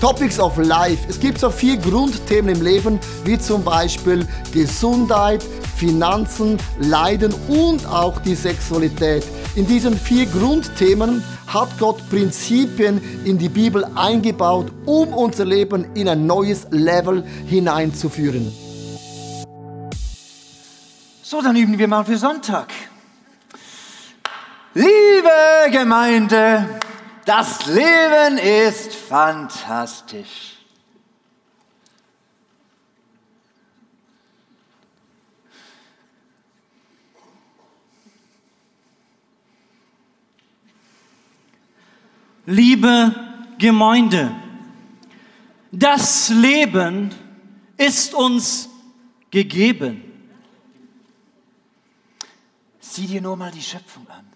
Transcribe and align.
Topics 0.00 0.40
of 0.40 0.56
Life. 0.56 1.06
Es 1.10 1.20
gibt 1.20 1.38
so 1.38 1.50
vier 1.50 1.76
Grundthemen 1.76 2.56
im 2.56 2.62
Leben, 2.62 2.98
wie 3.24 3.38
zum 3.38 3.62
Beispiel 3.62 4.26
Gesundheit, 4.50 5.44
Finanzen, 5.76 6.56
Leiden 6.78 7.34
und 7.48 7.84
auch 7.86 8.18
die 8.22 8.34
Sexualität. 8.34 9.22
In 9.56 9.66
diesen 9.66 9.98
vier 9.98 10.24
Grundthemen 10.24 11.22
hat 11.46 11.68
Gott 11.78 12.08
Prinzipien 12.08 12.98
in 13.26 13.36
die 13.36 13.50
Bibel 13.50 13.84
eingebaut, 13.94 14.72
um 14.86 15.12
unser 15.12 15.44
Leben 15.44 15.86
in 15.94 16.08
ein 16.08 16.26
neues 16.26 16.66
Level 16.70 17.22
hineinzuführen. 17.46 18.50
So, 21.22 21.42
dann 21.42 21.56
üben 21.56 21.78
wir 21.78 21.88
mal 21.88 22.06
für 22.06 22.16
Sonntag. 22.16 22.68
Liebe 24.72 25.70
Gemeinde, 25.70 26.80
das 27.24 27.66
Leben 27.66 28.38
ist 28.38 28.94
fantastisch. 28.94 30.56
Liebe 42.46 43.14
Gemeinde, 43.58 44.34
das 45.70 46.30
Leben 46.30 47.14
ist 47.76 48.12
uns 48.12 48.68
gegeben. 49.30 50.02
Sieh 52.80 53.06
dir 53.06 53.20
nur 53.20 53.36
mal 53.36 53.52
die 53.52 53.62
Schöpfung 53.62 54.08
an. 54.08 54.29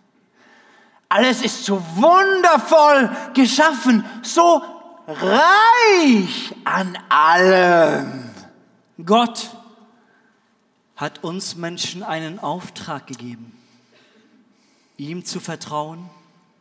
Alles 1.15 1.43
ist 1.43 1.65
so 1.65 1.81
wundervoll 1.95 3.09
geschaffen, 3.35 4.05
so 4.23 4.61
reich 5.07 6.53
an 6.65 6.99
allem. 7.09 8.31
Gott 9.07 9.51
hat 10.97 11.23
uns 11.23 11.55
Menschen 11.55 12.03
einen 12.03 12.41
Auftrag 12.41 13.07
gegeben, 13.07 13.57
ihm 14.97 15.25
zu 15.25 15.39
vertrauen 15.39 16.11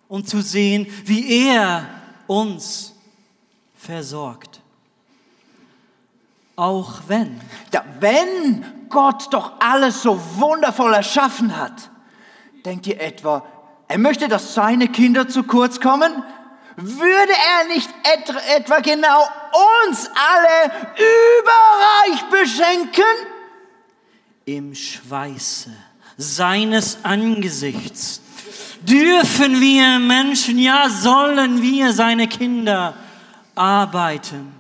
und 0.08 0.30
zu 0.30 0.44
sehen, 0.44 0.86
wie 1.06 1.48
er 1.48 1.90
uns 2.28 2.94
versorgt. 3.76 4.62
Auch 6.56 7.02
wenn. 7.08 7.42
Ja, 7.74 7.84
wenn 8.00 8.88
Gott 8.88 9.34
doch 9.34 9.54
alles 9.60 10.04
so 10.04 10.20
wundervoll 10.36 10.94
erschaffen 10.94 11.58
hat, 11.58 11.90
denkt 12.64 12.86
ihr 12.86 13.02
etwa, 13.02 13.44
er 13.94 14.00
möchte, 14.00 14.28
dass 14.28 14.56
seine 14.56 14.88
Kinder 14.88 15.30
zu 15.30 15.44
kurz 15.44 15.80
kommen? 15.80 16.12
Würde 16.78 17.32
er 17.32 17.68
nicht 17.68 17.88
etwa 18.56 18.80
genau 18.80 19.22
uns 19.86 20.10
alle 20.16 20.72
überreich 20.98 22.24
beschenken? 22.32 23.04
Im 24.46 24.74
Schweiße 24.74 25.70
seines 26.18 26.98
Angesichts 27.04 28.22
dürfen 28.82 29.62
wir 29.62 30.00
Menschen, 30.00 30.58
ja 30.58 30.90
sollen 30.90 31.62
wir 31.62 31.94
seine 31.94 32.28
Kinder 32.28 32.96
arbeiten. 33.54 34.54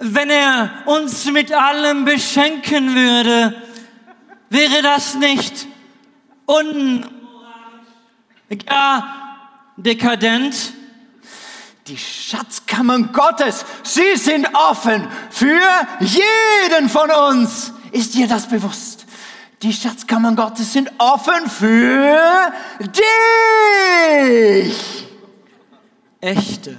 Wenn 0.00 0.30
er 0.30 0.82
uns 0.86 1.26
mit 1.26 1.52
allem 1.52 2.04
beschenken 2.04 2.96
würde, 2.96 3.54
wäre 4.50 4.82
das 4.82 5.14
nicht 5.14 5.68
unmoralisch, 6.46 7.21
ja 8.68 9.22
dekadent? 9.76 10.72
Die 11.88 11.98
Schatzkammern 11.98 13.12
Gottes, 13.12 13.64
sie 13.82 14.16
sind 14.16 14.46
offen 14.54 15.08
für 15.30 15.60
jeden 16.00 16.88
von 16.88 17.10
uns. 17.10 17.72
Ist 17.90 18.14
dir 18.14 18.28
das 18.28 18.46
bewusst? 18.46 19.04
Die 19.62 19.72
Schatzkammern 19.72 20.36
Gottes 20.36 20.72
sind 20.72 20.90
offen 20.98 21.50
für 21.50 22.52
dich. 22.78 25.06
Echte, 26.20 26.76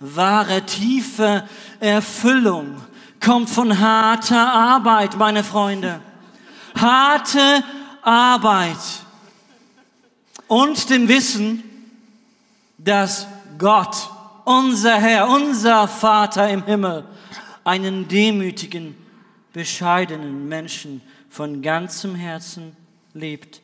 wahre, 0.00 0.62
tiefe 0.62 1.46
Erfüllung 1.80 2.80
kommt 3.20 3.50
von 3.50 3.78
harter 3.78 4.52
Arbeit, 4.52 5.16
meine 5.16 5.44
Freunde. 5.44 6.00
Harte 6.74 7.62
Arbeit 8.02 8.76
und 10.48 10.90
dem 10.90 11.08
Wissen, 11.08 11.62
dass 12.78 13.26
Gott, 13.58 14.10
unser 14.44 14.98
Herr, 14.98 15.28
unser 15.28 15.86
Vater 15.86 16.48
im 16.48 16.64
Himmel, 16.64 17.04
einen 17.64 18.08
demütigen, 18.08 18.96
bescheidenen 19.52 20.48
Menschen 20.48 21.02
von 21.28 21.60
ganzem 21.62 22.14
Herzen 22.14 22.76
lebt. 23.12 23.60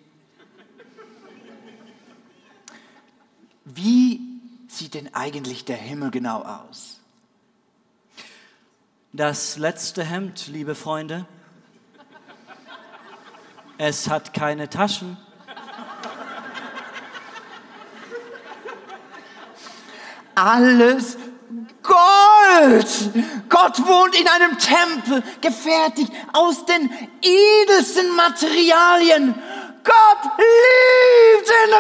Wie 3.65 4.21
sieht 4.69 4.95
denn 4.95 5.15
eigentlich 5.15 5.65
der 5.65 5.77
Himmel 5.77 6.11
genau 6.11 6.43
aus? 6.43 7.01
Das 9.13 9.57
letzte 9.57 10.05
Hemd, 10.05 10.49
liebe 10.49 10.75
Freunde. 10.75 11.27
Es 13.79 14.11
hat 14.11 14.35
keine 14.35 14.69
Taschen. 14.69 15.17
Alles 20.45 21.17
Gold! 21.83 22.87
Gott 23.49 23.79
wohnt 23.87 24.15
in 24.15 24.29
einem 24.29 24.59
Tempel, 24.59 25.23
gefertigt 25.41 26.13
aus 26.35 26.67
den 26.67 26.91
edelsten 27.23 28.15
Materialien. 28.15 29.35
Gott 29.85 30.33
liebt 30.37 31.49
den 31.49 31.73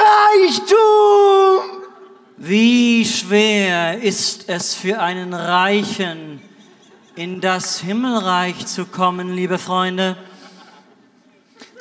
Reichtum! 0.48 1.82
Wie 2.38 3.04
schwer 3.04 4.00
ist 4.00 4.48
es 4.48 4.74
für 4.74 4.98
einen 4.98 5.34
Reichen, 5.34 6.40
in 7.16 7.42
das 7.42 7.80
Himmelreich 7.80 8.64
zu 8.64 8.86
kommen, 8.86 9.34
liebe 9.34 9.58
Freunde? 9.58 10.16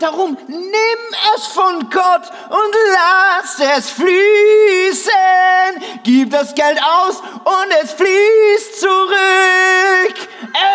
Darum 0.03 0.38
nimm 0.47 1.02
es 1.34 1.46
von 1.47 1.90
Gott 1.90 2.30
und 2.50 2.75
lass 2.91 3.58
es 3.78 3.90
fließen. 3.91 5.14
Gib 6.03 6.30
das 6.30 6.53
Geld 6.53 6.78
aus 6.84 7.22
und 7.22 7.72
es 7.81 7.94
fließt 7.94 8.81
zurück. 8.81 10.16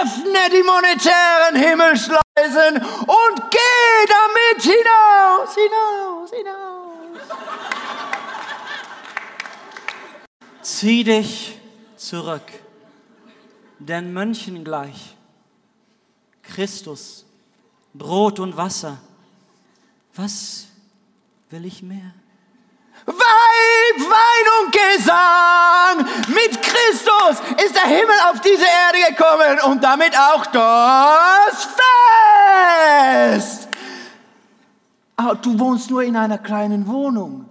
Öffne 0.00 0.48
die 0.50 0.62
monetären 0.62 1.56
Himmelschleusen 1.56 2.76
und 3.06 3.50
geh 3.50 4.06
damit 4.08 4.62
hinaus, 4.62 5.54
hinaus, 5.54 6.30
hinaus. 6.30 7.28
Zieh 10.62 11.04
dich 11.04 11.60
zurück, 11.98 12.50
denn 13.78 14.10
Mönchen 14.14 14.64
gleich, 14.64 15.14
Christus, 16.42 17.26
Brot 17.92 18.40
und 18.40 18.56
Wasser, 18.56 18.96
was 20.18 20.66
will 21.48 21.64
ich 21.64 21.82
mehr? 21.82 22.12
Weib, 23.06 24.00
Wein 24.00 24.46
und 24.60 24.72
Gesang. 24.72 26.06
Mit 26.34 26.60
Christus 26.60 27.40
ist 27.64 27.74
der 27.74 27.86
Himmel 27.86 28.16
auf 28.30 28.40
diese 28.40 28.64
Erde 28.64 29.14
gekommen 29.14 29.60
und 29.70 29.82
damit 29.82 30.18
auch 30.18 30.44
das 30.46 31.68
Fest. 33.30 33.68
Aber 35.16 35.36
du 35.36 35.58
wohnst 35.58 35.90
nur 35.90 36.02
in 36.02 36.16
einer 36.16 36.38
kleinen 36.38 36.86
Wohnung. 36.88 37.48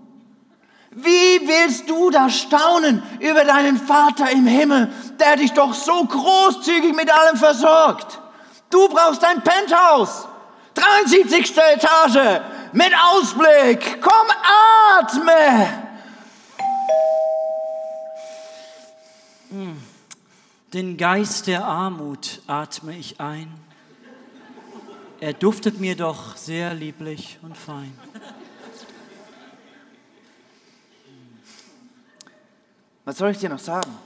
Wie 0.92 1.48
willst 1.48 1.90
du 1.90 2.10
da 2.10 2.30
staunen 2.30 3.02
über 3.20 3.46
deinen 3.46 3.78
Vater 3.78 4.30
im 4.32 4.46
Himmel, 4.46 4.92
der 5.20 5.38
dich 5.38 5.54
doch 5.54 5.74
so 5.74 6.04
großzügig 6.04 6.96
mit 6.96 7.12
allem 7.12 7.38
versorgt? 7.38 8.20
Du 8.70 8.90
brauchst 8.90 9.24
ein 9.24 9.42
Penthouse, 9.42 10.28
73. 10.74 11.56
Etage, 11.58 12.42
mit 12.78 12.94
Ausblick. 12.94 14.02
Komm, 14.02 14.28
atme. 15.00 15.84
Den 20.74 20.98
Geist 20.98 21.48
der 21.48 21.66
Armut 21.66 22.42
atme 22.46 22.96
ich 22.96 23.20
ein. 23.20 23.52
Er 25.20 25.34
duftet 25.34 25.80
mir 25.80 25.96
doch 25.96 26.38
sehr 26.38 26.76
lieblich 26.76 27.40
und 27.42 27.58
fein. 27.58 27.98
Was 33.06 33.18
soll 33.18 33.32
ich 33.32 33.40
dir 33.40 33.50
noch 33.50 33.60
sagen? 33.60 33.98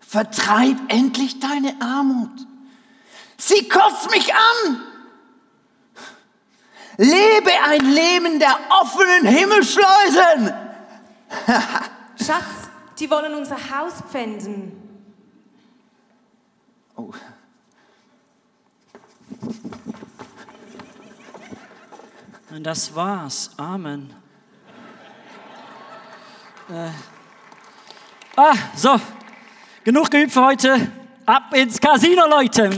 Vertreib 0.00 0.78
endlich 0.88 1.40
deine 1.40 1.76
Armut. 1.80 2.46
Sie 3.36 3.68
kotzt 3.68 4.10
mich 4.10 4.32
an. 4.32 4.95
Lebe 6.96 7.50
ein 7.68 7.84
Leben 7.84 8.38
der 8.38 8.58
offenen 8.70 9.26
Himmelschleusen. 9.26 10.52
Schatz, 12.24 12.70
die 12.98 13.10
wollen 13.10 13.34
unser 13.34 13.56
Haus 13.56 13.94
pfänden. 14.10 14.72
Oh. 16.96 17.12
Und 22.50 22.64
das 22.64 22.94
war's. 22.94 23.50
Amen. 23.58 24.14
Äh. 26.70 26.90
Ah, 28.34 28.54
so. 28.74 28.98
Genug 29.84 30.10
geübt 30.10 30.32
für 30.32 30.44
heute. 30.44 30.90
Ab 31.26 31.52
ins 31.54 31.80
Casino, 31.80 32.26
Leute. 32.26 32.70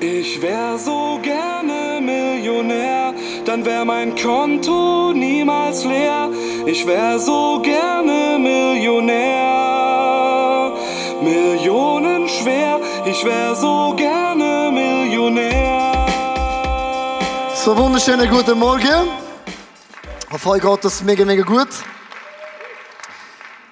Ich 0.00 0.40
wär 0.40 0.78
so 0.78 1.18
gerne 1.20 2.00
Millionär, 2.00 3.12
dann 3.44 3.64
wär 3.64 3.84
mein 3.84 4.14
Konto 4.14 5.12
niemals 5.12 5.84
leer. 5.84 6.30
Ich 6.66 6.86
wär 6.86 7.18
so 7.18 7.60
gerne 7.60 8.38
Millionär, 8.38 9.12
Millionen 11.20 12.28
schwer. 12.28 12.78
Ich 13.06 13.24
wär 13.24 13.56
so 13.56 13.92
gerne 13.96 14.70
Millionär. 14.70 16.06
So 17.56 17.76
wunderschönen 17.76 18.30
guten 18.30 18.56
Morgen. 18.56 19.08
Auf 20.30 20.46
euch 20.46 20.62
geht 20.62 20.84
das 20.84 21.02
mega, 21.02 21.24
mega 21.24 21.42
gut. 21.42 21.70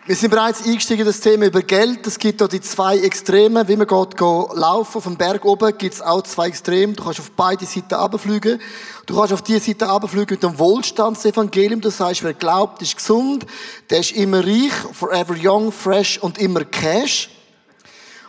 Wir 0.09 0.15
sind 0.15 0.31
bereits 0.31 0.65
eingestiegen 0.65 1.01
in 1.01 1.07
das 1.09 1.19
Thema 1.19 1.47
über 1.47 1.63
Geld. 1.63 2.07
Es 2.07 2.17
gibt 2.17 2.41
hier 2.41 2.47
die 2.47 2.61
zwei 2.61 2.97
Extreme. 2.99 3.67
Wie 3.67 3.75
man 3.75 3.89
geht, 3.89 4.17
geht 4.17 4.55
laufen 4.55 4.99
auf 4.99 5.03
dem 5.03 5.17
Berg 5.17 5.45
oben, 5.45 5.77
gibt 5.77 5.95
es 5.95 6.01
auch 6.01 6.23
zwei 6.23 6.47
Extreme. 6.47 6.93
Du 6.93 7.03
kannst 7.03 7.19
auf 7.19 7.33
beide 7.33 7.67
Seiten 7.67 7.93
runterfliegen. 7.93 8.61
Du 9.07 9.17
kannst 9.17 9.33
auf 9.33 9.43
die 9.43 9.59
Seite 9.59 9.87
runterfliegen 9.87 10.35
mit 10.35 10.45
dem 10.45 10.57
Wohlstandsevangelium. 10.61 11.81
Das 11.81 11.99
heißt, 11.99 12.23
wer 12.23 12.35
glaubt, 12.35 12.83
ist 12.83 12.95
gesund, 12.95 13.47
der 13.91 13.99
ist 13.99 14.13
immer 14.13 14.47
reich, 14.47 14.71
forever 14.93 15.35
young, 15.37 15.73
fresh 15.73 16.19
und 16.19 16.39
immer 16.39 16.65
cash. 16.65 17.29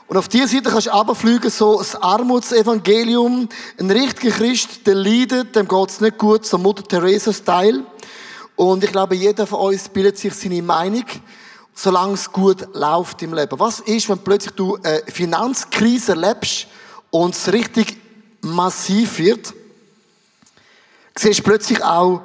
Und 0.08 0.18
auf 0.18 0.30
dieser 0.30 0.48
Seite 0.48 0.72
kannst 0.72 0.88
du 0.88 0.92
runterfliegen, 0.92 1.52
so 1.52 1.78
das 1.78 1.94
Armutsevangelium. 1.94 3.50
Ein 3.80 3.92
richtiger 3.92 4.36
Christ, 4.36 4.88
der 4.88 4.96
leidet, 4.96 5.56
dem 5.56 5.68
geht's 5.68 6.02
nicht 6.02 6.18
gut, 6.18 6.44
so 6.44 6.58
Mutter 6.58 6.82
Teresa-Style. 6.82 7.84
Und 8.56 8.84
ich 8.84 8.92
glaube, 8.92 9.14
jeder 9.14 9.46
von 9.46 9.60
uns 9.60 9.88
bildet 9.90 10.18
sich 10.18 10.34
seine 10.34 10.64
Meinung 10.64 11.06
solange 11.78 12.16
es 12.16 12.32
gut 12.32 12.68
läuft 12.74 13.22
im 13.22 13.36
Leben. 13.36 13.60
Was 13.60 13.82
ist, 13.82 14.10
wenn 14.10 14.18
plötzlich 14.18 14.56
du 14.56 14.78
eine 14.78 15.04
Finanzkrise 15.06 16.14
erlebst 16.14 16.66
und 17.12 17.36
es 17.36 17.54
richtig 17.54 17.98
massiv 18.42 19.20
wird? 19.20 19.54
Siehst 21.16 21.44
plötzlich 21.44 21.84
auch, 21.84 22.22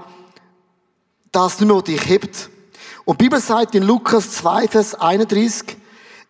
dass 1.31 1.61
nicht 1.61 1.69
mehr 1.69 1.83
dich 1.83 2.09
hebt. 2.09 2.49
Und 3.05 3.21
die 3.21 3.25
Bibel 3.25 3.41
sagt 3.41 3.75
in 3.75 3.83
Lukas 3.83 4.31
2, 4.33 4.69
Vers 4.69 4.95
31, 4.95 5.77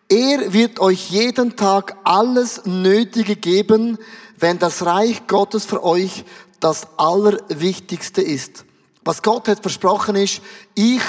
er 0.09 0.51
wird 0.51 0.81
euch 0.81 1.09
jeden 1.09 1.55
Tag 1.55 1.95
alles 2.03 2.65
Nötige 2.65 3.37
geben, 3.37 3.97
wenn 4.37 4.59
das 4.59 4.85
Reich 4.85 5.27
Gottes 5.27 5.63
für 5.63 5.81
euch 5.81 6.25
das 6.59 6.87
Allerwichtigste 6.97 8.21
ist. 8.21 8.65
Was 9.05 9.21
Gott 9.21 9.47
hat 9.47 9.61
versprochen 9.61 10.17
ist, 10.17 10.41
ich 10.75 11.01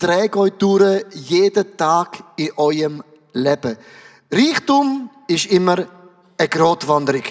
trägt 0.00 0.34
euch 0.34 0.52
durch 0.52 1.04
jeden 1.12 1.76
Tag 1.76 2.24
in 2.36 2.50
eurem 2.56 3.04
Leben. 3.32 3.76
Reichtum 4.32 5.10
ist 5.28 5.46
immer 5.46 5.86
eine 6.38 6.48
Grotwanderung. 6.48 7.22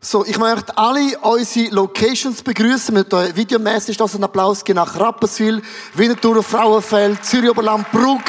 So, 0.00 0.24
ich 0.26 0.36
möchte 0.36 0.76
alle 0.76 1.16
unsere 1.20 1.72
Locations 1.72 2.42
begrüßen. 2.42 2.92
Mit 2.92 3.12
der 3.12 3.36
Videomäßig 3.36 3.96
das 3.96 4.16
ein 4.16 4.24
Applaus 4.24 4.64
gehen 4.64 4.74
nach 4.74 4.98
Rapperswil, 4.98 5.62
Winterthur, 5.94 6.42
Frauenfeld, 6.42 7.24
Zürich 7.24 7.50
Oberland, 7.50 7.88
Bruck. 7.92 8.24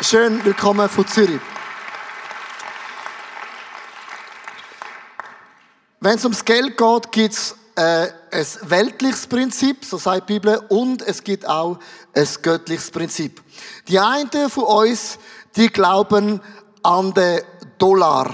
Schön 0.00 0.44
willkommen 0.44 0.88
von 0.88 1.06
Zürich. 1.08 1.40
Wenn 5.98 6.14
es 6.14 6.24
ums 6.24 6.44
Geld 6.44 6.76
geht, 6.76 7.12
gibt 7.12 7.34
es 7.34 7.56
äh, 7.74 8.08
ein 8.32 8.46
weltliches 8.62 9.26
Prinzip, 9.26 9.84
so 9.84 9.98
sagt 9.98 10.28
die 10.28 10.34
Bibel, 10.34 10.58
und 10.70 11.02
es 11.02 11.22
gibt 11.22 11.46
auch 11.46 11.78
ein 12.14 12.28
göttliches 12.40 12.90
Prinzip. 12.90 13.42
Die 13.88 13.98
einen 13.98 14.48
von 14.48 14.64
uns, 14.64 15.18
die 15.54 15.68
glauben 15.68 16.40
an 16.82 17.12
den 17.12 17.42
Dollar. 17.76 18.30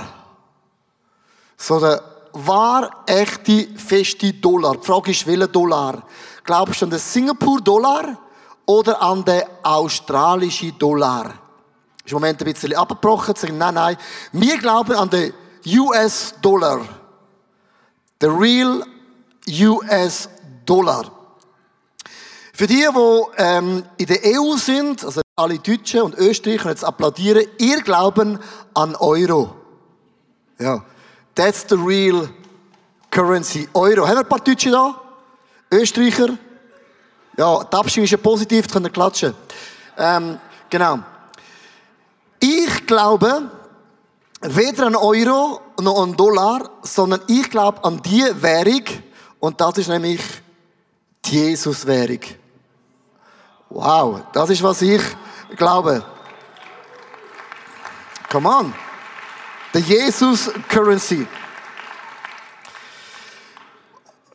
So 1.56 1.80
der 1.80 2.02
wahr 2.32 3.04
echte, 3.06 3.68
feste 3.76 4.32
Dollar. 4.34 4.76
Die 4.76 4.86
Frage 4.86 5.10
ist, 5.10 5.26
welcher 5.26 5.48
Dollar? 5.48 6.04
Glaubst 6.44 6.80
du 6.80 6.86
an 6.86 6.90
den 6.90 7.00
Singapur-Dollar 7.00 8.16
oder 8.66 9.02
an 9.02 9.24
den 9.24 9.42
australischen 9.64 10.78
Dollar? 10.78 11.34
Ist 12.04 12.12
im 12.12 12.14
Moment 12.14 12.40
ein 12.40 12.52
bisschen 12.52 12.74
abgebrochen. 12.74 13.34
Sagen, 13.34 13.58
nein, 13.58 13.74
nein. 13.74 13.96
Wir 14.30 14.56
glauben 14.58 14.94
an 14.94 15.10
den 15.10 15.34
US-Dollar. 15.66 16.82
The 18.20 18.28
real 18.28 18.84
US-Dollar. 19.48 21.10
Für 22.52 22.66
die, 22.66 22.74
die 22.74 23.22
ähm, 23.36 23.84
in 23.96 24.06
der 24.06 24.18
EU 24.24 24.56
sind, 24.56 25.04
also 25.04 25.20
alle 25.36 25.58
Deutschen 25.58 26.02
und 26.02 26.14
Österreicher 26.16 26.70
jetzt 26.70 26.84
applaudieren, 26.84 27.46
ihr 27.58 27.80
glauben 27.82 28.38
an 28.74 28.96
Euro. 28.96 29.54
Ja, 30.58 30.84
that's 31.34 31.64
the 31.68 31.76
real 31.76 32.28
currency. 33.10 33.68
Euro. 33.74 34.06
Haben 34.06 34.16
wir 34.16 34.20
ein 34.20 34.28
paar 34.28 34.40
Deutsche 34.40 34.70
da? 34.70 35.00
Österreicher? 35.70 36.36
Ja, 37.36 37.62
die 37.62 37.76
Abstimmung 37.76 38.04
ist 38.04 38.10
ja 38.10 38.18
positiv, 38.18 38.68
können 38.68 38.86
wir 38.86 38.90
klatschen. 38.90 39.34
Ähm, 39.96 40.40
genau. 40.68 40.98
Ich 42.40 42.86
glaube 42.86 43.50
weder 44.40 44.86
an 44.86 44.96
Euro 44.96 45.60
noch 45.80 46.02
an 46.02 46.16
Dollar, 46.16 46.70
sondern 46.82 47.20
ich 47.28 47.48
glaube 47.50 47.84
an 47.84 48.02
die 48.02 48.24
Währung, 48.40 48.84
und 49.40 49.60
das 49.60 49.78
ist 49.78 49.88
nämlich 49.88 50.20
die 51.24 51.36
Jesus-Währung. 51.36 52.20
Wow, 53.70 54.22
das 54.32 54.50
ist, 54.50 54.62
was 54.62 54.82
ich 54.82 55.02
glaube. 55.56 56.04
Come 58.30 58.48
on. 58.48 58.74
The 59.72 59.80
Jesus 59.80 60.50
Currency. 60.68 61.26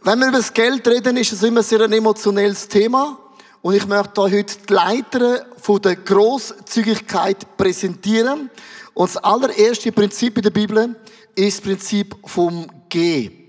Wenn 0.01 0.19
wir 0.19 0.27
über 0.27 0.37
das 0.37 0.53
Geld 0.53 0.87
reden, 0.87 1.17
ist 1.17 1.31
es 1.31 1.43
immer 1.43 1.63
sehr 1.63 1.81
ein 1.81 1.93
emotionelles 1.93 2.67
Thema. 2.67 3.17
Und 3.61 3.75
ich 3.75 3.87
möchte 3.87 4.21
euch 4.21 4.33
heute 4.33 4.57
die 4.67 4.73
Leiter 4.73 5.45
von 5.57 5.81
der 5.81 5.95
Großzügigkeit 5.95 7.57
präsentieren. 7.57 8.49
Und 8.93 9.09
das 9.09 9.17
allererste 9.17 9.91
Prinzip 9.91 10.37
in 10.37 10.43
der 10.43 10.49
Bibel 10.49 10.95
ist 11.35 11.59
das 11.59 11.63
Prinzip 11.63 12.15
vom 12.25 12.67
G. 12.89 13.42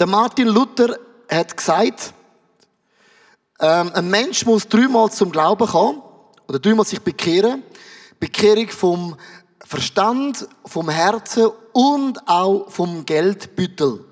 Der 0.00 0.06
Martin 0.06 0.48
Luther 0.48 0.98
hat 1.30 1.54
gesagt, 1.54 2.14
ähm, 3.60 3.90
ein 3.92 4.08
Mensch 4.08 4.46
muss 4.46 4.66
dreimal 4.66 5.10
zum 5.10 5.30
Glauben 5.30 5.68
kommen 5.68 6.00
oder 6.48 6.58
dreimal 6.58 6.86
sich 6.86 7.02
bekehren. 7.02 7.62
Bekehrung 8.18 8.68
vom 8.70 9.16
Verstand, 9.62 10.48
vom 10.64 10.88
Herzen 10.88 11.50
und 11.74 12.26
auch 12.26 12.70
vom 12.70 13.04
Geldbüttel. 13.04 14.02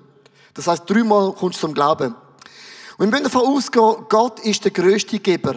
Das 0.53 0.67
heißt, 0.67 0.87
dreimal 0.87 1.33
kommst 1.33 1.57
du 1.57 1.61
zum 1.61 1.73
Glauben. 1.73 2.13
Und 2.99 3.07
wir 3.07 3.07
müssen 3.07 3.23
davon 3.23 3.47
ausgehen, 3.47 4.05
Gott 4.09 4.41
ist 4.41 4.63
der 4.65 4.71
größte 4.71 5.17
Geber. 5.17 5.55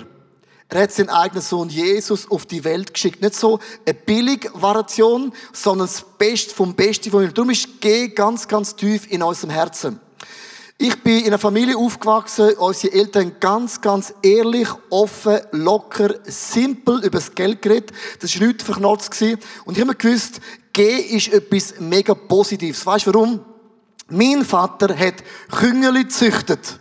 Er 0.71 0.83
hat 0.85 0.93
seinen 0.93 1.11
eigenen 1.11 1.43
Sohn 1.43 1.69
Jesus 1.69 2.31
auf 2.31 2.47
die 2.47 2.65
Welt 2.65 2.95
geschickt. 2.95 3.21
Nicht 3.21 3.35
so 3.35 3.59
eine 3.85 3.93
billige 3.93 4.51
Variation, 4.55 5.35
sondern 5.53 5.89
das 5.89 6.01
Beste 6.17 6.55
vom 6.55 6.75
Besten 6.75 7.11
von 7.11 7.23
ihm. 7.23 7.35
Darum 7.35 7.51
ist 7.51 7.83
G 7.83 8.09
ganz, 8.09 8.49
ganz 8.49 8.75
tief 8.75 9.07
in 9.11 9.23
unserem 9.23 9.51
Herzen. 9.51 10.01
Ich 10.85 11.01
bin 11.01 11.21
in 11.21 11.27
einer 11.27 11.39
Familie 11.39 11.77
aufgewachsen, 11.77 12.55
unsere 12.55 12.93
Eltern 12.93 13.37
ganz, 13.39 13.81
ganz 13.81 14.13
ehrlich, 14.21 14.67
offen, 14.91 15.39
locker, 15.53 16.17
simpel 16.25 16.97
über 17.05 17.19
das 17.19 17.33
Geld 17.37 17.63
geredet. 17.63 17.93
Das 18.19 18.35
war 18.41 18.49
nichts 18.49 18.65
verknotzt. 18.65 19.23
Und 19.65 19.79
ich 19.79 19.81
habe 19.81 19.95
gewusst, 19.95 20.41
G 20.73 20.97
ist 20.97 21.33
etwas 21.33 21.75
mega 21.79 22.15
Positives. 22.15 22.85
Weißt 22.85 23.07
du 23.07 23.15
warum? 23.15 23.45
Mein 24.09 24.45
Vater 24.45 24.99
hat 24.99 25.23
Küngeli 25.53 26.03
gezüchtet. 26.03 26.81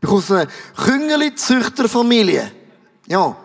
Ich 0.00 0.08
komme 0.08 0.22
aus 0.22 0.30
einer 0.30 0.46
Küngeli-Züchterfamilie. 0.86 2.50
Ja. 3.06 3.36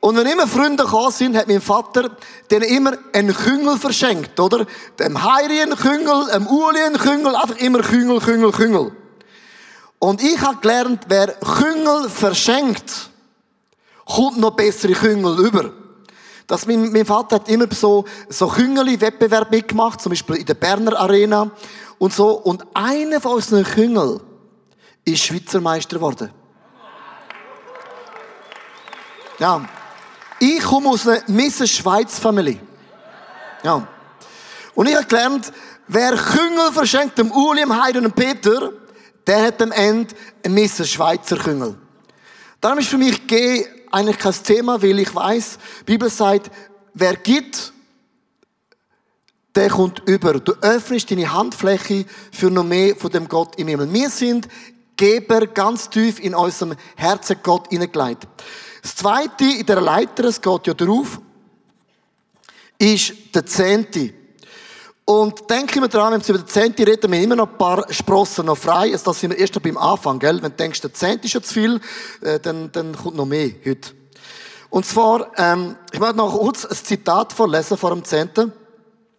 Und 0.00 0.16
wenn 0.16 0.26
immer 0.26 0.46
Freunde 0.46 0.84
gekommen 0.84 1.12
sind, 1.12 1.36
hat 1.36 1.48
mein 1.48 1.60
Vater 1.60 2.16
denen 2.50 2.64
immer 2.64 2.94
einen 3.12 3.34
Küngel 3.34 3.76
verschenkt, 3.76 4.40
oder? 4.40 4.64
Dem 4.98 5.22
Heiri 5.22 5.60
einen 5.60 5.76
Küngel, 5.76 6.28
dem 6.32 6.46
Uli 6.46 6.80
einen 6.80 6.96
Küngel, 6.96 7.36
einfach 7.36 7.58
immer 7.58 7.82
Küngel, 7.82 8.18
Küngel, 8.18 8.50
Küngel. 8.52 8.92
Und 10.02 10.20
ich 10.20 10.40
habe 10.40 10.56
gelernt, 10.56 11.04
wer 11.06 11.28
Küngel 11.28 12.08
verschenkt, 12.10 13.08
kommt 14.04 14.36
noch 14.36 14.50
bessere 14.50 14.94
Küngel 14.94 15.38
über. 15.38 15.70
Das, 16.48 16.66
mein, 16.66 16.90
mein 16.90 17.06
Vater 17.06 17.36
hat 17.36 17.48
immer 17.48 17.72
so, 17.72 18.04
so 18.28 18.48
Küngeli-Wettbewerb 18.48 19.52
mitgemacht, 19.52 20.00
zum 20.00 20.10
Beispiel 20.10 20.38
in 20.38 20.46
der 20.46 20.54
Berner 20.54 20.98
Arena 20.98 21.52
und 21.98 22.12
so. 22.12 22.30
Und 22.32 22.66
einer 22.74 23.20
von 23.20 23.34
unseren 23.34 23.62
Küngel 23.62 24.20
ist 25.04 25.22
Schweizer 25.22 25.60
Meister 25.60 25.98
geworden. 25.98 26.32
Ja. 29.38 29.64
Ich 30.40 30.64
komme 30.64 30.88
aus 30.88 31.06
einer 31.06 31.22
Mrs. 31.28 31.70
Schweiz 31.70 32.18
Familie. 32.18 32.58
Ja. 33.62 33.86
Und 34.74 34.88
ich 34.88 34.96
habe 34.96 35.06
gelernt, 35.06 35.52
wer 35.86 36.16
Küngel 36.16 36.72
verschenkt, 36.72 37.18
dem 37.18 37.30
Uli, 37.30 37.60
dem 37.60 37.80
Heide 37.80 37.98
und 37.98 38.04
dem 38.06 38.12
Peter, 38.12 38.72
der 39.26 39.42
hat 39.42 39.62
am 39.62 39.72
Ende 39.72 40.14
ein 40.44 40.54
Mrs. 40.54 40.90
Schweizer 40.90 41.36
Küngel. 41.36 41.76
Darum 42.60 42.78
ist 42.78 42.88
für 42.88 42.98
mich 42.98 43.26
G 43.26 43.64
eigentlich 43.90 44.18
kein 44.18 44.32
Thema, 44.32 44.82
weil 44.82 44.98
ich 44.98 45.14
weiß, 45.14 45.58
die 45.80 45.84
Bibel 45.84 46.08
sagt, 46.10 46.50
wer 46.94 47.16
gibt, 47.16 47.72
der 49.54 49.68
kommt 49.68 50.02
über. 50.06 50.34
Du 50.34 50.52
öffnest 50.62 51.10
deine 51.10 51.32
Handfläche 51.32 52.06
für 52.32 52.50
noch 52.50 52.64
mehr 52.64 52.96
von 52.96 53.10
dem 53.10 53.28
Gott 53.28 53.58
im 53.58 53.68
Himmel. 53.68 53.92
Wir 53.92 54.08
sind 54.08 54.48
Geber 54.96 55.46
ganz 55.46 55.90
tief 55.90 56.20
in 56.20 56.34
unserem 56.34 56.74
Herzen 56.96 57.36
Gott 57.42 57.68
hineingelegt. 57.68 58.26
Das 58.82 58.96
zweite 58.96 59.44
in 59.44 59.66
der 59.66 59.80
Leiter, 59.80 60.24
es 60.24 60.40
geht 60.40 60.66
ja 60.66 60.74
drauf, 60.74 61.20
ist 62.78 63.14
der 63.34 63.46
Zehnte. 63.46 64.12
Und 65.04 65.50
denke 65.50 65.78
immer 65.78 65.88
dran, 65.88 66.12
wenn 66.12 66.20
wir 66.20 66.34
über 66.34 66.44
den 66.44 66.48
Zehnte 66.48 66.86
reden, 66.86 67.10
wir 67.10 67.20
immer 67.20 67.36
noch 67.36 67.48
ein 67.48 67.58
paar 67.58 67.92
Sprossen 67.92 68.46
noch 68.46 68.56
frei. 68.56 68.92
Also 68.92 69.06
das 69.06 69.20
sind 69.20 69.30
wir 69.30 69.38
erst 69.38 69.60
beim 69.60 69.76
Anfang, 69.76 70.18
gell? 70.18 70.40
Wenn 70.42 70.52
du 70.52 70.56
denkst, 70.56 70.80
der 70.80 70.94
Zehnte 70.94 71.24
ist 71.24 71.32
schon 71.32 71.42
zu 71.42 71.54
viel, 71.54 71.80
äh, 72.20 72.38
dann, 72.38 72.70
dann 72.70 72.96
kommt 72.96 73.16
noch 73.16 73.26
mehr 73.26 73.50
heute. 73.66 73.90
Und 74.70 74.86
zwar, 74.86 75.30
ähm, 75.36 75.76
ich 75.92 75.98
möchte 75.98 76.16
noch 76.16 76.38
kurz 76.38 76.64
ein 76.64 76.76
Zitat 76.76 77.32
vorlesen 77.32 77.76
vor 77.76 77.90
dem 77.90 78.04
Zehnten. 78.04 78.52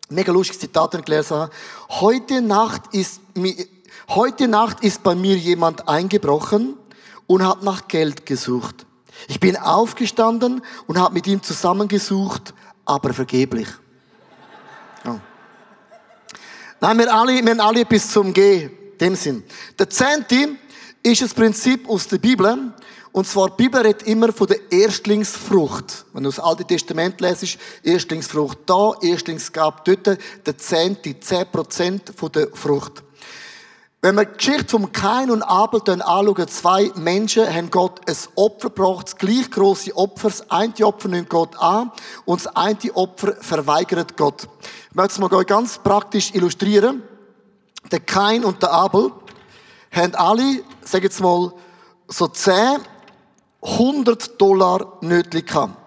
Mega 0.09 0.31
lustiges 0.31 0.61
Zitat, 0.61 0.93
den 0.93 1.01
ich 1.01 1.05
gelesen 1.05 1.37
habe. 1.37 1.51
Heute 1.89 2.41
Nacht 2.41 2.93
ist, 2.93 3.21
heute 4.09 4.47
Nacht 4.47 4.83
ist 4.83 5.03
bei 5.03 5.15
mir 5.15 5.35
jemand 5.35 5.87
eingebrochen 5.87 6.77
und 7.27 7.45
hat 7.45 7.61
nach 7.61 7.87
Geld 7.87 8.25
gesucht. 8.25 8.85
Ich 9.27 9.39
bin 9.39 9.57
aufgestanden 9.57 10.63
und 10.87 10.97
habe 10.97 11.13
mit 11.13 11.27
ihm 11.27 11.43
zusammengesucht, 11.43 12.53
aber 12.85 13.13
vergeblich. 13.13 13.67
Ja. 15.05 15.19
Nein, 16.83 16.99
wir 16.99 17.13
alle, 17.13 17.41
wir 17.41 17.51
haben 17.51 17.61
alle 17.61 17.85
bis 17.85 18.11
zum 18.11 18.33
G, 18.33 18.69
dem 18.99 19.15
Sinn. 19.15 19.41
Der 19.79 19.89
Zehnte 19.89 20.57
ist 21.01 21.21
das 21.21 21.33
Prinzip 21.33 21.87
aus 21.87 22.09
der 22.09 22.17
Bibel. 22.17 22.73
Und 23.13 23.25
zwar, 23.25 23.51
die 23.51 23.63
Bibel 23.63 23.79
redet 23.79 24.03
immer 24.03 24.33
von 24.33 24.47
der 24.47 24.69
Erstlingsfrucht. 24.69 26.03
Wenn 26.11 26.23
du 26.23 26.29
das 26.29 26.41
Alte 26.41 26.65
Testament 26.65 27.21
lesest, 27.21 27.57
Erstlingsfrucht 27.83 28.57
da, 28.65 28.95
Erstlingsgab 29.01 29.85
dort, 29.85 30.19
der 30.45 30.57
Zehnte, 30.57 31.17
zehn 31.21 31.45
Prozent 31.49 32.11
von 32.17 32.29
der 32.33 32.49
Frucht. 32.53 33.01
Wenn 34.03 34.15
wir 34.15 34.25
die 34.25 34.35
Geschichte 34.35 34.67
von 34.67 34.91
Kain 34.91 35.31
und 35.31 35.43
Abel 35.43 35.79
anschauen, 35.79 36.47
zwei 36.49 36.91
Menschen 36.95 37.47
haben 37.47 37.71
Gott 37.71 38.01
ein 38.05 38.17
Opfer 38.35 38.67
gebracht, 38.67 39.05
das 39.05 39.15
gleich 39.15 39.49
große 39.49 39.95
Opfer. 39.95 40.27
Das 40.27 40.51
eine 40.51 40.73
Opfer 40.85 41.07
nimmt 41.07 41.29
Gott 41.29 41.55
an 41.57 41.89
und 42.25 42.43
das 42.43 42.53
eine 42.53 42.77
Opfer 42.95 43.37
verweigert 43.39 44.17
Gott. 44.17 44.49
Ich 44.89 44.95
möchte 44.95 45.13
es 45.13 45.19
mal 45.19 45.45
ganz 45.45 45.77
praktisch 45.77 46.35
illustrieren. 46.35 47.01
Der 47.93 48.01
Kain 48.01 48.43
und 48.43 48.61
der 48.61 48.73
Abel 48.73 49.09
haben 49.89 50.15
alle, 50.15 50.63
sag 50.81 51.03
jetzt 51.03 51.21
mal, 51.21 51.53
so 52.09 52.27
10, 52.27 52.81
100 53.61 54.41
Dollar 54.41 54.97
nötig 54.99 55.47
gehabt. 55.47 55.77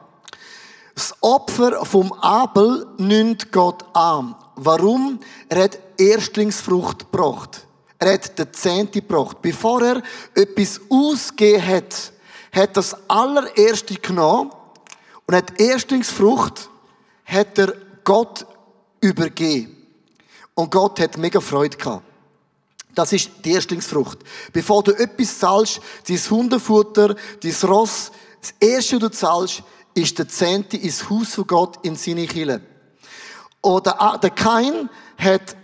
Das 0.94 1.14
Opfer 1.20 1.85
vom 1.85 2.14
Abel 2.14 2.87
nimmt 2.96 3.52
Gott 3.52 3.85
an. 3.92 4.37
Warum? 4.54 5.20
Er 5.50 5.64
hat 5.64 5.78
Erstlingsfrucht 5.99 7.12
gebracht. 7.12 7.65
Er 7.99 8.12
hat 8.15 8.38
den 8.38 8.53
Zehnte 8.53 9.00
gebracht. 9.00 9.41
Bevor 9.41 9.83
er 9.83 10.03
etwas 10.35 10.81
ausgegeben 10.88 11.67
hat, 11.67 12.12
hat 12.53 12.76
das 12.76 12.97
allererste 13.09 13.95
genommen 13.95 14.50
und 15.26 15.35
hat 15.35 15.59
Erstlingsfrucht 15.61 16.69
hat 17.25 17.59
er 17.59 17.75
Gott 18.05 18.47
übergeben. 19.00 19.76
Und 20.55 20.71
Gott 20.71 21.00
hat 21.00 21.19
mega 21.19 21.41
Freude 21.41 21.76
gehabt. 21.76 22.05
Das 22.95 23.12
ist 23.12 23.31
die 23.45 23.53
Erstlingsfrucht. 23.53 24.19
Bevor 24.53 24.83
du 24.83 24.93
etwas 24.93 25.38
zahlst, 25.38 25.81
dein 26.09 26.17
Hundefutter, 26.17 27.15
dein 27.43 27.71
Ross, 27.71 28.11
das 28.41 28.55
erste, 28.59 28.97
was 28.97 29.00
du 29.03 29.11
zahlst, 29.11 29.62
ist 29.93 30.19
der 30.19 30.29
Zehnte 30.29 30.76
ins 30.76 31.11
Haus 31.11 31.35
von 31.35 31.47
Gott 31.47 31.85
in 31.85 31.97
seine 31.97 32.26
Kille. 32.26 32.62
Oder 33.61 34.19
der 34.23 34.31
Kain 34.31 34.88
hat 35.19 35.57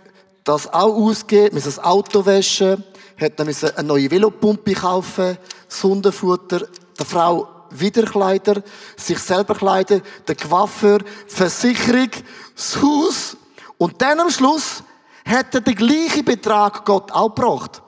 das 0.43 0.71
auch 0.71 0.95
ausgeben, 0.95 1.55
muss 1.55 1.63
das 1.63 1.79
Auto 1.79 2.25
waschen, 2.25 2.83
hat 3.19 3.39
dann 3.39 3.47
eine 3.47 3.87
neue 3.87 4.11
Velopumpe 4.11 4.73
kaufen, 4.73 5.37
das 5.67 5.83
Hundefutter, 5.83 6.67
der 6.97 7.05
Frau 7.05 7.47
wieder 7.69 8.03
Kleider, 8.03 8.61
sich 8.97 9.17
selber 9.19 9.55
Kleider, 9.55 10.01
der 10.27 10.35
Coiffeur, 10.35 10.99
Versicherung, 11.27 12.09
das 12.55 12.81
Haus. 12.81 13.37
Und 13.77 14.01
dann 14.01 14.19
am 14.19 14.29
Schluss 14.29 14.83
hat 15.25 15.55
er 15.55 15.61
den 15.61 15.75
gleichen 15.75 16.25
Betrag 16.25 16.85
Gott 16.85 17.11
auch 17.11 17.33
gebracht. 17.33 17.81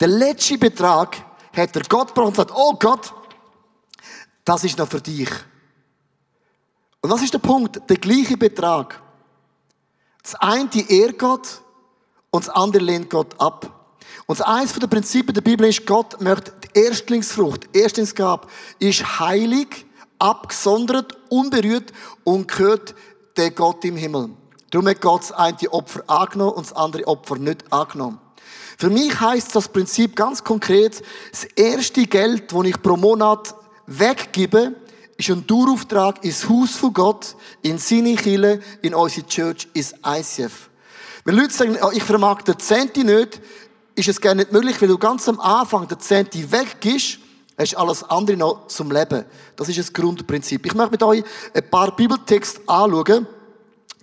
Der 0.00 0.08
letzte 0.08 0.56
Betrag 0.56 1.16
hat 1.52 1.74
er 1.74 1.82
Gott 1.82 2.08
gebracht 2.08 2.28
und 2.28 2.36
sagt, 2.36 2.52
oh 2.54 2.74
Gott, 2.78 3.12
das 4.44 4.64
ist 4.64 4.78
noch 4.78 4.88
für 4.88 5.00
dich. 5.00 5.30
Und 7.00 7.10
das 7.10 7.22
ist 7.22 7.34
der 7.34 7.38
Punkt, 7.38 7.80
der 7.88 7.96
gleiche 7.96 8.36
Betrag. 8.36 9.00
Das 10.22 10.34
eine 10.36 10.68
ehrt 10.88 11.18
Gott, 11.18 11.60
und 12.30 12.46
das 12.46 12.54
andere 12.54 12.82
lehnt 12.82 13.10
Gott 13.10 13.40
ab. 13.40 13.74
Und 14.26 14.46
eines 14.46 14.72
von 14.72 14.80
den 14.80 14.90
Prinzipien 14.90 15.34
der 15.34 15.40
Bibel 15.40 15.66
ist, 15.66 15.86
Gott 15.86 16.20
möchte 16.20 16.52
die 16.62 16.80
Erstlingsfrucht, 16.80 17.74
Erstlingsgab, 17.74 18.50
ist 18.78 19.20
heilig, 19.20 19.86
abgesondert, 20.18 21.16
unberührt 21.30 21.92
und 22.24 22.48
gehört 22.48 22.94
der 23.36 23.50
Gott 23.50 23.84
im 23.84 23.96
Himmel. 23.96 24.30
Darum 24.70 24.88
hat 24.88 25.00
Gott 25.00 25.22
das 25.22 25.32
eine 25.32 25.72
Opfer 25.72 26.02
angenommen 26.06 26.52
und 26.52 26.66
das 26.66 26.76
andere 26.76 27.06
Opfer 27.06 27.36
nicht 27.36 27.72
angenommen. 27.72 28.20
Für 28.76 28.90
mich 28.90 29.18
heißt 29.18 29.56
das 29.56 29.68
Prinzip 29.68 30.14
ganz 30.14 30.44
konkret, 30.44 31.02
das 31.30 31.44
erste 31.56 32.06
Geld, 32.06 32.52
das 32.52 32.64
ich 32.64 32.82
pro 32.82 32.96
Monat 32.96 33.54
weggebe, 33.86 34.74
ist 35.16 35.30
ein 35.30 35.46
Dauerauftrag 35.46 36.22
ins 36.24 36.48
Haus 36.48 36.76
von 36.76 36.92
Gott, 36.92 37.34
in 37.62 37.78
seine 37.78 38.14
Kirche, 38.14 38.60
in 38.82 38.94
unsere 38.94 39.26
Church, 39.26 39.66
ins 39.74 39.94
ICF. 40.06 40.67
Wenn 41.28 41.36
Leute 41.36 41.52
sagen, 41.52 41.76
oh, 41.82 41.90
ich 41.92 42.02
vermag 42.02 42.40
den 42.40 42.58
Zehnte 42.58 43.04
nicht, 43.04 43.42
ist 43.94 44.08
es 44.08 44.18
gar 44.18 44.34
nicht 44.34 44.50
möglich, 44.50 44.80
weil 44.80 44.88
du 44.88 44.96
ganz 44.96 45.28
am 45.28 45.38
Anfang 45.40 45.86
den 45.86 46.00
Zehnte 46.00 46.50
weggibst, 46.50 47.18
hast 47.58 47.76
alles 47.76 48.02
andere 48.02 48.38
noch 48.38 48.68
zum 48.68 48.90
Leben. 48.90 49.26
Das 49.54 49.68
ist 49.68 49.78
das 49.78 49.92
Grundprinzip. 49.92 50.64
Ich 50.64 50.74
möchte 50.74 50.92
mit 50.92 51.02
euch 51.02 51.22
ein 51.52 51.68
paar 51.68 51.94
Bibeltexte 51.94 52.62
anschauen, 52.66 53.26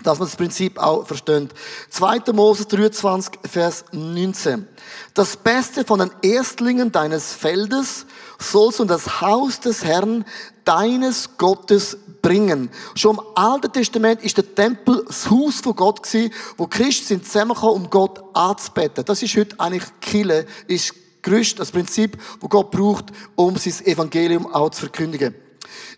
dass 0.03 0.19
man 0.19 0.27
das 0.27 0.35
Prinzip 0.35 0.77
auch 0.77 1.07
versteht. 1.07 1.49
2. 1.89 2.31
Mose 2.31 2.65
23, 2.65 3.39
Vers 3.51 3.85
19. 3.91 4.67
Das 5.15 5.35
Beste 5.35 5.83
von 5.83 5.97
den 5.97 6.11
Erstlingen 6.21 6.91
deines 6.91 7.33
Feldes 7.33 8.05
sollst 8.39 8.79
du 8.79 8.85
das 8.85 9.21
Haus 9.21 9.59
des 9.59 9.83
Herrn, 9.83 10.25
deines 10.63 11.37
Gottes, 11.37 11.97
bringen. 12.25 12.71
Schon 12.95 13.17
im 13.17 13.21
Alten 13.35 13.71
Testament 13.71 14.23
ist 14.23 14.35
der 14.35 14.55
Tempel 14.55 15.03
das 15.05 15.29
Haus 15.29 15.61
von 15.61 15.75
Gott 15.75 16.01
gewesen, 16.01 16.33
wo 16.57 16.65
Christen 16.65 17.05
sind 17.05 17.25
zusammengekommen, 17.25 17.83
um 17.83 17.89
Gott 17.91 18.19
anzubeten. 18.33 19.05
Das 19.05 19.21
ist 19.21 19.37
heute 19.37 19.59
eigentlich 19.59 19.83
Kille, 20.01 20.47
ist 20.65 20.95
Gerüst, 21.21 21.59
das 21.59 21.71
Prinzip, 21.71 22.17
wo 22.39 22.47
Gott 22.47 22.71
braucht, 22.71 23.05
um 23.35 23.55
sein 23.57 23.85
Evangelium 23.85 24.51
auch 24.51 24.71
zu 24.71 24.81
verkündigen. 24.81 25.35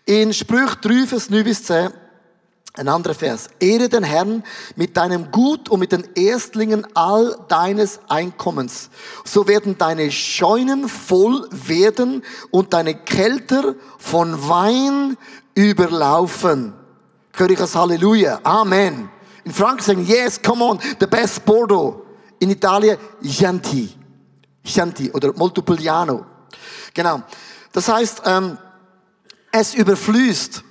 In 0.06 0.34
Sprüch 0.34 0.76
3, 0.76 1.08
Vers 1.08 1.30
9 1.30 1.46
bis 1.46 1.64
10 1.64 1.92
ein 2.78 2.88
anderer 2.88 3.14
Vers. 3.14 3.48
Ehre 3.60 3.90
den 3.90 4.04
Herrn 4.04 4.44
mit 4.76 4.98
deinem 4.98 5.32
Gut 5.32 5.70
und 5.70 5.80
mit 5.80 5.92
den 5.92 6.08
Erstlingen 6.16 6.86
all 6.96 7.38
deines 7.48 8.00
Einkommens. 8.08 8.90
So 9.26 9.48
werden 9.48 9.78
deine 9.78 10.12
Scheunen 10.12 10.88
voll 10.88 11.48
werden 11.52 12.24
und 12.52 12.74
deine 12.74 12.96
Kälter 12.96 13.76
von 13.98 14.48
Wein 14.48 15.18
überlaufen. 15.56 16.74
Höre 17.34 17.50
ich 17.50 17.58
das 17.58 17.76
Halleluja. 17.76 18.40
Amen. 18.44 19.10
In 19.44 19.54
Frankreich 19.54 19.86
sagen, 19.86 20.06
yes, 20.06 20.42
come 20.42 20.64
on, 20.64 20.80
the 21.00 21.08
best 21.08 21.46
Bordeaux. 21.46 22.04
In 22.40 22.50
Italien, 22.50 22.98
Chianti. 23.24 23.90
Chianti 24.64 25.10
oder 25.12 25.34
Moltopuliano. 25.34 26.26
Genau. 26.94 27.22
Das 27.72 27.88
heißt, 27.88 28.22
ähm, 28.26 28.58
es 29.52 29.74
überfließt. 29.74 30.64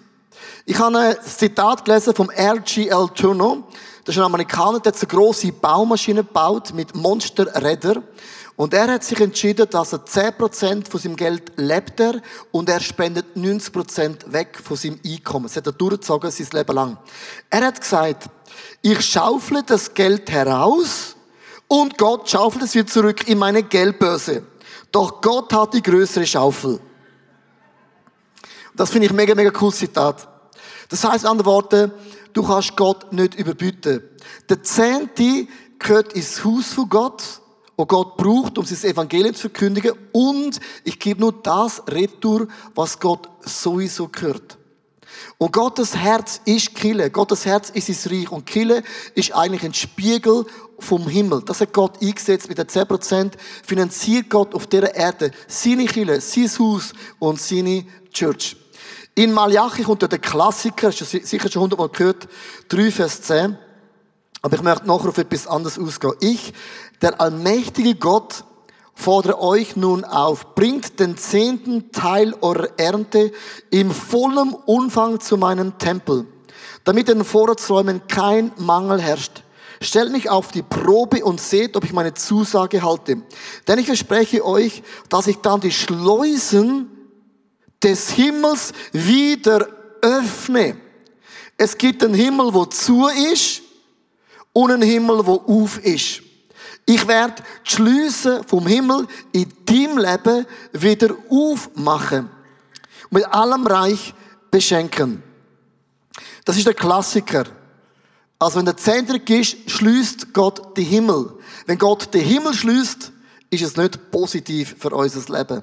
Ich 0.69 0.77
habe 0.81 0.99
ein 0.99 1.17
Zitat 1.25 1.85
gelesen 1.85 2.13
vom 2.13 2.29
R.G.L. 2.29 3.09
Turno. 3.15 3.69
Das 4.05 4.17
ist 4.17 4.21
ein 4.21 4.25
Amerikaner, 4.25 4.81
der 4.81 4.93
hat 4.93 5.01
eine 5.01 5.07
grosse 5.07 5.53
Baumaschine 5.53 6.25
gebaut 6.25 6.75
mit 6.75 6.93
Monsterrädern. 6.93 8.03
Und 8.57 8.75
er 8.75 8.89
hat 8.89 9.05
sich 9.05 9.21
entschieden, 9.21 9.69
dass 9.71 9.93
er 9.93 10.05
10% 10.05 10.91
von 10.91 10.99
seinem 10.99 11.15
Geld 11.15 11.53
lebt 11.55 12.01
er 12.01 12.21
und 12.51 12.69
er 12.69 12.81
spendet 12.81 13.37
90% 13.37 14.33
weg 14.33 14.59
von 14.61 14.77
seinem 14.77 14.99
Einkommen. 15.07 15.45
Das 15.45 15.55
hat 15.55 15.67
er 15.67 15.73
durchgezogen 15.73 16.33
sein 16.33 16.49
Leben 16.51 16.75
lang. 16.75 16.99
Er 17.49 17.65
hat 17.65 17.81
gesagt, 17.81 18.29
ich 18.83 19.01
schaufle 19.03 19.63
das 19.63 19.95
Geld 19.95 20.29
heraus 20.33 21.15
und 21.69 21.97
Gott 21.97 22.29
schaufelt 22.29 22.65
es 22.65 22.75
wieder 22.75 22.89
zurück 22.89 23.29
in 23.29 23.39
meine 23.39 23.63
Geldbörse. 23.63 24.43
Doch 24.91 25.21
Gott 25.21 25.53
hat 25.53 25.75
die 25.75 25.83
größere 25.83 26.27
Schaufel. 26.27 26.81
Das 28.75 28.91
finde 28.91 29.07
ich 29.07 29.13
mega, 29.13 29.33
mega 29.33 29.53
cool 29.61 29.73
Zitat. 29.73 30.36
Das 30.89 31.05
heißt, 31.05 31.25
in 31.25 31.31
anderen 31.31 31.51
Worten, 31.51 31.93
du 32.33 32.43
kannst 32.43 32.77
Gott 32.77 33.13
nicht 33.13 33.35
überbieten. 33.35 34.03
Der 34.49 34.63
Zehnte 34.63 35.47
gehört 35.79 36.13
ins 36.13 36.45
Haus 36.45 36.73
von 36.73 36.89
Gott, 36.89 37.23
wo 37.77 37.87
Gott 37.87 38.17
braucht, 38.17 38.59
um 38.59 38.65
sein 38.65 38.91
Evangelium 38.91 39.35
zu 39.35 39.43
verkündigen. 39.43 39.93
Und 40.13 40.61
ich 40.85 40.99
gebe 40.99 41.21
nur 41.21 41.33
das 41.33 41.83
Retour, 41.89 42.49
was 42.75 42.99
Gott 42.99 43.29
sowieso 43.43 44.09
gehört. 44.09 44.59
Und 45.39 45.53
Gottes 45.53 45.95
Herz 45.95 46.41
ist 46.45 46.75
Kille. 46.75 47.11
Gottes 47.11 47.45
Herz 47.45 47.71
ist 47.71 47.87
sein 47.87 48.13
Reich. 48.13 48.31
Und 48.31 48.47
Kille 48.47 48.83
ist 49.15 49.35
eigentlich 49.35 49.65
ein 49.65 49.75
Spiegel 49.75 50.47
vom 50.79 51.09
Himmel. 51.09 51.43
Das 51.43 51.61
hat 51.61 51.73
Gott 51.73 52.03
eingesetzt 52.03 52.49
mit 52.49 52.59
den 52.59 52.67
10%. 52.67 53.33
Finanziert 53.65 54.31
Gott 54.31 54.55
auf 54.55 54.67
dieser 54.67 54.95
Erde 54.95 55.31
seine 55.49 55.87
Kille, 55.87 56.21
sein 56.21 56.51
Haus 56.59 56.93
und 57.19 57.41
seine 57.41 57.85
Church. 58.13 58.57
In 59.19 59.33
Malachi 59.33 59.83
kommt 59.83 60.03
ja 60.03 60.09
der 60.09 60.19
Klassiker, 60.19 60.89
hast 60.89 61.01
du 61.01 61.05
sicher 61.07 61.51
schon 61.51 61.63
hundertmal 61.63 61.89
gehört, 61.89 62.29
3 62.69 62.91
Vers 62.91 63.23
10. 63.23 63.57
Aber 64.43 64.57
ich 64.57 64.63
möchte 64.63 64.87
nachher 64.87 65.09
auf 65.09 65.17
etwas 65.17 65.47
anderes 65.47 65.79
ausgehen. 65.79 66.13
Ich, 66.21 66.53
der 67.01 67.19
allmächtige 67.19 67.95
Gott, 67.95 68.45
fordere 68.95 69.41
euch 69.41 69.75
nun 69.75 70.05
auf, 70.05 70.55
bringt 70.55 71.01
den 71.01 71.17
zehnten 71.17 71.93
Teil 71.93 72.35
eurer 72.43 72.69
Ernte 72.77 73.33
im 73.71 73.91
vollen 73.91 74.53
Umfang 74.53 75.19
zu 75.19 75.39
meinem 75.39 75.79
Tempel, 75.79 76.27
damit 76.85 77.09
in 77.09 77.21
den 77.21 77.25
Vorratsräumen 77.25 78.07
kein 78.09 78.53
Mangel 78.59 79.01
herrscht. 79.01 79.43
Stellt 79.81 80.13
mich 80.13 80.29
auf 80.29 80.53
die 80.53 80.63
Probe 80.63 81.25
und 81.25 81.41
seht, 81.41 81.75
ob 81.79 81.85
ich 81.85 81.95
meine 81.95 82.13
Zusage 82.13 82.83
halte. 82.83 83.23
Denn 83.67 83.79
ich 83.79 83.87
verspreche 83.87 84.45
euch, 84.45 84.83
dass 85.09 85.27
ich 85.27 85.39
dann 85.39 85.61
die 85.61 85.73
Schleusen 85.73 86.91
des 87.83 88.11
Himmels 88.11 88.73
wieder 88.93 89.67
öffne. 90.03 90.77
Es 91.57 91.77
gibt 91.77 92.05
einen 92.05 92.15
Himmel, 92.15 92.53
wo 92.53 92.65
zu 92.67 93.09
ist 93.33 93.63
und 94.53 94.71
einen 94.71 94.83
Himmel, 94.83 95.27
wo 95.27 95.35
auf 95.47 95.79
ist. 95.85 96.23
Ich 96.85 97.07
werde 97.09 97.43
die 97.67 97.71
Schlüsse 97.71 98.43
vom 98.47 98.67
Himmel 98.67 99.07
in 99.33 99.53
deinem 99.65 99.99
Leben 99.99 100.47
wieder 100.73 101.17
aufmachen. 101.29 102.31
Mit 103.11 103.25
allem 103.27 103.67
Reich 103.67 104.15
beschenken. 104.51 105.23
Das 106.45 106.57
ist 106.57 106.67
der 106.67 106.75
Klassiker. 106.75 107.45
Also 108.39 108.59
wenn 108.59 108.67
der 108.67 108.77
Zentrum 108.77 109.21
ist, 109.27 109.71
schließt 109.71 110.33
Gott 110.33 110.77
die 110.77 110.85
Himmel. 110.85 111.33
Wenn 111.67 111.79
Gott 111.79 112.13
den 112.15 112.25
Himmel 112.25 112.55
schließt, 112.55 113.13
ist 113.51 113.63
es 113.63 113.77
nicht 113.77 114.11
positiv 114.11 114.77
für 114.79 114.91
unser 114.91 115.37
Leben. 115.37 115.63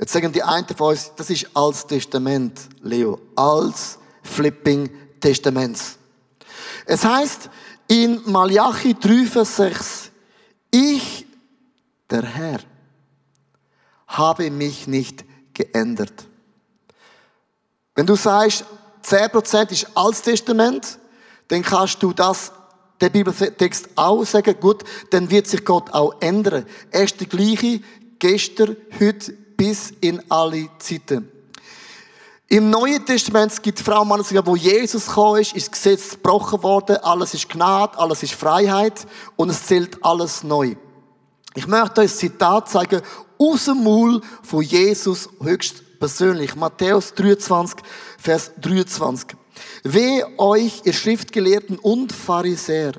Jetzt 0.00 0.14
sagen 0.14 0.32
die 0.32 0.42
einen 0.42 0.66
von 0.66 0.92
uns, 0.92 1.12
das 1.14 1.28
ist 1.28 1.46
als 1.54 1.86
Testament, 1.86 2.58
Leo. 2.80 3.20
Als 3.36 3.98
Flipping 4.22 4.88
Testaments. 5.20 5.98
Es 6.86 7.04
heißt 7.04 7.50
in 7.86 8.22
Malachi 8.24 8.94
3, 8.94 9.26
Vers 9.26 9.56
6, 9.56 10.10
ich, 10.70 11.26
der 12.08 12.22
Herr, 12.22 12.60
habe 14.06 14.50
mich 14.50 14.86
nicht 14.86 15.22
geändert. 15.52 16.24
Wenn 17.94 18.06
du 18.06 18.14
sagst, 18.14 18.64
10% 19.04 19.70
ist 19.70 19.86
Altes 19.94 20.22
Testament, 20.22 20.98
dann 21.48 21.60
kannst 21.60 22.02
du 22.02 22.14
das, 22.14 22.52
der 23.02 23.10
Bibeltext 23.10 23.90
auch 23.96 24.24
sagen, 24.24 24.54
gut, 24.60 24.82
dann 25.10 25.30
wird 25.30 25.46
sich 25.46 25.62
Gott 25.62 25.90
auch 25.90 26.14
ändern. 26.20 26.64
Er 26.90 27.04
ist 27.04 27.20
der 27.20 27.26
gleiche, 27.26 27.80
gestern, 28.18 28.76
heute, 28.98 29.34
bis 29.60 29.92
in 30.00 30.22
alle 30.30 30.70
Zeiten. 30.78 31.30
Im 32.48 32.70
Neuen 32.70 33.04
Testament 33.04 33.62
gibt 33.62 33.78
es 33.78 33.84
Frau 33.84 34.00
und 34.00 34.08
Mann, 34.08 34.24
wo 34.46 34.56
Jesus 34.56 35.06
gekommen 35.06 35.42
ist, 35.42 35.54
ist 35.54 35.66
das 35.66 35.72
Gesetz 35.72 36.10
gebrochen 36.12 36.62
worden, 36.62 36.96
alles 37.02 37.34
ist 37.34 37.46
Gnade, 37.46 37.98
alles 37.98 38.22
ist 38.22 38.32
Freiheit 38.32 39.06
und 39.36 39.50
es 39.50 39.66
zählt 39.66 40.02
alles 40.02 40.42
neu. 40.44 40.76
Ich 41.54 41.66
möchte 41.66 42.00
euch 42.00 42.10
ein 42.10 42.16
Zitat 42.16 42.70
zeigen 42.70 43.02
aus 43.36 43.66
dem 43.66 43.84
Maul 43.84 44.22
von 44.42 44.62
Jesus 44.62 45.28
höchst 45.42 45.98
persönlich. 46.00 46.56
Matthäus 46.56 47.12
23, 47.12 47.80
Vers 48.16 48.52
23. 48.62 49.36
Weh 49.82 50.22
euch, 50.38 50.80
ihr 50.84 50.94
Schriftgelehrten 50.94 51.78
und 51.78 52.14
Pharisäer, 52.14 52.92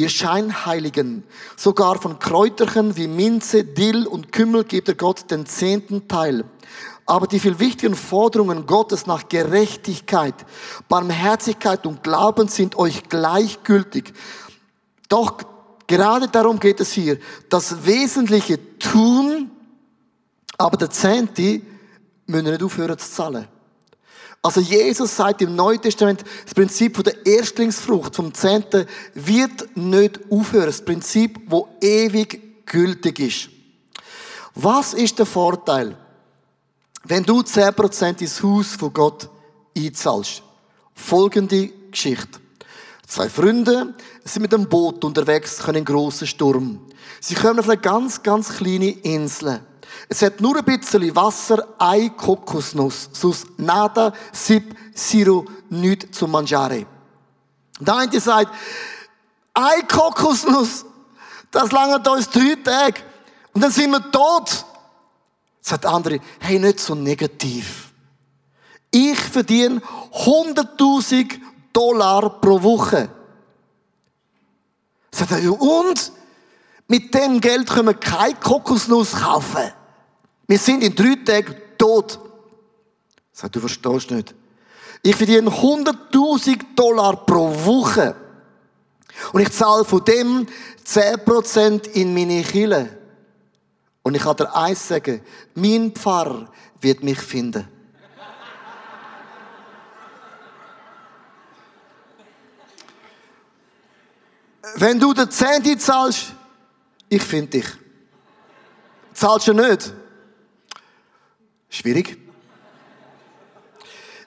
ihr 0.00 0.08
Scheinheiligen, 0.08 1.24
sogar 1.56 2.00
von 2.00 2.18
Kräuterchen 2.18 2.96
wie 2.96 3.08
Minze, 3.08 3.64
Dill 3.64 4.06
und 4.06 4.32
Kümmel 4.32 4.64
gebt 4.64 4.88
ihr 4.88 4.94
Gott 4.94 5.30
den 5.30 5.46
zehnten 5.46 6.08
Teil. 6.08 6.44
Aber 7.06 7.26
die 7.26 7.40
viel 7.40 7.58
wichtigen 7.58 7.94
Forderungen 7.94 8.66
Gottes 8.66 9.06
nach 9.06 9.28
Gerechtigkeit, 9.28 10.34
Barmherzigkeit 10.88 11.86
und 11.86 12.02
Glauben 12.02 12.48
sind 12.48 12.76
euch 12.76 13.08
gleichgültig. 13.08 14.12
Doch 15.08 15.38
gerade 15.86 16.28
darum 16.28 16.60
geht 16.60 16.80
es 16.80 16.92
hier. 16.92 17.18
Das 17.48 17.84
Wesentliche 17.84 18.78
tun, 18.78 19.50
aber 20.56 20.76
der 20.76 20.90
Zehnte 20.90 21.62
müssen 22.26 22.50
nicht 22.50 22.62
aufhören 22.62 22.98
zu 22.98 23.10
zahlen. 23.10 23.48
Also 24.42 24.60
Jesus 24.60 25.16
sagt 25.16 25.42
im 25.42 25.54
Neuen 25.54 25.82
Testament, 25.82 26.24
das 26.44 26.54
Prinzip 26.54 27.02
der 27.04 27.26
Erstlingsfrucht, 27.26 28.16
vom 28.16 28.32
Zehnten, 28.32 28.86
wird 29.14 29.76
nicht 29.76 30.20
aufhören. 30.30 30.66
Das 30.66 30.82
Prinzip, 30.82 31.38
wo 31.46 31.68
ewig 31.80 32.66
gültig 32.66 33.18
ist. 33.18 33.50
Was 34.54 34.94
ist 34.94 35.18
der 35.18 35.26
Vorteil? 35.26 35.96
Wenn 37.04 37.22
du 37.22 37.40
10% 37.40 38.20
ins 38.20 38.42
Haus 38.42 38.76
von 38.76 38.92
Gott 38.92 39.28
einzahlst, 39.76 40.42
folgende 40.94 41.68
Geschichte. 41.90 42.40
Zwei 43.10 43.28
Freunde 43.28 43.92
sind 44.22 44.42
mit 44.42 44.54
einem 44.54 44.68
Boot 44.68 45.04
unterwegs, 45.04 45.58
können 45.58 45.78
einen 45.78 45.84
grossen 45.84 46.28
Sturm. 46.28 46.78
Sie 47.20 47.34
kommen 47.34 47.58
auf 47.58 47.68
eine 47.68 47.80
ganz, 47.80 48.22
ganz 48.22 48.50
kleine 48.50 48.90
Insel. 48.90 49.60
Es 50.08 50.22
hat 50.22 50.40
nur 50.40 50.56
ein 50.56 50.64
bisschen 50.64 51.16
Wasser, 51.16 51.66
eine 51.76 52.10
Kokosnuss, 52.10 53.10
sonst 53.12 53.48
nada, 53.58 54.12
sip, 54.30 54.76
zero, 54.94 55.44
nichts 55.70 56.16
zum 56.16 56.30
Mangiare. 56.30 56.86
Der 57.80 57.96
eine 57.96 58.20
sagt, 58.20 58.54
eine 59.54 59.86
Kokosnuss, 59.88 60.84
das 61.50 61.72
lange 61.72 62.08
uns 62.08 62.30
drei 62.30 62.54
Tage. 62.62 63.00
Und 63.52 63.60
dann 63.64 63.72
sind 63.72 63.90
wir 63.90 64.08
tot. 64.12 64.64
Sagt 65.60 65.82
der 65.82 65.90
andere, 65.90 66.20
hey, 66.38 66.60
nicht 66.60 66.78
so 66.78 66.94
negativ. 66.94 67.90
Ich 68.92 69.18
verdiene 69.18 69.82
100.000 70.12 71.49
Dollar 71.72 72.40
pro 72.40 72.62
Woche. 72.62 73.08
Sagt 75.12 75.32
er, 75.32 75.60
und? 75.60 76.12
Mit 76.88 77.14
dem 77.14 77.40
Geld 77.40 77.68
können 77.68 77.88
wir 77.88 77.94
keine 77.94 78.34
Kokosnuss 78.34 79.12
kaufen. 79.12 79.72
Wir 80.48 80.58
sind 80.58 80.82
in 80.82 80.94
drei 80.94 81.14
Tagen 81.24 81.54
tot. 81.78 82.18
Sagt, 83.32 83.54
du 83.54 83.60
verstehst 83.60 84.10
nicht. 84.10 84.34
Ich 85.02 85.14
verdiene 85.14 85.50
100.000 85.50 86.74
Dollar 86.74 87.24
pro 87.24 87.48
Woche. 87.64 88.16
Und 89.32 89.40
ich 89.40 89.52
zahle 89.52 89.84
von 89.84 90.04
dem 90.04 90.46
10% 90.84 91.90
in 91.90 92.12
meine 92.12 92.42
Kille. 92.42 92.98
Und 94.02 94.14
ich 94.14 94.22
kann 94.22 94.36
dir 94.36 94.54
eins 94.54 94.88
sagen, 94.88 95.20
mein 95.54 95.92
Pfarrer 95.92 96.50
wird 96.80 97.02
mich 97.02 97.20
finden. 97.20 97.68
Wenn 104.76 104.98
du 104.98 105.12
den 105.12 105.30
Zehnte 105.30 105.76
zahlst, 105.78 106.34
ich 107.08 107.22
finde 107.22 107.58
dich. 107.58 107.66
Zahlst 109.12 109.48
du 109.48 109.52
nicht? 109.52 109.92
Schwierig. 111.68 112.16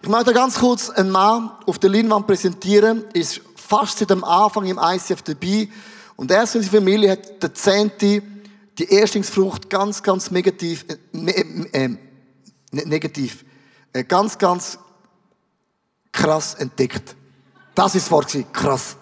Ich 0.01 0.09
möchte 0.09 0.33
ganz 0.33 0.59
kurz 0.59 0.89
einen 0.89 1.11
Mann 1.11 1.51
auf 1.65 1.79
der 1.79 1.89
Leinwand 1.89 2.27
präsentieren, 2.27 3.05
ist 3.13 3.41
fast 3.55 3.99
seit 3.99 4.09
dem 4.09 4.23
Anfang 4.23 4.65
im 4.65 4.77
ICF 4.77 5.21
dabei 5.21 5.69
und 6.17 6.29
er 6.29 6.41
und 6.41 6.47
seine 6.47 6.63
Familie 6.65 7.11
hat 7.11 7.41
den 7.41 7.55
Zehnte 7.55 8.21
die 8.77 8.89
Erstlingsfrucht 8.89 9.69
ganz, 9.69 10.03
ganz 10.03 10.31
negativ, 10.31 10.85
äh, 10.87 11.31
äh, 11.31 11.85
äh, 11.85 11.97
negativ, 12.71 13.45
äh, 13.93 14.03
ganz, 14.03 14.37
ganz 14.37 14.77
krass 16.11 16.55
entdeckt. 16.55 17.15
Das 17.75 17.95
ist 17.95 18.05
das 18.05 18.11
Wort, 18.11 18.53
krass. 18.53 18.97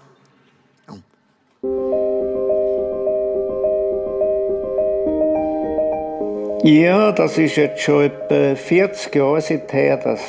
Ja, 6.64 7.12
das 7.12 7.40
ist 7.40 7.56
jetzt 7.56 7.82
schon 7.82 8.04
etwa 8.04 8.56
40 8.56 9.16
Jahre 9.16 9.42
seither, 9.42 9.98
dass 9.98 10.22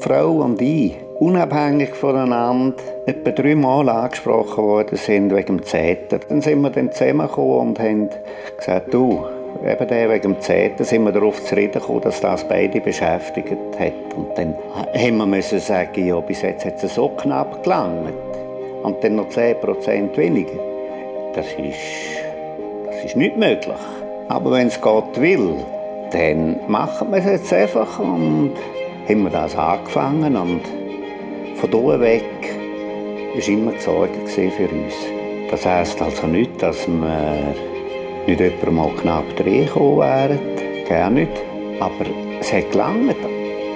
Frau 0.00 0.32
und 0.42 0.60
ich 0.60 0.96
unabhängig 1.18 1.94
voneinander 1.94 2.76
etwa 3.06 3.30
dreimal 3.30 3.88
angesprochen 3.88 4.64
worden 4.64 4.96
sind 4.96 5.34
wegen 5.34 5.58
dem 5.58 5.62
Zeter. 5.62 6.20
Dann 6.28 6.42
sind 6.42 6.60
wir 6.60 6.68
dann 6.68 6.92
zusammengekommen 6.92 7.68
und 7.68 7.78
haben 7.78 8.10
gesagt, 8.58 8.92
du, 8.92 9.24
eben 9.64 9.88
der 9.88 10.10
wegen 10.10 10.34
dem 10.34 10.40
Zehnten, 10.40 10.84
sind 10.84 11.04
wir 11.04 11.12
darauf 11.12 11.42
zu 11.42 11.54
reden 11.54 11.80
gekommen, 11.80 12.02
dass 12.02 12.20
das 12.20 12.46
beide 12.46 12.80
beschäftigt 12.80 13.52
hat. 13.78 14.14
Und 14.14 14.36
dann 14.36 14.54
haben 14.94 15.16
wir 15.16 15.26
müssen 15.26 15.58
sagen, 15.58 16.06
ja, 16.06 16.20
bis 16.20 16.42
jetzt 16.42 16.64
hat 16.64 16.82
es 16.82 16.94
so 16.94 17.08
knapp 17.08 17.62
gelangt. 17.62 18.25
Und 18.86 19.02
dann 19.02 19.16
noch 19.16 19.28
10% 19.28 20.16
weniger. 20.16 20.60
Das 21.34 21.46
ist, 21.46 21.74
das 22.86 23.04
ist 23.04 23.16
nicht 23.16 23.36
möglich. 23.36 23.74
Aber 24.28 24.52
wenn 24.52 24.68
es 24.68 24.80
Gott 24.80 25.20
will, 25.20 25.56
dann 26.12 26.60
machen 26.68 27.10
wir 27.10 27.18
es 27.18 27.24
jetzt 27.24 27.52
einfach 27.52 27.98
und 27.98 28.52
haben 29.08 29.22
wir 29.24 29.30
das 29.30 29.56
angefangen 29.56 30.36
und 30.36 30.60
von 31.56 31.68
hier 31.68 32.00
weg 32.00 32.22
war 33.34 33.48
immer 33.48 33.72
die 33.72 33.80
Sorge 33.80 34.12
für 34.24 34.68
uns. 34.68 34.94
Das 35.50 35.66
heisst 35.66 36.00
also 36.00 36.28
nicht, 36.28 36.62
dass 36.62 36.86
wir 36.86 37.54
nicht 38.24 38.40
jemand 38.40 38.72
mal 38.72 38.90
knapp 39.00 39.24
reingekommen 39.40 39.98
wären. 39.98 40.38
Gar 40.88 41.10
nicht. 41.10 41.32
Aber 41.80 42.06
es 42.38 42.52
hat 42.52 42.70
gelangt. 42.70 43.16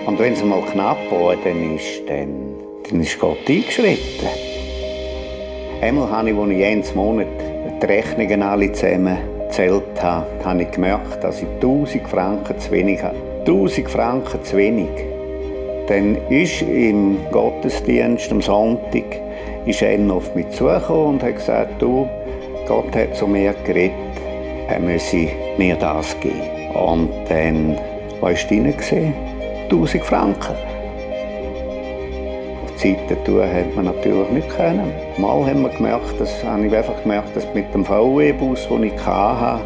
Und 0.07 0.20
wenn 0.20 0.35
es 0.35 0.44
mal 0.44 0.62
knapp 0.62 0.99
war, 1.11 1.35
dann 1.35 1.75
ist, 1.75 2.09
dann, 2.09 2.55
dann 2.88 3.01
ist 3.01 3.18
Gott 3.18 3.38
eingeschritten. 3.49 4.50
Einmal 5.81 6.11
habe 6.11 6.31
ich, 6.31 6.37
als 6.37 6.51
ich 6.51 6.59
jeden 6.59 6.95
Monat 6.95 7.27
die 7.83 7.87
Rechnungen 7.87 8.43
alle 8.43 8.71
zusammen 8.71 9.16
gezählt 9.47 10.03
habe, 10.03 10.27
habe 10.45 10.62
ich 10.62 10.71
gemerkt, 10.71 11.25
dass 11.25 11.40
ich 11.40 11.49
1000 11.55 12.07
Franken 12.07 12.59
zu 12.59 12.71
wenig 12.71 13.03
habe. 13.03 13.16
1000 13.47 13.88
Franken 13.88 14.45
zu 14.45 14.59
wenig. 14.59 14.90
Dann 15.88 16.19
ist 16.29 16.61
im 16.61 17.16
Gottesdienst 17.33 18.31
am 18.31 18.43
Sonntag 18.43 19.05
ist 19.64 19.83
einer 19.83 20.14
auf 20.14 20.35
mich 20.35 20.51
zugekommen 20.51 21.14
und 21.14 21.23
hat 21.23 21.37
gesagt, 21.37 21.81
du, 21.81 22.07
Gott 22.69 22.95
hat 22.95 23.16
zu 23.16 23.27
mir 23.27 23.55
geredet, 23.64 23.95
er 24.69 24.81
müsse 24.81 25.29
mir 25.57 25.77
das 25.77 26.14
geben. 26.21 26.75
Und 26.75 27.11
dann, 27.29 27.79
was 28.21 28.51
war 28.51 28.59
drin? 28.59 29.14
1000 29.71 30.05
Franken. 30.05 30.69
Die 32.83 32.95
Seite 32.95 33.23
tun 33.25 33.43
hat 33.43 33.77
man 33.77 33.85
natürlich 33.87 34.31
nicht 34.31 34.49
können. 34.49 34.90
Mal 35.19 35.45
haben 35.47 35.62
wir 35.62 35.69
gemerkt, 35.69 36.19
dass, 36.19 36.43
habe 36.45 36.66
ich 36.66 36.75
einfach 36.75 37.03
gemerkt, 37.03 37.37
dass 37.37 37.47
mit 37.53 37.75
dem 37.75 37.85
VW-Bus, 37.85 38.69
den 38.69 38.85
ich 38.85 39.05
hatte, 39.05 39.62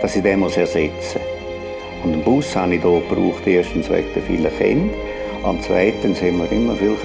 dass 0.00 0.14
ich 0.14 0.22
den 0.22 0.42
ersetzen 0.42 0.78
muss. 0.78 1.16
Und 2.04 2.12
den 2.12 2.22
Bus 2.22 2.54
habe 2.54 2.76
ich 2.76 2.82
hier 2.82 3.02
gebraucht, 3.08 3.44
erstens 3.46 3.90
wegen 3.90 4.06
der 4.14 4.22
vielen 4.22 4.58
Kinder 4.58 4.94
und 5.42 5.62
zweitens 5.64 6.22
haben 6.22 6.38
wir 6.38 6.52
immer 6.52 6.76
viel 6.76 6.96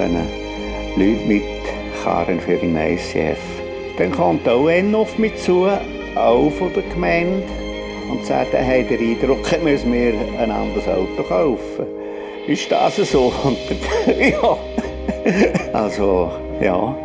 Leute 0.96 1.26
mitkarren 1.26 2.40
für 2.40 2.58
den 2.58 2.78
ICF. 2.78 3.40
Dann 3.98 4.12
kommt 4.12 4.48
auch 4.48 4.68
einer 4.68 5.00
auf 5.00 5.18
mich 5.18 5.36
zu, 5.38 5.68
auch 6.16 6.52
von 6.52 6.72
der 6.74 6.84
Gemeinde, 6.94 7.42
und 8.12 8.24
sagt, 8.26 8.54
er 8.54 8.68
hat 8.68 8.92
den 8.92 9.00
Eindruck, 9.00 9.64
müssen 9.64 9.92
wir 9.92 10.14
ein 10.40 10.52
anderes 10.52 10.88
Auto 10.88 11.24
kaufen. 11.24 11.88
Ist 12.46 12.72
das 12.72 12.98
so? 12.98 13.34
Ja. 14.20 14.58
Also, 15.74 16.32
ja. 16.60 16.96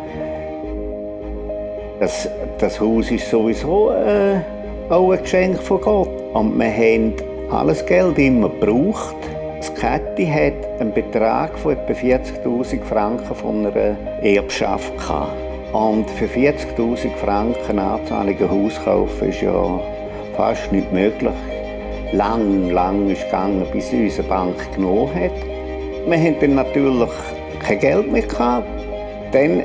Das, 1.99 2.29
das 2.59 2.79
Haus 2.79 3.09
ist 3.09 3.29
sowieso 3.29 3.91
äh, 3.91 4.39
auch 4.89 5.11
ein 5.11 5.21
Geschenk 5.21 5.61
von 5.61 5.81
Gott. 5.81 6.09
Und 6.33 6.57
wir 6.57 6.71
haben 6.71 7.13
alles 7.51 7.85
Geld 7.85 8.17
immer 8.19 8.49
gebraucht. 8.49 9.15
Das 9.57 9.73
Kette 9.73 10.31
hat 10.31 10.79
einen 10.79 10.93
Betrag 10.93 11.57
von 11.57 11.73
etwa 11.73 11.93
40.000 11.93 12.83
Franken 12.83 13.35
von 13.35 13.65
einer 13.65 13.97
Erbschaft 14.21 14.95
gehabt. 14.97 15.33
Und 15.73 16.09
für 16.11 16.25
40.000 16.25 17.15
Franken 17.15 17.79
anzahlung 17.79 18.37
ein 18.39 18.49
Haus 18.49 18.83
kaufen 18.83 19.29
ist 19.29 19.41
ja 19.41 19.79
fast 20.35 20.71
nicht 20.71 20.91
möglich. 20.93 21.33
Lang, 22.13 22.69
lang 22.69 23.09
ist 23.09 23.25
gegangen, 23.25 23.65
bis 23.73 23.91
unsere 23.91 24.27
Bank 24.27 24.55
genommen 24.73 25.13
hat. 25.13 25.31
Wir 26.05 26.17
hatten 26.17 26.39
dann 26.39 26.55
natürlich 26.55 27.09
kein 27.59 27.79
Geld 27.79 28.11
mehr 28.11 28.23
gehabt. 28.23 28.67
Dann 29.31 29.63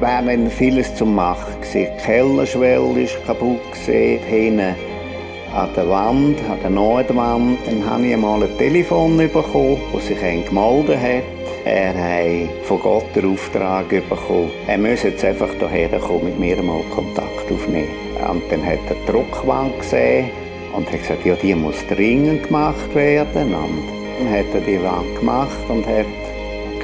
war 0.00 0.22
dann 0.22 0.50
vieles 0.50 0.94
zu 0.94 1.06
machen. 1.06 1.54
Die 1.72 1.86
Kellerschwelle 2.04 3.02
ist 3.02 3.24
kaputt 3.26 3.60
gesehen, 3.72 4.60
an 4.60 5.68
der 5.74 5.88
Wand, 5.88 6.38
an 6.50 6.58
der 6.62 6.70
Nordwand. 6.70 7.58
Dann 7.66 7.88
habe 7.88 8.06
ich 8.06 8.12
einmal 8.12 8.42
ein 8.42 8.58
Telefon 8.58 9.16
bekommen, 9.16 9.80
das 9.92 10.06
sich 10.06 10.18
gemeldet 10.18 10.98
hat. 11.00 11.22
Er 11.64 11.94
hat 11.94 12.64
von 12.64 12.80
Gott 12.80 13.04
den 13.14 13.32
Auftrag 13.32 13.88
bekommen, 13.88 14.50
er 14.66 14.78
müsse 14.78 15.08
jetzt 15.08 15.24
einfach 15.24 15.50
hierher 15.58 15.98
kommen, 15.98 16.24
mit 16.24 16.38
mir 16.38 16.62
mal 16.62 16.82
Kontakt 16.94 17.50
aufnehmen. 17.52 17.88
Und 18.30 18.42
dann 18.50 18.64
hat 18.64 18.78
er 18.88 18.94
die 18.94 19.12
Druckwand 19.12 19.78
gesehen 19.78 20.30
und 20.74 20.90
hat 20.90 21.00
gesagt, 21.00 21.26
ja, 21.26 21.34
die 21.34 21.54
muss 21.54 21.86
dringend 21.88 22.44
gemacht 22.44 22.94
werden. 22.94 23.54
Und 23.54 23.82
dann 24.18 24.30
hat 24.30 24.46
er 24.54 24.60
die 24.60 24.82
Wand 24.82 25.18
gemacht 25.18 25.68
und 25.68 25.86
hat 25.86 26.06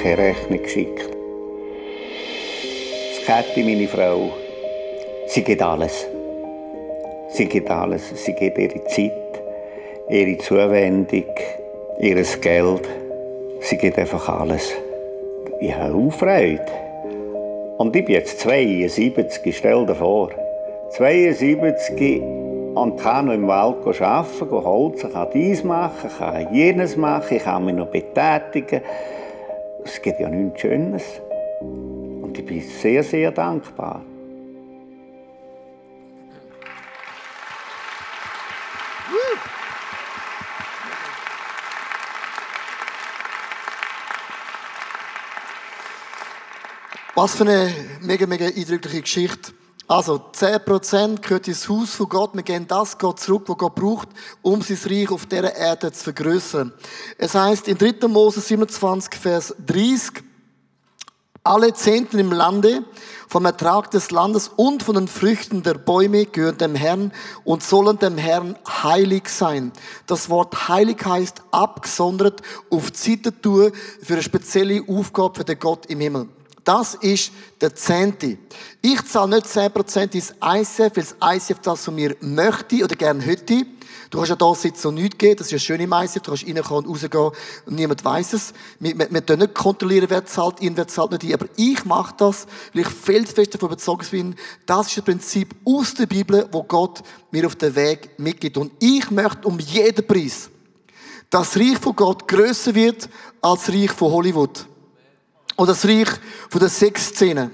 keine 0.04 0.18
Rechnung 0.18 0.62
geschickt. 0.62 1.08
Das 3.08 3.26
Käthi, 3.26 3.62
meine 3.62 3.88
Frau, 3.88 4.28
sie 5.26 5.42
geht 5.42 5.62
alles. 5.62 6.06
Sie 7.30 7.46
gibt 7.46 7.70
alles. 7.70 8.02
Sie 8.22 8.34
gibt 8.34 8.58
ihre 8.58 8.84
Zeit, 8.84 9.12
ihre 10.10 10.36
Zuwendung, 10.36 11.24
ihr 11.98 12.22
Geld. 12.22 12.88
Sie 13.60 13.78
gibt 13.78 13.98
einfach 13.98 14.28
alles. 14.28 14.74
Ich 15.60 15.74
habe 15.74 15.94
auch 15.94 16.12
Freude. 16.12 16.66
Und 17.78 17.96
ich 17.96 18.04
bin 18.04 18.16
jetzt 18.16 18.40
72, 18.40 19.56
stell 19.56 19.86
dir 19.86 19.94
vor. 19.94 20.28
72 20.90 22.22
und 22.74 23.00
kann 23.00 23.26
noch 23.26 23.32
im 23.32 23.48
Wald 23.48 24.02
arbeiten, 24.02 24.50
holzen, 24.50 25.12
kann 25.14 25.28
dies 25.32 25.64
machen, 25.64 26.10
kann 26.18 26.54
jenes 26.54 26.94
machen, 26.94 27.38
ich 27.38 27.42
kann 27.42 27.64
mich 27.64 27.74
noch 27.74 27.86
betätigen. 27.86 28.82
Es 29.84 30.00
gibt 30.00 30.18
ja 30.18 30.28
nichts 30.28 30.60
Schönes. 30.60 31.02
Und 31.60 32.36
ich 32.38 32.44
bin 32.44 32.60
sehr, 32.60 33.02
sehr 33.04 33.30
dankbar. 33.30 34.02
Was 47.16 47.36
für 47.36 47.44
eine 47.44 47.72
mega, 48.00 48.26
mega 48.26 48.46
eindrückliche 48.46 49.02
Geschichte. 49.02 49.52
Also, 49.86 50.18
10% 50.32 51.20
gehört 51.20 51.46
ins 51.46 51.68
Haus 51.68 51.94
von 51.94 52.08
Gott. 52.08 52.34
Wir 52.34 52.42
gehen 52.42 52.66
das 52.66 52.96
Gott 52.96 53.20
zurück, 53.20 53.42
was 53.46 53.58
Gott 53.58 53.74
braucht, 53.74 54.08
um 54.40 54.62
sein 54.62 54.78
Reich 54.86 55.10
auf 55.10 55.26
dieser 55.26 55.54
Erde 55.54 55.92
zu 55.92 56.04
vergrößern. 56.04 56.72
Es 57.18 57.34
heißt 57.34 57.68
in 57.68 57.76
3. 57.76 58.08
Mose 58.08 58.40
27, 58.40 59.14
Vers 59.14 59.54
30, 59.66 60.24
alle 61.42 61.74
Zehnten 61.74 62.18
im 62.18 62.32
Lande 62.32 62.82
vom 63.28 63.44
Ertrag 63.44 63.90
des 63.90 64.10
Landes 64.10 64.48
und 64.48 64.82
von 64.82 64.94
den 64.94 65.08
Früchten 65.08 65.62
der 65.62 65.74
Bäume 65.74 66.24
gehören 66.24 66.56
dem 66.56 66.74
Herrn 66.74 67.12
und 67.44 67.62
sollen 67.62 67.98
dem 67.98 68.16
Herrn 68.16 68.56
heilig 68.66 69.28
sein. 69.28 69.70
Das 70.06 70.30
Wort 70.30 70.68
heilig 70.68 71.04
heißt 71.04 71.42
abgesondert 71.50 72.40
auf 72.70 72.90
Zeit 72.94 73.42
tun 73.42 73.72
für 74.00 74.14
eine 74.14 74.22
spezielle 74.22 74.82
Aufgabe 74.88 75.34
für 75.40 75.44
den 75.44 75.58
Gott 75.58 75.84
im 75.86 76.00
Himmel. 76.00 76.28
Das 76.64 76.94
ist 76.94 77.31
der 77.61 77.74
Zehnte. 77.74 78.38
Ich 78.81 79.05
zahle 79.07 79.37
nicht 79.37 79.46
10% 79.46 80.14
ins 80.14 80.35
ICF, 80.42 80.96
weil 80.96 81.05
das 81.05 81.16
ICF 81.22 81.61
das 81.61 81.85
von 81.85 81.94
mir 81.94 82.16
möchte 82.20 82.83
oder 82.83 82.96
gerne 82.96 83.22
hätte. 83.22 83.66
Du 84.09 84.18
kannst 84.18 84.31
ja 84.31 84.37
da 84.37 84.55
sitzen 84.55 84.88
und 84.88 84.94
nichts 84.94 85.18
geben. 85.18 85.37
Das 85.37 85.48
ist 85.48 85.53
ja 85.53 85.59
schön 85.59 85.81
im 85.81 85.92
ICF. 85.92 86.22
Du 86.22 86.31
kannst 86.31 86.46
reinkommen 86.46 86.87
und 86.87 86.90
rausgehen 86.90 87.31
und 87.66 87.74
niemand 87.74 88.03
weiß 88.05 88.33
es. 88.33 88.55
Wir, 88.81 88.98
wir, 88.98 89.09
wir 89.11 89.37
nicht 89.37 89.55
kontrollieren, 89.55 90.07
wer 90.09 90.24
zahlt 90.24 90.61
ihn, 90.61 90.77
wer 90.77 90.88
zahlt 90.88 91.11
nicht 91.11 91.24
ihn. 91.24 91.35
Aber 91.35 91.46
ich 91.57 91.85
mache 91.85 92.14
das, 92.16 92.46
weil 92.72 92.83
ich 92.83 92.88
felsenfest 92.88 93.55
davon 93.55 93.68
überzeugt 93.70 94.11
bin, 94.11 94.35
das 94.64 94.87
ist 94.87 94.98
ein 94.98 95.05
Prinzip 95.05 95.55
aus 95.64 95.94
der 95.94 96.07
Bibel, 96.07 96.48
wo 96.53 96.62
Gott 96.62 97.03
mir 97.31 97.44
auf 97.46 97.57
den 97.57 97.74
Weg 97.74 98.11
mitgibt. 98.18 98.57
Und 98.57 98.72
ich 98.79 99.11
möchte 99.11 99.46
um 99.48 99.59
jeden 99.59 100.07
Preis, 100.07 100.48
dass 101.29 101.50
das 101.50 101.61
Reich 101.61 101.79
von 101.79 101.96
Gott 101.96 102.27
grösser 102.27 102.74
wird 102.74 103.09
als 103.42 103.66
das 103.66 103.74
Reich 103.74 103.90
von 103.90 104.12
Hollywood. 104.12 104.66
Oder 105.56 105.68
das 105.68 105.84
Reich 105.84 106.08
von 106.48 106.60
der 106.60 106.68
Sexszene. 106.68 107.50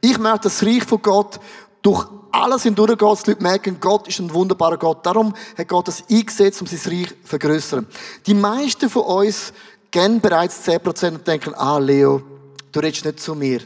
Ich 0.00 0.18
möchte 0.18 0.44
das 0.44 0.62
Reich 0.62 0.84
von 0.84 1.00
Gott 1.02 1.40
durch 1.82 2.06
alles 2.32 2.62
hindurchgehen, 2.62 3.10
dass 3.10 3.22
die 3.22 3.30
Leute 3.30 3.42
merken, 3.42 3.80
Gott 3.80 4.08
ist 4.08 4.18
ein 4.18 4.32
wunderbarer 4.32 4.76
Gott. 4.76 5.04
Darum 5.04 5.34
hat 5.56 5.68
Gott 5.68 5.88
das 5.88 6.04
eingesetzt, 6.08 6.60
um 6.60 6.66
sein 6.66 6.80
Reich 6.92 7.08
zu 7.08 7.14
vergrößern. 7.24 7.86
Die 8.26 8.34
meisten 8.34 8.88
von 8.88 9.02
uns 9.02 9.52
kennen 9.90 10.20
bereits 10.20 10.66
10% 10.66 11.14
und 11.14 11.26
denken, 11.26 11.54
ah, 11.54 11.78
Leo, 11.78 12.22
du 12.70 12.80
redest 12.80 13.04
nicht 13.04 13.20
zu 13.20 13.34
mir. 13.34 13.60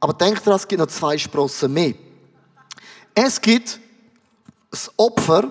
Aber 0.00 0.14
denk 0.14 0.42
daran, 0.42 0.56
es 0.56 0.66
gibt 0.66 0.80
noch 0.80 0.88
zwei 0.88 1.18
Sprossen 1.18 1.72
mehr. 1.72 1.94
Es 3.14 3.40
gibt 3.40 3.78
das 4.70 4.90
Opfer, 4.96 5.50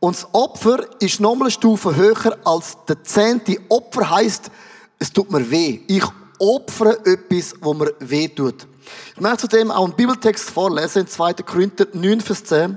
und 0.00 0.16
das 0.16 0.26
Opfer 0.32 0.86
ist 0.98 1.20
nochmal 1.20 1.46
eine 1.46 1.50
Stufe 1.50 1.94
höher 1.94 2.38
als 2.44 2.78
der 2.88 3.04
zehnte. 3.04 3.60
Opfer 3.68 4.08
heißt, 4.08 4.50
es 4.98 5.12
tut 5.12 5.30
mir 5.30 5.48
weh. 5.50 5.80
Ich 5.86 6.04
opfern 6.40 6.96
etwas, 7.04 7.54
wo 7.60 7.74
mir 7.74 7.94
weh 8.00 8.28
tut. 8.28 8.66
Ich 9.14 9.20
möchte 9.20 9.48
zudem 9.48 9.70
auch 9.70 9.84
einen 9.84 9.94
Bibeltext 9.94 10.50
vorlesen, 10.50 11.02
in 11.02 11.06
2. 11.06 11.34
Korinther 11.34 11.86
9, 11.92 12.20
Vers 12.20 12.44
10. 12.44 12.76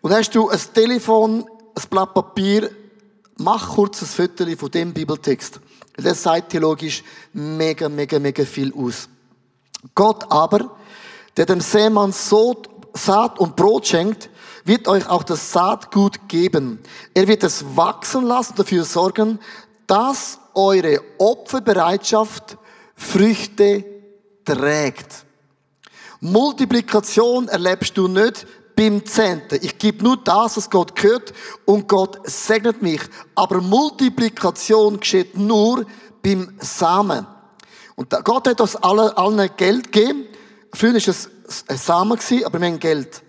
Und 0.00 0.12
hast 0.12 0.34
du 0.34 0.48
ein 0.48 0.60
Telefon, 0.72 1.44
ein 1.74 1.82
Blatt 1.90 2.14
Papier, 2.14 2.70
mach 3.38 3.74
kurz 3.74 4.00
ein 4.02 4.08
Foto 4.08 4.46
von 4.56 4.70
dem 4.70 4.92
Bibeltext. 4.92 5.60
Das 5.96 6.22
sagt 6.22 6.50
theologisch 6.50 7.02
mega, 7.32 7.88
mega, 7.88 8.18
mega 8.18 8.44
viel 8.44 8.72
aus. 8.74 9.08
Gott 9.94 10.30
aber, 10.30 10.76
der 11.36 11.46
dem 11.46 11.60
Seemann 11.60 12.12
Saat 12.12 13.38
und 13.38 13.56
Brot 13.56 13.86
schenkt, 13.86 14.30
wird 14.64 14.88
euch 14.88 15.08
auch 15.08 15.24
das 15.24 15.52
Saatgut 15.52 16.28
geben. 16.28 16.80
Er 17.12 17.28
wird 17.28 17.42
es 17.42 17.76
wachsen 17.76 18.24
lassen, 18.24 18.54
dafür 18.56 18.84
sorgen, 18.84 19.38
dass 19.86 20.38
eure 20.54 21.00
Opferbereitschaft 21.18 22.56
Früchte 22.96 23.84
trägt. 24.44 25.24
Multiplikation 26.20 27.48
erlebst 27.48 27.96
du 27.96 28.08
nicht 28.08 28.46
beim 28.76 29.04
Zehnten. 29.04 29.58
Ich 29.62 29.78
gebe 29.78 30.02
nur 30.02 30.16
das, 30.16 30.56
was 30.56 30.70
Gott 30.70 30.96
gehört 30.96 31.32
und 31.64 31.88
Gott 31.88 32.18
segnet 32.24 32.82
mich. 32.82 33.00
Aber 33.34 33.60
Multiplikation 33.60 34.98
geschieht 34.98 35.36
nur 35.36 35.86
beim 36.22 36.54
Samen. 36.60 37.26
Und 37.96 38.10
Gott 38.24 38.48
hat 38.48 38.60
uns 38.60 38.76
alle, 38.76 39.16
allen 39.16 39.50
Geld 39.56 39.92
gegeben. 39.92 40.26
Früher 40.72 40.94
war 40.94 40.98
es 40.98 41.28
ein 41.68 41.76
Samen, 41.76 42.18
aber 42.44 42.60
wir 42.60 42.66
haben 42.66 42.80
Geld. 42.80 43.22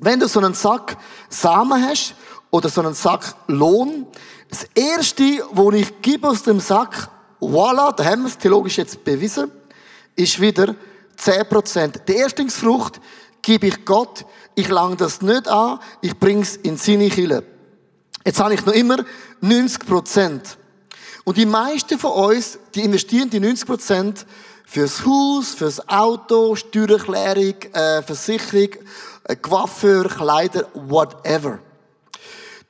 Wenn 0.00 0.20
du 0.20 0.28
so 0.28 0.38
einen 0.38 0.54
Sack 0.54 0.96
Samen 1.28 1.82
hast 1.82 2.14
oder 2.50 2.68
so 2.68 2.80
einen 2.80 2.94
Sack 2.94 3.34
Lohn, 3.48 4.06
das 4.48 4.66
erste, 4.74 5.44
wo 5.50 5.72
ich 5.72 6.00
gebe 6.00 6.28
aus 6.28 6.42
dem 6.44 6.60
Sack, 6.60 7.10
voilà, 7.40 7.92
da 7.92 8.04
haben 8.04 8.22
wir 8.22 8.28
es 8.28 8.38
theologisch 8.38 8.78
jetzt 8.78 9.04
bewiesen, 9.04 9.50
ist 10.16 10.40
wieder 10.40 10.74
10%. 11.18 12.04
Die 12.06 12.14
Erstlingsfrucht 12.14 13.00
gebe 13.42 13.66
ich 13.66 13.84
Gott, 13.84 14.24
ich 14.54 14.68
lang 14.68 14.96
das 14.96 15.22
nicht 15.22 15.48
an, 15.48 15.78
ich 16.00 16.18
bring's 16.18 16.56
in 16.56 16.76
seine 16.76 17.08
Kille. 17.08 17.44
Jetzt 18.24 18.40
habe 18.40 18.54
ich 18.54 18.66
noch 18.66 18.74
immer 18.74 19.04
90%. 19.42 20.40
Und 21.24 21.36
die 21.36 21.46
meisten 21.46 21.98
von 21.98 22.12
uns, 22.12 22.58
die 22.74 22.82
investieren 22.82 23.30
die 23.30 23.40
90% 23.40 24.24
fürs 24.64 25.04
Haus, 25.04 25.54
fürs 25.54 25.88
Auto, 25.88 26.54
Steuererklärung, 26.54 27.54
äh, 27.72 28.02
Versicherung, 28.02 28.70
äh, 29.24 29.36
Kleider, 29.36 30.68
whatever. 30.74 31.58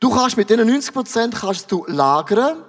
Du 0.01 0.11
kannst 0.11 0.37
mit 0.37 0.49
diesen 0.49 0.69
90% 0.69 1.35
kannst 1.41 1.73
du 1.73 1.85
lagern, 1.89 2.63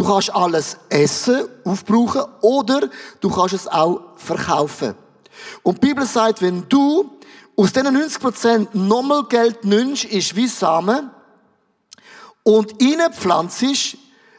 du 0.00 0.06
kannst 0.06 0.34
alles 0.34 0.78
essen, 0.88 1.46
aufbrauchen 1.62 2.22
oder 2.40 2.88
du 3.20 3.28
kannst 3.28 3.52
es 3.52 3.68
auch 3.68 4.00
verkaufen. 4.16 4.94
Und 5.62 5.82
die 5.82 5.88
Bibel 5.88 6.06
sagt, 6.06 6.40
wenn 6.40 6.66
du 6.70 7.18
aus 7.54 7.70
diesen 7.74 7.94
90% 7.94 8.68
nochmal 8.72 9.24
Geld 9.24 9.62
nimmst, 9.66 10.04
ist 10.04 10.34
wie 10.34 10.46
Samen 10.46 11.10
und 12.44 12.74
reinpflanzt, 12.82 13.98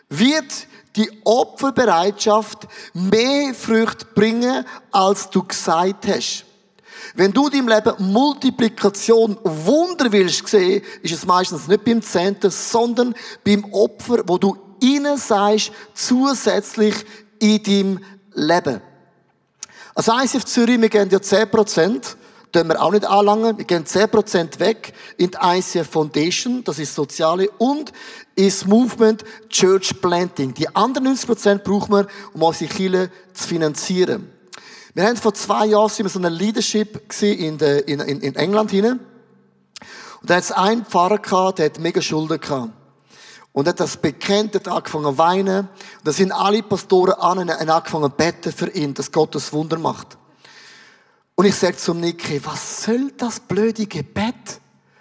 wird 0.10 0.68
die 0.96 1.12
Opferbereitschaft 1.24 2.68
mehr 2.96 3.54
Früchte 3.54 4.08
bringen, 4.16 4.66
als 4.92 5.30
du 5.30 5.44
gesagt 5.44 6.08
hast. 6.08 6.44
Wenn 7.14 7.32
du 7.32 7.50
deinem 7.50 7.68
Leben 7.68 8.12
Multiplikation, 8.12 9.38
Wunder 9.44 10.12
willst 10.12 10.48
sehen, 10.48 10.82
ist 11.04 11.14
es 11.14 11.26
meistens 11.28 11.68
nicht 11.68 11.86
beim 11.86 12.02
Zehnten, 12.02 12.50
sondern 12.50 13.14
beim 13.44 13.64
Opfer, 13.72 14.24
wo 14.26 14.40
du 14.40 14.71
ihnen 14.82 15.18
sagst, 15.18 15.72
zusätzlich 15.94 16.96
in 17.40 17.64
deinem 17.64 18.00
Leben. 18.34 18.82
Als 19.96 20.08
ICF 20.08 20.46
Zürich, 20.46 20.80
wir 20.80 20.90
gehen 20.90 21.10
ja 21.10 21.18
10%, 21.18 22.16
tun 22.52 22.68
wir 22.68 22.82
auch 22.82 22.92
nicht 22.92 23.06
anlangen. 23.06 23.58
Wir 23.58 23.66
gehen 23.66 23.86
10% 23.86 24.60
weg 24.60 24.94
in 25.18 25.32
die 25.32 25.38
ICF 25.42 25.90
Foundation, 25.90 26.64
das 26.64 26.80
ist 26.80 26.96
Soziale, 26.96 27.50
und 27.58 27.92
ins 28.36 28.66
Movement 28.66 29.24
Church 29.50 30.00
Planting. 30.02 30.54
Die 30.54 30.74
anderen 30.76 31.16
90% 31.16 31.60
brauchen 31.60 31.94
wir, 31.94 32.08
um 32.34 32.44
unsere 32.44 32.72
Kirche 32.72 33.12
zu 33.34 33.48
finanzieren. 33.48 34.30
Wir 34.94 35.06
haben 35.06 35.16
vor 35.16 35.34
zwei 35.34 35.68
Jahren 35.68 35.90
sind 35.90 36.10
so 36.10 36.20
eine 36.20 36.30
Leadership 36.30 37.02
in, 37.22 37.58
der, 37.58 37.88
in, 37.88 38.00
in, 38.02 38.20
in 38.20 38.36
England 38.36 38.72
hinein. 38.72 39.00
Und 40.22 40.30
da 40.30 40.36
hat 40.36 40.44
es 40.44 40.52
einen 40.52 40.86
Pfarrer 40.86 41.18
gehabt, 41.18 41.60
der 41.60 41.68
hat 41.68 41.80
mega 41.80 42.02
Schulden 42.02 42.40
gehabt. 42.40 42.72
Und 43.54 43.68
hat 43.68 43.80
das 43.80 43.98
bekennt, 43.98 44.56
hat 44.56 44.68
angefangen 44.68 45.06
zu 45.06 45.18
weinen. 45.18 45.68
Da 46.04 46.12
sind 46.12 46.32
alle 46.32 46.64
Pastoren 46.64 47.14
an 47.16 47.40
und 47.40 47.52
haben 47.52 47.70
angefangen 47.70 48.10
zu 48.12 48.16
beten 48.18 48.52
für 48.52 48.70
ihn, 48.70 48.94
dass 48.94 49.12
Gott 49.12 49.36
das 49.36 49.52
Wunder 49.52 49.78
macht. 49.78 50.18
Und 51.36 51.46
ich 51.46 51.56
sage 51.56 51.76
zum 51.78 52.00
Niki, 52.00 52.40
was 52.46 52.84
soll 52.84 53.12
das 53.18 53.40
blöde 53.40 53.86
Gebet? 53.88 54.36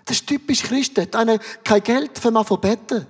Das 0.04 0.16
ist 0.16 0.26
typisch 0.26 0.62
Christen. 0.62 1.02
Hat 1.02 1.14
einer 1.14 1.38
kein 1.62 1.82
Geld 1.82 2.18
für 2.18 2.30
mal 2.30 2.44
von 2.44 2.60
beten. 2.60 3.06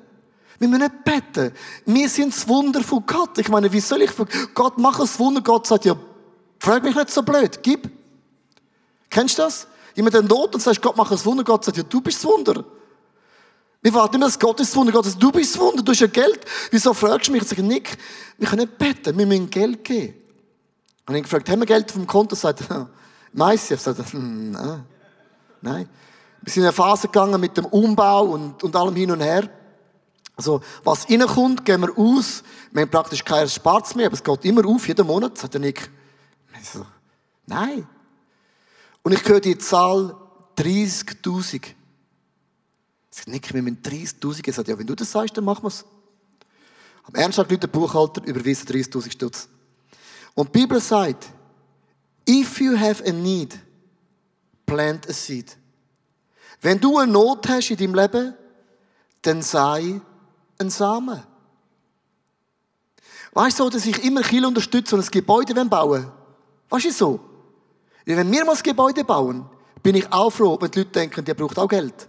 Wir 0.58 0.68
müssen 0.68 0.82
nicht 0.82 1.04
beten. 1.04 1.54
Wir 1.86 2.08
sind 2.08 2.34
das 2.34 2.46
Wunder 2.46 2.82
von 2.82 3.06
Gott. 3.06 3.38
Ich 3.38 3.48
meine, 3.48 3.72
wie 3.72 3.80
soll 3.80 4.02
ich 4.02 4.10
von 4.10 4.28
Gott 4.52 4.76
machen 4.76 5.00
das 5.00 5.18
Wunder? 5.18 5.40
Gott 5.40 5.66
sagt, 5.66 5.86
ja, 5.86 5.96
frag 6.58 6.82
mich 6.82 6.94
nicht 6.94 7.10
so 7.10 7.22
blöd, 7.22 7.62
gib. 7.62 7.88
Kennst 9.08 9.38
du 9.38 9.42
das? 9.42 9.66
Jemand 9.94 10.14
in 10.16 10.26
Not 10.26 10.54
und 10.54 10.60
sagst, 10.60 10.82
Gott 10.82 10.96
mach 10.96 11.08
das 11.08 11.24
Wunder. 11.24 11.44
Gott 11.44 11.64
sagt, 11.64 11.78
ja, 11.78 11.82
du 11.82 12.02
bist 12.02 12.18
das 12.18 12.30
Wunder. 12.30 12.62
Wir 13.82 13.94
warten 13.94 14.16
immer, 14.16 14.26
dass 14.26 14.38
Gott 14.38 14.60
ist 14.60 14.76
das. 14.76 14.92
Gott 14.92 15.04
sagt, 15.04 15.22
du 15.22 15.32
bist 15.32 15.58
Wunder, 15.58 15.82
du 15.82 15.92
hast 15.92 16.00
ja 16.00 16.06
Geld. 16.06 16.40
Wieso 16.70 16.92
fragst 16.92 17.28
du 17.28 17.32
mich? 17.32 17.42
Ich 17.42 17.48
sage, 17.48 17.62
Nick, 17.62 17.96
wir 18.36 18.46
können 18.46 18.62
nicht 18.62 18.78
beten, 18.78 19.16
wir 19.16 19.26
müssen 19.26 19.48
Geld 19.48 19.82
geben. 19.84 20.14
Und 21.06 21.14
ich 21.14 21.22
gefragt, 21.22 21.48
haben 21.48 21.60
wir 21.60 21.66
Geld 21.66 21.90
vom 21.90 22.06
Konto? 22.06 22.34
Sagt 22.34 22.64
Meist, 23.32 23.70
ich 23.70 23.80
sagte, 23.80 24.04
hm, 24.12 24.50
nein. 24.52 24.86
nein. 25.60 25.88
Wir 26.42 26.52
sind 26.52 26.62
in 26.62 26.68
eine 26.68 26.72
Phase 26.72 27.08
gegangen 27.08 27.40
mit 27.40 27.56
dem 27.56 27.66
Umbau 27.66 28.24
und, 28.26 28.62
und 28.62 28.76
allem 28.76 28.96
hin 28.96 29.10
und 29.10 29.20
her. 29.20 29.48
Also, 30.36 30.62
was 30.84 31.08
reinkommt, 31.08 31.64
gehen 31.64 31.82
wir 31.82 31.98
aus. 31.98 32.42
Wir 32.72 32.82
haben 32.82 32.90
praktisch 32.90 33.24
keinen 33.24 33.48
Sparz 33.48 33.94
mehr, 33.94 34.06
aber 34.06 34.14
es 34.14 34.24
geht 34.24 34.44
immer 34.44 34.66
auf, 34.66 34.88
jeden 34.88 35.06
Monat. 35.06 35.36
Sagt 35.36 35.54
der 35.54 35.60
Nick. 35.60 35.90
Nein. 37.46 37.86
Und 39.02 39.12
ich 39.12 39.26
höre 39.26 39.40
die 39.40 39.58
Zahl 39.58 40.16
30.000. 40.56 41.74
Ich 43.10 43.18
sage, 43.18 43.30
Nick, 43.30 43.52
wir 43.52 43.62
müssen 43.62 43.82
30.000. 43.82 44.46
Er 44.46 44.52
sagt, 44.52 44.68
ja, 44.68 44.78
wenn 44.78 44.86
du 44.86 44.94
das 44.94 45.10
sagst, 45.10 45.36
dann 45.36 45.44
machen 45.44 45.64
wir 45.64 45.68
es. 45.68 45.84
Am 47.04 47.14
Ernstag 47.14 47.50
Leute, 47.50 47.66
der 47.66 47.68
Buchhalter, 47.68 48.22
überwiesen 48.24 48.68
30.000 48.68 49.10
Stutz. 49.10 49.48
Und 50.34 50.54
die 50.54 50.60
Bibel 50.60 50.80
sagt, 50.80 51.28
if 52.28 52.60
you 52.60 52.78
have 52.78 53.04
a 53.04 53.12
need, 53.12 53.58
plant 54.64 55.08
a 55.08 55.12
seed. 55.12 55.56
Wenn 56.60 56.78
du 56.78 56.98
eine 56.98 57.10
Not 57.10 57.48
hast 57.48 57.70
in 57.70 57.76
deinem 57.76 57.94
Leben, 57.94 58.34
dann 59.22 59.42
sei 59.42 60.00
ein 60.58 60.70
Samen. 60.70 61.22
Weißt 63.32 63.60
du, 63.60 63.70
dass 63.70 63.86
ich 63.86 64.04
immer 64.04 64.22
viel 64.22 64.44
unterstütze 64.44 64.94
und 64.94 65.04
ein 65.04 65.10
Gebäude 65.10 65.54
bauen 65.64 66.02
will? 66.02 66.12
Weißt 66.68 66.86
du 66.86 66.92
so? 66.92 67.20
Wenn 68.04 68.30
wir 68.30 68.44
mal 68.44 68.56
ein 68.56 68.62
Gebäude 68.62 69.04
bauen, 69.04 69.48
bin 69.82 69.94
ich 69.94 70.12
auch 70.12 70.30
froh, 70.30 70.58
wenn 70.60 70.70
die 70.70 70.80
Leute 70.80 70.90
denken, 70.90 71.24
der 71.24 71.34
braucht 71.34 71.58
auch 71.58 71.68
Geld. 71.68 72.08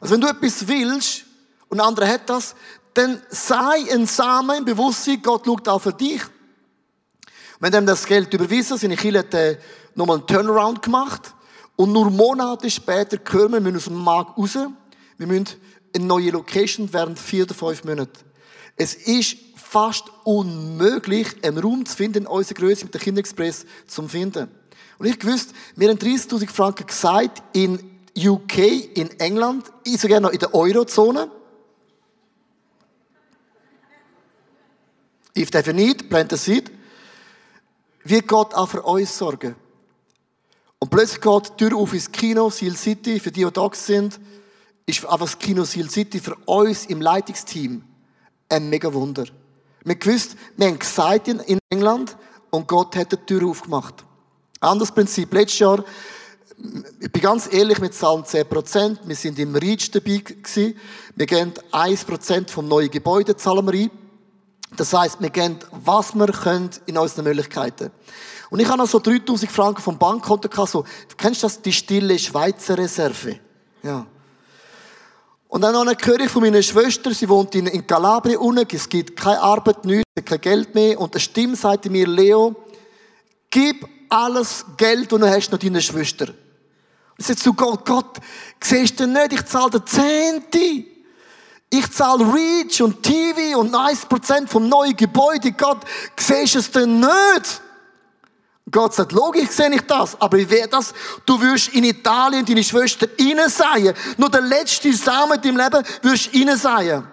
Also 0.00 0.14
wenn 0.14 0.20
du 0.20 0.28
etwas 0.28 0.66
willst 0.66 1.24
und 1.68 1.80
ein 1.80 1.86
anderer 1.86 2.08
hat 2.08 2.28
das, 2.28 2.54
dann 2.94 3.22
sei 3.28 3.92
ein 3.92 4.06
Samen 4.06 4.58
im 4.58 4.64
Bewusstsein, 4.64 5.22
Gott 5.22 5.44
schaut 5.44 5.68
auch 5.68 5.80
für 5.80 5.92
dich. 5.92 6.22
Wenn 7.60 7.72
dem 7.72 7.86
das 7.86 8.06
Geld 8.06 8.32
überwiesen, 8.32 8.78
seine 8.78 8.96
Kirche 8.96 9.18
hat 9.18 9.34
äh, 9.34 9.58
nochmal 9.94 10.16
einen 10.16 10.26
Turnaround 10.26 10.82
gemacht 10.82 11.34
und 11.76 11.92
nur 11.92 12.10
Monate 12.10 12.70
später 12.70 13.18
kommen 13.18 13.52
wir, 13.52 13.60
müssen 13.60 13.76
aus 13.76 13.84
dem 13.84 14.02
Markt 14.02 14.38
raus. 14.38 14.58
Wir 15.18 15.26
müssen 15.26 15.46
eine 15.94 16.04
neue 16.04 16.30
Location 16.30 16.90
während 16.92 17.18
vier 17.18 17.44
oder 17.44 17.54
fünf 17.54 17.84
Monaten. 17.84 18.18
Es 18.76 18.94
ist 18.94 19.36
fast 19.56 20.04
unmöglich, 20.24 21.28
einen 21.44 21.58
Raum 21.58 21.84
zu 21.84 21.94
finden 21.94 22.24
in 22.24 22.26
unserer 22.26 22.54
Größe 22.58 22.84
mit 22.84 22.94
der 22.94 23.00
Kinderexpress 23.00 23.66
zu 23.86 24.08
finden. 24.08 24.48
Und 24.98 25.06
ich 25.06 25.24
wusste, 25.24 25.54
wir 25.76 25.90
haben 25.90 25.98
30.000 25.98 26.50
Franken 26.50 26.86
gesagt 26.86 27.42
in 27.52 27.89
UK, 28.16 28.58
in 28.96 29.10
England, 29.20 29.70
ich 29.84 30.00
sogar 30.00 30.20
noch 30.20 30.30
in 30.30 30.38
der 30.38 30.54
Eurozone. 30.54 31.30
If 35.36 35.50
they 35.50 35.72
need, 35.72 36.08
plant 36.08 36.32
a 36.32 36.36
seed. 36.36 36.70
Wie 38.04 38.20
Gott 38.20 38.54
auch 38.54 38.68
für 38.68 38.82
uns 38.82 39.16
sorgen. 39.16 39.54
Und 40.78 40.90
plötzlich 40.90 41.20
geht 41.20 41.50
die 41.50 41.64
Tür 41.64 41.76
auf 41.76 41.92
ins 41.92 42.10
Kino 42.10 42.50
Seal 42.50 42.76
City, 42.76 43.20
für 43.20 43.30
die, 43.30 43.44
die 43.44 43.52
da 43.52 43.70
sind, 43.72 44.18
ist 44.86 45.04
einfach 45.04 45.18
das 45.20 45.38
Kino 45.38 45.64
Seal 45.64 45.90
City 45.90 46.18
für 46.18 46.34
uns 46.46 46.86
im 46.86 47.00
Leitungsteam 47.00 47.84
ein 48.48 48.68
mega 48.68 48.92
Wunder. 48.92 49.26
Wir 49.84 49.94
gewusst, 49.94 50.36
wir 50.56 50.66
haben 50.66 50.78
gesagt 50.78 51.28
in 51.28 51.60
England 51.70 52.16
und 52.50 52.66
Gott 52.66 52.96
hat 52.96 53.12
die 53.12 53.16
Tür 53.16 53.48
aufgemacht. 53.48 54.04
Anderes 54.60 54.92
Prinzip. 54.92 55.32
Letztes 55.32 55.60
Jahr, 55.60 55.84
ich 57.00 57.10
bin 57.10 57.22
ganz 57.22 57.52
ehrlich, 57.52 57.80
mit 57.80 57.94
zahlen 57.94 58.24
10%. 58.24 58.98
Wir 59.04 59.16
sind 59.16 59.38
im 59.38 59.54
Reach 59.54 59.90
dabei 59.90 60.18
gewesen. 60.18 60.76
Wir 61.16 61.26
gehen 61.26 61.52
1% 61.72 62.50
vom 62.50 62.68
neuen 62.68 62.90
Gebäude 62.90 63.36
zahlen 63.36 63.66
wir 63.66 63.74
ein. 63.74 63.90
Das 64.76 64.92
heisst, 64.92 65.20
wir 65.20 65.30
geben, 65.30 65.58
was 65.84 66.14
wir 66.14 66.26
können 66.26 66.70
in 66.86 66.96
unseren 66.96 67.24
Möglichkeiten. 67.24 67.90
Und 68.50 68.60
ich 68.60 68.68
habe 68.68 68.78
noch 68.78 68.88
so 68.88 68.98
3000 68.98 69.50
Franken 69.50 69.82
vom 69.82 69.98
Bankkonto 69.98 70.48
gehabt, 70.48 70.70
so, 70.70 70.84
kennst 71.16 71.42
du 71.42 71.46
das? 71.46 71.62
Die 71.62 71.72
stille 71.72 72.18
Schweizer 72.18 72.76
Reserve. 72.78 73.38
Ja. 73.82 74.06
Und 75.48 75.62
dann 75.62 75.74
höre 75.74 76.20
ich 76.20 76.30
von 76.30 76.42
meiner 76.42 76.62
Schwester, 76.62 77.12
sie 77.12 77.28
wohnt 77.28 77.54
in, 77.56 77.66
in 77.66 77.84
Calabria 77.86 78.38
unten, 78.38 78.66
es 78.72 78.88
gibt 78.88 79.18
keine 79.18 79.40
Arbeit, 79.40 79.84
nichts, 79.84 80.04
kein 80.24 80.40
Geld 80.40 80.74
mehr. 80.74 81.00
Und 81.00 81.14
eine 81.14 81.20
Stimme 81.20 81.56
sagte 81.56 81.90
mir, 81.90 82.06
Leo, 82.06 82.54
gib 83.50 83.88
alles 84.08 84.64
Geld 84.76 85.12
und 85.12 85.22
du 85.22 85.28
hast 85.28 85.50
noch 85.50 85.58
deine 85.58 85.80
Schwester. 85.80 86.28
Sage 87.20 87.38
zu 87.38 87.52
Gott, 87.52 87.84
Gott, 87.84 88.16
siehst 88.62 88.98
du 88.98 89.06
nicht, 89.06 89.32
ich 89.32 89.46
zahle 89.46 89.70
den 89.70 89.86
Zehnte. 89.86 90.84
Ich 91.72 91.92
zahle 91.92 92.24
Reach 92.32 92.82
und 92.82 93.02
TV 93.02 93.58
und 93.58 93.72
90% 93.72 94.48
vom 94.48 94.68
neuen 94.68 94.96
Gebäude. 94.96 95.52
Gott, 95.52 95.84
siehst 96.18 96.54
du 96.54 96.58
es 96.58 96.70
denn 96.70 96.98
nicht? 96.98 97.62
Gott 98.70 98.94
sagt, 98.94 99.12
logisch 99.12 99.50
sehe 99.50 99.72
ich 99.74 99.82
das, 99.82 100.20
aber 100.20 100.38
wie 100.38 100.48
wäre 100.48 100.68
das? 100.68 100.92
Du 101.26 101.40
wirst 101.40 101.68
in 101.68 101.84
Italien 101.84 102.44
deine 102.44 102.64
Schwester 102.64 103.06
reinsehen. 103.18 103.94
Nur 104.16 104.30
der 104.30 104.42
letzte 104.42 104.92
Samen 104.92 105.34
in 105.34 105.42
deinem 105.42 105.56
Leben 105.58 105.86
wirst 106.02 106.34
du 106.34 106.38
reinsehen. 106.38 107.06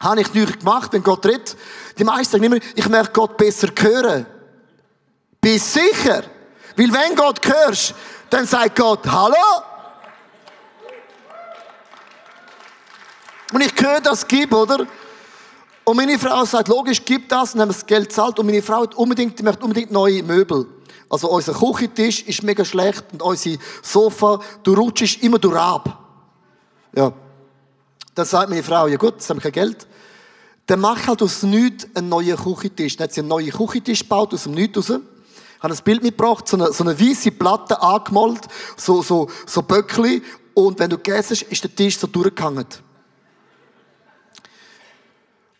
Habe 0.00 0.20
ich 0.20 0.34
nicht 0.34 0.60
gemacht, 0.60 0.92
wenn 0.92 1.02
Gott 1.02 1.24
redet. 1.24 1.56
Die 1.98 2.04
meisten 2.04 2.32
sagen 2.32 2.44
immer, 2.44 2.58
ich 2.74 2.88
möchte 2.88 3.12
Gott 3.12 3.36
besser 3.36 3.68
hören. 3.78 4.26
Bist 5.40 5.72
sicher? 5.72 6.24
Weil 6.76 6.92
wenn 6.92 7.14
Gott 7.14 7.40
hörst, 7.46 7.94
dann 8.32 8.46
sagt 8.46 8.76
Gott, 8.76 9.06
hallo? 9.06 9.34
Und 13.52 13.60
ich 13.60 13.74
höre 13.78 14.00
das 14.00 14.26
gibt, 14.26 14.54
oder? 14.54 14.86
Und 15.84 15.96
meine 15.96 16.18
Frau 16.18 16.44
sagt, 16.46 16.68
logisch, 16.68 17.04
gib 17.04 17.28
das, 17.28 17.54
und 17.54 17.60
haben 17.60 17.68
wir 17.68 17.74
das 17.74 17.84
Geld 17.84 18.10
zahlt. 18.10 18.38
Und 18.38 18.46
meine 18.46 18.62
Frau 18.62 18.82
hat 18.82 18.94
unbedingt, 18.94 19.38
die 19.38 19.42
möchte 19.42 19.62
unbedingt 19.62 19.90
neue 19.90 20.22
Möbel. 20.22 20.66
Also 21.10 21.28
unser 21.28 21.52
Küchentisch 21.52 22.22
ist 22.22 22.42
mega 22.42 22.64
schlecht 22.64 23.04
und 23.12 23.20
unser 23.20 23.50
Sofa, 23.82 24.40
du 24.62 24.72
rutschst 24.72 25.22
immer 25.22 25.38
durch 25.38 25.58
ab. 25.58 25.98
Ja. 26.96 27.12
Dann 28.14 28.24
sagt 28.24 28.48
meine 28.48 28.62
Frau, 28.62 28.86
ja 28.86 28.96
gut, 28.96 29.14
jetzt 29.14 29.28
haben 29.28 29.36
wir 29.36 29.42
kein 29.42 29.52
Geld. 29.52 29.86
Dann 30.64 30.80
mach 30.80 31.06
halt 31.06 31.20
aus 31.20 31.42
nichts 31.42 31.86
einen 31.94 32.08
neuen 32.08 32.36
Küchentisch. 32.36 32.96
Dann 32.96 33.04
hat 33.04 33.12
sie 33.12 33.20
einen 33.20 33.28
neuen 33.28 33.50
Küchentisch 33.50 34.00
gebaut, 34.00 34.32
aus 34.32 34.44
dem 34.44 34.52
Nichts 34.52 34.90
raus. 34.90 35.00
Hat 35.62 35.70
ein 35.70 35.78
Bild 35.84 36.02
mitgebracht, 36.02 36.48
so 36.48 36.56
eine, 36.56 36.72
so 36.72 36.82
eine 36.82 36.98
weisse 36.98 37.30
Platte 37.30 37.80
angemalt, 37.80 38.48
so, 38.76 39.00
so, 39.00 39.28
so 39.46 39.62
Böckli. 39.62 40.20
Und 40.54 40.80
wenn 40.80 40.90
du 40.90 40.96
gegessen 40.96 41.36
hast, 41.36 41.42
ist 41.42 41.62
der 41.62 41.74
Tisch 41.74 41.98
so 41.98 42.08
durchgehangen. 42.08 42.66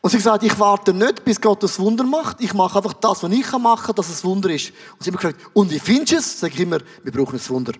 Und 0.01 0.11
sie 0.11 0.17
gesagt, 0.17 0.43
ich 0.43 0.59
warte 0.59 0.93
nicht, 0.93 1.25
bis 1.25 1.41
Gott 1.41 1.63
das 1.63 1.79
Wunder 1.79 2.03
macht. 2.03 2.41
Ich 2.41 2.53
mache 2.53 2.77
einfach 2.77 2.95
das, 2.95 3.23
was 3.23 3.31
ich 3.31 3.53
machen 3.53 3.87
kann, 3.87 3.95
dass 3.95 4.09
es 4.09 4.25
Wunder 4.25 4.51
ist. 4.51 4.71
Und 4.71 5.05
sie 5.05 5.11
haben 5.11 5.17
gefragt, 5.17 5.39
und 5.53 5.71
wie 5.71 5.79
findest 5.79 6.13
du 6.13 6.17
es? 6.17 6.41
Sag 6.41 6.53
ich 6.53 6.61
immer, 6.61 6.79
wir 7.05 7.13
brauchen 7.13 7.39
ein 7.39 7.49
Wunder. 7.49 7.75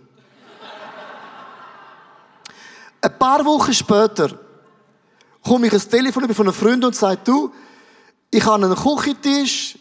ein 3.01 3.19
paar 3.19 3.45
Wochen 3.45 3.75
später 3.75 4.39
komme 5.45 5.67
ich 5.67 5.73
ein 5.73 5.81
Telefon 5.81 6.23
über 6.23 6.35
von 6.35 6.47
einem 6.47 6.55
Freund 6.55 6.85
und 6.85 6.95
sage, 6.95 7.21
du, 7.25 7.53
ich 8.31 8.47
habe 8.47 8.65
einen 8.65 8.77
Küchentisch 8.77 9.77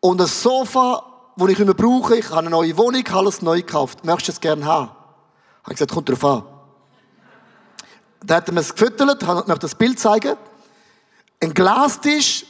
und 0.00 0.20
ein 0.20 0.26
Sofa, 0.26 1.15
das 1.36 1.50
ich 1.50 1.58
mehr 1.58 1.74
brauche. 1.74 2.16
Ich 2.16 2.30
habe 2.30 2.38
eine 2.38 2.50
neue 2.50 2.76
Wohnung, 2.76 3.06
alles 3.08 3.42
neu 3.42 3.58
gekauft. 3.58 4.04
Möchtest 4.04 4.28
du 4.28 4.32
es 4.32 4.40
gerne 4.40 4.64
haben? 4.64 4.88
Habe 4.88 5.72
ich 5.72 5.74
gesagt, 5.74 5.92
kommt 5.92 6.08
drauf 6.08 6.24
an. 6.24 6.42
Dann 8.22 8.36
hat 8.38 8.48
er 8.48 8.54
mir 8.54 8.60
es 8.60 8.74
gefüttert, 8.74 9.22
mir 9.46 9.56
das 9.56 9.74
Bild 9.74 10.00
zeigen. 10.00 10.36
Ein 11.40 11.52
Glastisch, 11.52 12.46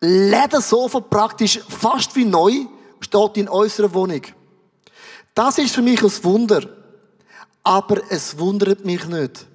Ledersofa 0.00 1.00
praktisch 1.00 1.60
fast 1.68 2.16
wie 2.16 2.24
neu, 2.24 2.66
steht 3.00 3.36
in 3.36 3.48
unserer 3.48 3.94
Wohnung. 3.94 4.22
Das 5.34 5.58
ist 5.58 5.74
für 5.74 5.82
mich 5.82 6.02
ein 6.02 6.24
Wunder. 6.24 6.62
Aber 7.62 8.00
es 8.10 8.38
wundert 8.38 8.84
mich 8.84 9.06
nicht. 9.06 9.46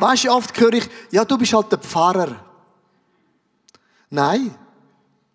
Weißt 0.00 0.24
du, 0.24 0.32
oft 0.32 0.58
höre 0.58 0.72
ich, 0.72 0.88
ja, 1.10 1.24
du 1.24 1.36
bist 1.36 1.52
halt 1.52 1.70
der 1.70 1.78
Pfarrer. 1.78 2.34
Nein. 4.08 4.54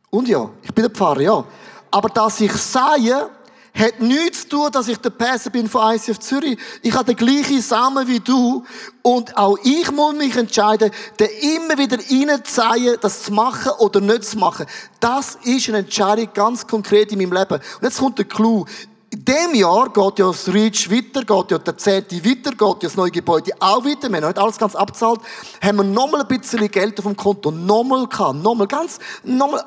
Und 0.10 0.28
ja, 0.28 0.50
ich 0.64 0.74
bin 0.74 0.84
der 0.84 0.92
Pfarrer, 0.92 1.22
ja. 1.22 1.46
Aber 1.92 2.10
dass 2.10 2.42
ich 2.42 2.52
sage, 2.52 3.30
hat 3.76 4.00
nichts 4.00 4.42
zu 4.42 4.50
tun, 4.50 4.72
dass 4.72 4.88
ich 4.88 4.98
der 4.98 5.10
Pässe 5.12 5.52
bin 5.52 5.68
von 5.68 5.94
ICF 5.94 6.18
Zürich. 6.20 6.58
Ich 6.82 6.94
habe 6.94 7.14
den 7.14 7.16
gleichen 7.16 7.62
Samen 7.62 8.08
wie 8.08 8.20
du. 8.20 8.64
Und 9.02 9.38
auch 9.38 9.58
ich 9.64 9.92
muss 9.92 10.16
mich 10.16 10.36
entscheiden, 10.36 10.92
den 11.20 11.30
immer 11.42 11.78
wieder 11.78 11.98
reinzuzeigen, 11.98 12.98
das 13.02 13.24
zu 13.24 13.34
machen 13.34 13.74
oder 13.80 14.00
nicht 14.00 14.24
zu 14.24 14.38
machen. 14.38 14.66
Das 15.00 15.38
ist 15.44 15.68
eine 15.70 15.80
Entscheidung 15.80 16.30
ganz 16.34 16.66
konkret 16.66 17.12
in 17.12 17.20
meinem 17.20 17.34
Leben. 17.34 17.56
Und 17.56 17.84
jetzt 17.84 18.00
kommt 18.00 18.18
der 18.18 18.26
Clou. 18.26 18.66
In 19.12 19.24
dem 19.24 19.56
Jahr 19.56 19.90
geht 19.90 20.20
ja 20.20 20.28
das 20.28 20.48
Reach 20.48 20.90
weiter, 20.90 21.24
geht 21.24 21.52
ja 21.52 21.58
der 21.58 21.78
Zehnte 21.78 22.16
weiter, 22.24 22.52
geht 22.52 22.62
ja 22.62 22.74
das 22.82 22.96
neue 22.96 23.12
Gebäude 23.12 23.52
auch 23.60 23.86
weiter. 23.86 24.10
Wir 24.10 24.18
haben 24.18 24.28
nicht 24.28 24.40
alles 24.40 24.58
ganz 24.58 24.76
abzahlt. 24.76 25.22
Haben 25.62 25.78
wir 25.78 25.84
nochmal 25.84 26.22
ein 26.22 26.28
bisschen 26.28 26.70
Geld 26.70 26.98
auf 27.00 27.06
dem 27.06 27.16
Konto. 27.16 27.52
Nochmal 27.52 28.08
gehabt. 28.08 28.36
Nochmal 28.36 28.68
ganz, 28.68 29.00
nochmal, 29.24 29.64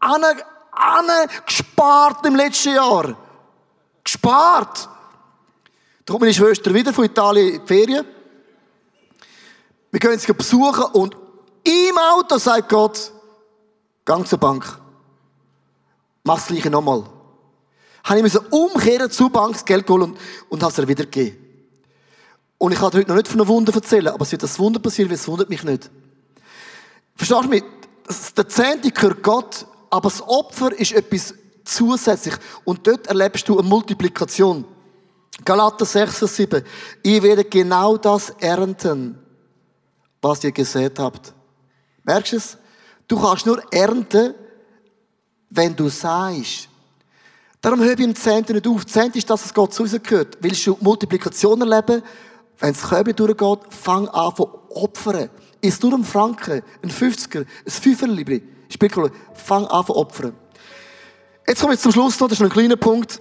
ane, 0.00 0.36
ane 0.72 1.28
gespart 1.46 2.26
im 2.26 2.36
letzten 2.36 2.74
Jahr. 2.74 3.16
Gespart. 4.04 4.88
Da 6.04 6.12
kommt 6.12 6.22
meine 6.22 6.34
Schwester 6.34 6.74
wieder 6.74 6.92
von 6.92 7.04
Italien 7.04 7.54
in 7.54 7.60
die 7.60 7.66
Ferien. 7.66 8.04
Wir 9.90 10.00
gehen 10.00 10.18
sie 10.18 10.32
besuchen 10.32 10.84
und 10.92 11.16
im 11.64 11.98
Auto 11.98 12.38
sagt 12.38 12.68
Gott, 12.68 13.12
gang 14.04 14.26
zur 14.26 14.38
Bank. 14.38 14.78
Mach 16.22 16.36
das 16.36 16.46
Gleiche 16.46 16.70
nochmal. 16.70 17.04
Habe 18.10 18.26
ich 18.26 18.52
umkehren 18.52 19.08
zur 19.08 19.30
Bank 19.30 19.52
das 19.52 19.64
Geld 19.64 19.86
geholt 19.86 20.02
und, 20.02 20.18
und 20.48 20.62
habe 20.64 20.72
es 20.72 20.78
ihr 20.78 20.88
wieder 20.88 21.04
gegeben. 21.04 21.36
Und 22.58 22.72
ich 22.72 22.78
kann 22.80 22.92
heute 22.92 23.08
noch 23.08 23.14
nicht 23.14 23.28
von 23.28 23.40
einem 23.40 23.48
Wunder 23.48 23.72
erzählen, 23.72 24.08
aber 24.08 24.22
es 24.22 24.32
wird 24.32 24.42
das 24.42 24.58
Wunder 24.58 24.80
passieren, 24.80 25.10
weil 25.10 25.14
es 25.14 25.28
wundert 25.28 25.48
mich 25.48 25.62
nicht. 25.62 25.88
Verstehst 27.14 27.44
du 27.44 27.48
mich? 27.48 27.62
Der 28.36 28.48
Zehnte 28.48 28.90
gehört 28.90 29.22
Gott, 29.22 29.64
aber 29.90 30.08
das 30.08 30.20
Opfer 30.22 30.76
ist 30.76 30.90
etwas 30.90 31.34
zusätzlich. 31.64 32.34
Und 32.64 32.84
dort 32.84 33.06
erlebst 33.06 33.48
du 33.48 33.56
eine 33.56 33.68
Multiplikation. 33.68 34.64
Galater 35.44 35.84
6, 35.84 36.18
7. 36.18 36.64
Ihr 37.04 37.22
werdet 37.22 37.48
genau 37.48 37.96
das 37.96 38.30
ernten, 38.40 39.20
was 40.20 40.42
ihr 40.42 40.50
gesät 40.50 40.98
habt. 40.98 41.32
Merkst 42.02 42.32
du 42.32 42.36
es? 42.38 42.58
Du 43.06 43.20
kannst 43.20 43.46
nur 43.46 43.62
ernten, 43.72 44.34
wenn 45.48 45.76
du 45.76 45.88
sagst. 45.88 46.69
Darum 47.60 47.80
höre 47.80 47.92
ich 47.92 48.00
im 48.00 48.14
Zehnten 48.14 48.54
nicht 48.54 48.66
auf. 48.66 48.86
Zehnt 48.86 49.16
ist 49.16 49.28
das, 49.28 49.44
was 49.44 49.52
Gott 49.52 49.74
zu 49.74 49.82
uns 49.82 49.92
gehört. 50.02 50.38
Willst 50.40 50.66
du 50.66 50.78
Multiplikation 50.80 51.60
erleben? 51.60 52.02
Wenn 52.58 52.72
das 52.72 52.82
Körper 52.82 53.12
durchgeht, 53.12 53.58
fang 53.70 54.08
an 54.08 54.34
von 54.34 54.48
opfern. 54.70 55.30
Ist 55.60 55.82
nur 55.82 55.94
ein 55.94 56.04
Franken, 56.04 56.62
ein 56.82 56.90
50er, 56.90 57.40
ein 57.40 57.70
Fünferlibri. 57.70 58.42
Spiel, 58.70 59.10
fang 59.34 59.66
an 59.66 59.84
von 59.84 59.96
opfern. 59.96 60.34
Jetzt 61.46 61.60
komme 61.60 61.74
ich 61.74 61.80
zum 61.80 61.92
Schluss 61.92 62.18
noch, 62.20 62.28
das 62.28 62.36
ist 62.38 62.42
noch 62.42 62.48
ein 62.48 62.52
kleiner 62.52 62.76
Punkt. 62.76 63.20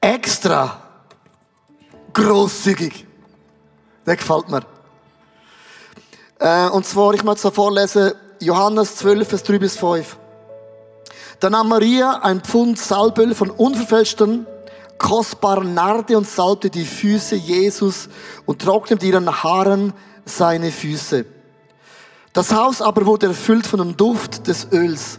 Extra 0.00 0.82
grosszügig. 2.12 3.06
Der 4.06 4.16
gefällt 4.16 4.48
mir. 4.48 4.62
Äh, 6.38 6.68
und 6.68 6.86
zwar, 6.86 7.12
ich 7.14 7.24
möchte 7.24 7.48
es 7.48 7.54
vorlesen, 7.54 8.12
Johannes 8.40 8.96
12, 8.96 9.28
Vers 9.28 9.42
3 9.42 9.58
bis 9.58 9.76
5. 9.76 10.16
Da 11.40 11.50
nahm 11.50 11.68
Maria 11.68 12.20
ein 12.22 12.40
Pfund 12.40 12.78
Salböl 12.78 13.34
von 13.34 13.50
unverfälschten, 13.50 14.46
kostbaren 14.98 15.74
Narde 15.74 16.16
und 16.16 16.28
salbte 16.28 16.70
die 16.70 16.84
Füße 16.84 17.34
Jesus 17.34 18.08
und 18.46 18.62
trocknete 18.62 19.06
ihren 19.06 19.42
Haaren 19.42 19.92
seine 20.24 20.70
Füße. 20.70 21.26
Das 22.32 22.52
Haus 22.52 22.82
aber 22.82 23.06
wurde 23.06 23.26
erfüllt 23.26 23.66
von 23.66 23.78
dem 23.78 23.96
Duft 23.96 24.46
des 24.46 24.68
Öls. 24.72 25.18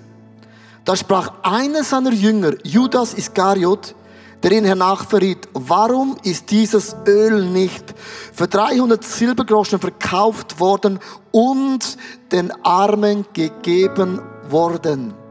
Da 0.84 0.96
sprach 0.96 1.32
einer 1.44 1.84
seiner 1.84 2.12
Jünger, 2.12 2.54
Judas 2.64 3.14
Iskariot, 3.14 3.96
der 4.44 4.52
ihn 4.52 4.66
hernach 4.66 5.08
verriet, 5.08 5.48
warum 5.54 6.18
ist 6.24 6.52
dieses 6.52 6.96
Öl 7.08 7.46
nicht 7.46 7.96
für 8.34 8.48
300 8.48 9.04
Silbergroschen 9.04 9.80
verkauft 9.80 10.60
worden 10.60 11.00
und 11.32 11.98
den 12.32 12.52
Armen 12.64 13.26
gegeben 13.34 14.22
worden? 14.50 15.25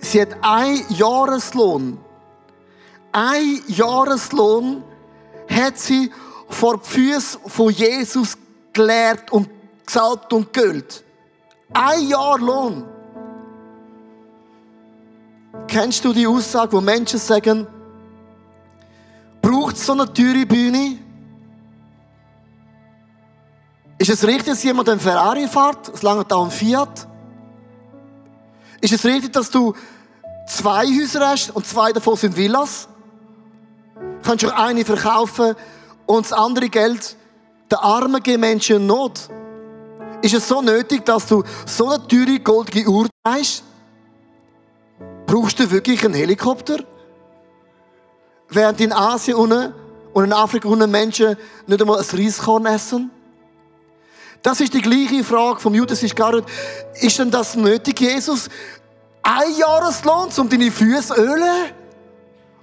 Sie 0.00 0.20
hat 0.20 0.36
ein 0.42 0.84
Jahreslohn, 0.88 1.98
ein 3.12 3.62
Jahreslohn 3.66 4.82
hat 5.48 5.78
sie 5.78 6.10
vor 6.48 6.78
die 6.78 6.88
Füße 6.88 7.38
von 7.46 7.70
Jesus 7.70 8.36
gelehrt 8.72 9.30
und 9.32 9.48
gesalbt 9.84 10.32
und 10.32 10.52
geölt. 10.52 11.04
Ein 11.72 12.08
Jahr 12.08 12.38
Lohn. 12.38 12.84
Kennst 15.66 16.04
du 16.04 16.12
die 16.12 16.26
Aussage, 16.26 16.72
wo 16.72 16.80
Menschen 16.80 17.18
sagen, 17.18 17.66
braucht 19.42 19.76
es 19.76 19.86
so 19.86 19.92
eine 19.92 20.12
teure 20.12 20.46
Bühne? 20.46 20.98
Ist 23.98 24.10
es 24.10 24.26
richtig, 24.26 24.46
dass 24.46 24.62
jemand 24.62 24.88
einen 24.88 25.00
Ferrari 25.00 25.46
fährt? 25.46 25.88
Es 25.90 26.02
lange 26.02 26.24
da 26.24 26.42
ein 26.42 26.50
Fiat? 26.50 27.06
Ist 28.80 28.92
es 28.92 29.04
richtig, 29.04 29.32
dass 29.32 29.50
du 29.50 29.74
zwei 30.46 30.86
Häuser 30.86 31.28
hast 31.28 31.50
und 31.50 31.66
zwei 31.66 31.92
davon 31.92 32.16
sind 32.16 32.36
Villas? 32.36 32.88
Kannst 34.22 34.44
du 34.44 34.54
eine 34.54 34.84
verkaufen 34.84 35.54
und 36.06 36.26
das 36.26 36.32
andere 36.32 36.68
Geld 36.68 37.16
den 37.70 37.78
armen 37.78 38.22
Menschen 38.38 38.76
in 38.76 38.86
Not? 38.86 39.28
Ist 40.22 40.34
es 40.34 40.48
so 40.48 40.60
nötig, 40.60 41.04
dass 41.04 41.26
du 41.26 41.42
so 41.66 41.88
eine 41.88 42.06
teure 42.06 42.40
goldige 42.40 42.88
Uhr 42.88 43.08
hast? 43.26 43.64
Brauchst 45.26 45.58
du 45.58 45.70
wirklich 45.70 46.04
einen 46.04 46.14
Helikopter? 46.14 46.78
Während 48.48 48.80
in 48.80 48.92
Asien 48.92 49.36
und 49.36 50.24
in 50.24 50.32
Afrika 50.32 50.68
Menschen 50.68 51.36
nicht 51.66 51.80
einmal 51.80 52.00
ein 52.00 52.18
Reiskorn 52.18 52.66
essen? 52.66 53.10
Das 54.42 54.60
ist 54.60 54.72
die 54.72 54.80
gleiche 54.80 55.22
Frage 55.22 55.60
vom 55.60 55.74
Judas 55.74 56.02
Iscariot. 56.02 56.44
Ist 57.00 57.18
denn 57.18 57.30
das 57.30 57.56
nötig, 57.56 58.00
Jesus? 58.00 58.48
Ein 59.22 59.54
Jahreslohn, 59.56 60.30
um 60.38 60.48
deine 60.48 60.70
Füße 60.70 61.14
zu 61.14 61.20
ölen? 61.20 61.72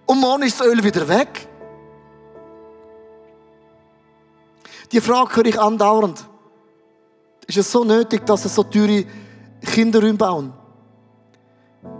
Und 0.05 0.19
morgen 0.19 0.43
ist 0.43 0.59
das 0.59 0.67
Öl 0.67 0.84
wieder 0.84 1.07
weg? 1.07 1.47
Die 4.91 5.01
Frage 5.01 5.36
höre 5.36 5.45
ich 5.45 5.59
andauernd. 5.59 6.25
Ist 7.45 7.57
es 7.57 7.71
so 7.71 7.84
nötig, 7.84 8.25
dass 8.25 8.45
es 8.45 8.55
so 8.55 8.63
teure 8.63 9.05
Kinderräume 9.61 10.15
bauen? 10.15 10.53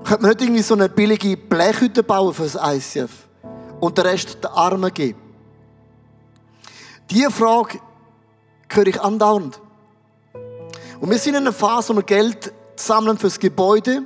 Könnte 0.04 0.24
man 0.24 0.32
nicht 0.32 0.42
irgendwie 0.42 0.62
so 0.62 0.74
eine 0.74 0.90
billige 0.90 1.38
Blechhütte 1.38 2.02
bauen 2.02 2.34
für 2.34 2.44
das 2.44 2.56
ICF 2.56 3.12
und 3.80 3.98
den 3.98 4.06
Rest 4.06 4.44
den 4.44 4.52
Armen 4.52 4.94
geben? 4.94 5.22
Diese 7.10 7.30
Frage 7.32 7.80
höre 8.70 8.88
ich 8.88 9.02
andauernd. 9.02 9.60
Und 11.00 11.12
wir 11.12 11.20
sind 11.20 11.36
in 11.36 11.42
einer 11.42 11.54
Phase, 11.54 11.90
wo 11.90 11.98
wir 11.98 12.04
Geld 12.04 12.52
sammeln 12.76 13.18
für 13.18 13.28
das 13.28 13.40
Gebäude. 13.40 14.02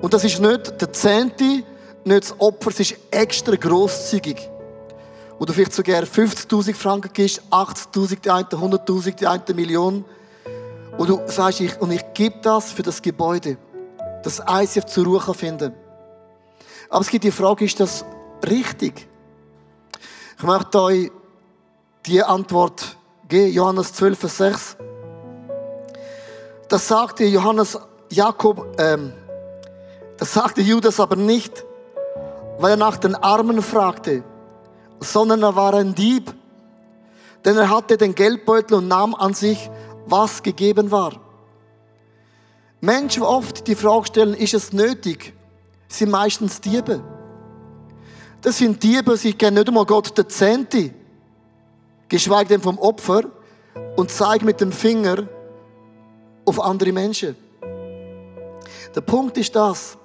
Und 0.00 0.14
das 0.14 0.24
ist 0.24 0.40
nicht 0.40 0.80
der 0.80 0.92
Zehnte, 0.92 1.62
nicht 2.04 2.22
das 2.22 2.40
Opfer, 2.40 2.70
es 2.70 2.80
ist 2.80 2.96
extra 3.10 3.54
grosszügig. 3.54 4.48
Wo 5.38 5.44
du 5.44 5.52
vielleicht 5.52 5.74
sogar 5.74 6.02
50.000 6.02 6.74
Franken 6.74 7.10
gibst, 7.12 7.42
80.000, 7.50 8.20
die 8.20 8.30
eine 8.30 8.44
100.000, 8.44 9.14
die 9.14 9.26
eine 9.26 9.42
Million. 9.54 10.04
Und 10.96 11.08
du 11.08 11.20
sagst, 11.26 11.60
ich, 11.60 11.80
und 11.80 11.90
ich 11.90 12.02
gebe 12.14 12.36
das 12.42 12.72
für 12.72 12.82
das 12.82 13.02
Gebäude, 13.02 13.58
dass 14.22 14.42
ICF 14.48 14.86
zur 14.86 15.04
Ruhe 15.04 15.34
finden 15.34 15.74
Aber 16.88 17.00
es 17.00 17.08
gibt 17.08 17.24
die 17.24 17.30
Frage, 17.30 17.64
ist 17.64 17.78
das 17.80 18.04
richtig? 18.48 19.08
Ich 20.38 20.44
möchte 20.44 20.80
euch 20.80 21.10
die 22.06 22.22
Antwort 22.22 22.96
geben, 23.28 23.52
Johannes 23.52 23.92
12, 23.92 24.18
Vers 24.18 24.36
6. 24.38 24.76
Das 26.72 26.88
sagte 26.88 27.24
Johannes 27.24 27.78
Jakob, 28.08 28.66
ähm, 28.78 29.12
das 30.16 30.32
sagte 30.32 30.62
Judas 30.62 31.00
aber 31.00 31.16
nicht, 31.16 31.66
weil 32.58 32.70
er 32.70 32.76
nach 32.78 32.96
den 32.96 33.14
Armen 33.14 33.60
fragte, 33.60 34.24
sondern 34.98 35.42
er 35.42 35.54
war 35.54 35.74
ein 35.74 35.94
Dieb, 35.94 36.32
denn 37.44 37.58
er 37.58 37.68
hatte 37.68 37.98
den 37.98 38.14
Geldbeutel 38.14 38.78
und 38.78 38.88
nahm 38.88 39.14
an 39.14 39.34
sich, 39.34 39.70
was 40.06 40.42
gegeben 40.42 40.90
war. 40.90 41.12
Menschen 42.80 43.22
oft 43.22 43.66
die 43.66 43.74
Frage 43.74 44.06
stellen, 44.06 44.32
ist 44.32 44.54
es 44.54 44.72
nötig, 44.72 45.34
sind 45.88 46.10
meistens 46.10 46.62
Diebe. 46.62 47.04
Das 48.40 48.56
sind 48.56 48.82
Diebe, 48.82 49.18
sie 49.18 49.34
kennen 49.34 49.56
nicht 49.56 49.68
einmal 49.68 49.84
Gott 49.84 50.16
der 50.16 50.26
Zehnte, 50.26 50.94
geschweige 52.08 52.48
denn 52.48 52.62
vom 52.62 52.78
Opfer 52.78 53.24
und 53.96 54.10
zeigen 54.10 54.46
mit 54.46 54.62
dem 54.62 54.72
Finger, 54.72 55.28
auf 56.44 56.60
andere 56.60 56.92
Menschen. 56.92 57.36
Der 58.94 59.00
Punkt 59.00 59.38
ist 59.38 59.54
das, 59.54 59.96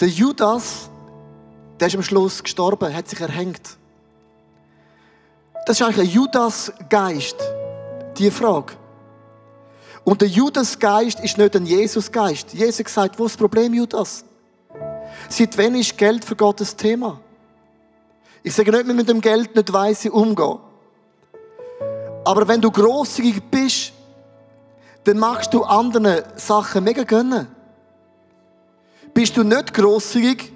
der 0.00 0.08
Judas, 0.08 0.88
der 1.78 1.88
ist 1.88 1.96
am 1.96 2.02
Schluss 2.02 2.42
gestorben, 2.42 2.94
hat 2.94 3.08
sich 3.08 3.20
erhängt. 3.20 3.76
Das 5.66 5.78
ist 5.78 5.86
eigentlich 5.86 6.08
ein 6.08 6.14
Judas-Geist, 6.14 7.36
die 8.16 8.30
Frage. 8.30 8.72
Und 10.04 10.22
der 10.22 10.28
Judas-Geist 10.28 11.20
ist 11.20 11.36
nicht 11.38 11.54
ein 11.54 11.66
Jesus-Geist. 11.66 12.54
Jesus 12.54 12.84
gesagt, 12.84 13.18
wo 13.18 13.26
ist 13.26 13.32
das 13.32 13.38
Problem, 13.38 13.74
Judas? 13.74 14.24
Seit 15.28 15.56
wann 15.58 15.74
ist 15.74 15.96
Geld 15.96 16.24
für 16.24 16.34
Gottes 16.34 16.74
Thema? 16.74 17.20
Ich 18.42 18.54
sage 18.54 18.72
nicht, 18.72 18.86
mit 18.86 19.08
dem 19.08 19.20
Geld 19.20 19.54
nicht 19.54 19.72
weise 19.72 20.10
umgehen. 20.10 20.58
Aber 22.24 22.48
wenn 22.48 22.60
du 22.60 22.70
großzügig 22.70 23.42
bist, 23.50 23.92
dann 25.04 25.18
machst 25.18 25.54
du 25.54 25.64
anderen 25.64 26.22
Sachen 26.36 26.84
mega 26.84 27.04
gönnen. 27.04 27.46
Bist 29.14 29.36
du 29.36 29.42
nicht 29.42 29.74
grosszügig, 29.74 30.52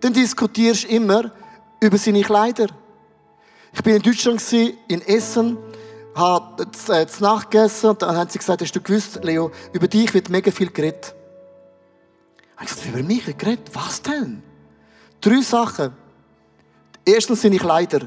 dann 0.00 0.12
diskutierst 0.12 0.84
du 0.84 0.88
immer 0.88 1.32
über 1.80 1.98
seine 1.98 2.22
Kleider. 2.22 2.66
Ich 3.72 3.82
bin 3.82 3.96
in 3.96 4.02
Deutschland 4.02 4.42
in 4.52 5.02
Essen, 5.02 5.58
habe 6.14 6.64
äh, 6.88 7.06
zu 7.06 7.22
Nacht 7.22 7.50
gegessen 7.50 7.90
und 7.90 8.02
dann 8.02 8.16
haben 8.16 8.28
sie 8.28 8.38
gesagt, 8.38 8.60
hast 8.60 8.72
du 8.72 8.80
gewusst, 8.80 9.20
Leo, 9.22 9.52
über 9.72 9.86
dich 9.86 10.12
wird 10.14 10.28
mega 10.28 10.50
viel 10.50 10.70
geredet. 10.70 11.14
Ich 12.60 12.68
gesagt, 12.68 12.88
über 12.88 13.02
mich 13.02 13.24
geredet? 13.38 13.70
Was 13.72 14.02
denn? 14.02 14.42
Drei 15.20 15.40
Sachen. 15.42 15.92
Erstens 17.04 17.42
seine 17.42 17.58
Kleider. 17.58 18.00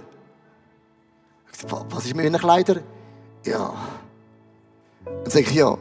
Ich 1.51 1.61
gesagt, 1.61 1.85
was 1.89 2.05
ist 2.05 2.15
mit 2.15 2.25
meinen 2.25 2.39
Kleider? 2.39 2.81
Ja, 3.45 3.73
dann 5.05 5.31
sage 5.31 5.45
ich, 5.45 5.51
ja, 5.53 5.77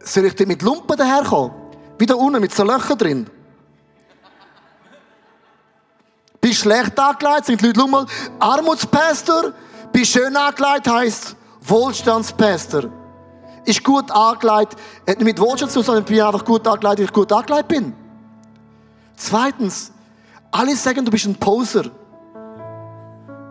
soll 0.00 0.24
ich 0.24 0.34
denn 0.34 0.48
mit 0.48 0.62
Lumpen 0.62 0.96
daherkommen? 0.96 1.52
Wieder 1.98 2.16
unten 2.16 2.40
mit 2.40 2.54
so 2.54 2.64
Löchern 2.64 2.98
drin. 2.98 3.30
Bist 6.40 6.60
schlecht 6.60 6.98
angelegt, 6.98 7.46
sind 7.46 7.60
die 7.60 7.66
Leute, 7.66 7.86
mal, 7.86 8.06
Armutspastor. 8.38 9.52
Bist 9.92 10.12
schön 10.12 10.36
angelegt, 10.36 10.88
heisst 10.88 11.36
Wohlstandspastor. 11.62 12.84
Ist 13.64 13.84
gut 13.84 14.10
angelegt, 14.10 14.76
hat 15.06 15.18
nicht 15.18 15.24
mit 15.24 15.40
Wohlstand 15.40 15.72
zu 15.72 15.82
sondern 15.82 16.04
ich 16.04 16.08
bin 16.08 16.20
einfach 16.22 16.44
gut 16.44 16.66
angelegt, 16.66 16.98
weil 16.98 17.04
ich 17.04 17.12
gut 17.12 17.32
angelegt 17.32 17.68
bin. 17.68 17.92
Zweitens, 19.16 19.92
alle 20.50 20.76
sagen, 20.76 21.04
du 21.04 21.10
bist 21.10 21.26
ein 21.26 21.34
Poser. 21.34 21.90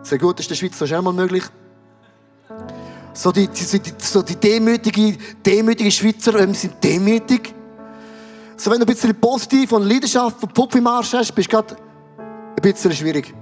Sehr 0.02 0.18
gut, 0.18 0.40
ist 0.40 0.48
der 0.50 0.54
Schweiz 0.54 0.78
so 0.78 0.86
einmal 0.86 1.12
möglich 1.12 1.44
so 3.18 3.32
die, 3.32 3.48
die, 3.48 3.92
so 3.98 4.22
die 4.22 4.36
demütige, 4.36 5.18
demütige 5.44 5.90
Schweizer 5.90 6.38
ähm, 6.38 6.54
sind 6.54 6.82
demütig. 6.84 7.52
So 8.56 8.70
wenn 8.70 8.78
du 8.78 8.84
ein 8.84 8.86
bisschen 8.86 9.12
positiv 9.16 9.72
und 9.72 9.88
Leidenschaft 9.88 10.40
und 10.40 10.54
Pupf 10.54 10.76
im 10.76 10.86
Arsch 10.86 11.14
hast, 11.14 11.34
bist 11.34 11.52
du 11.52 11.56
gerade 11.56 11.76
ein 12.16 12.62
bisschen 12.62 12.92
schwierig. 12.92 13.34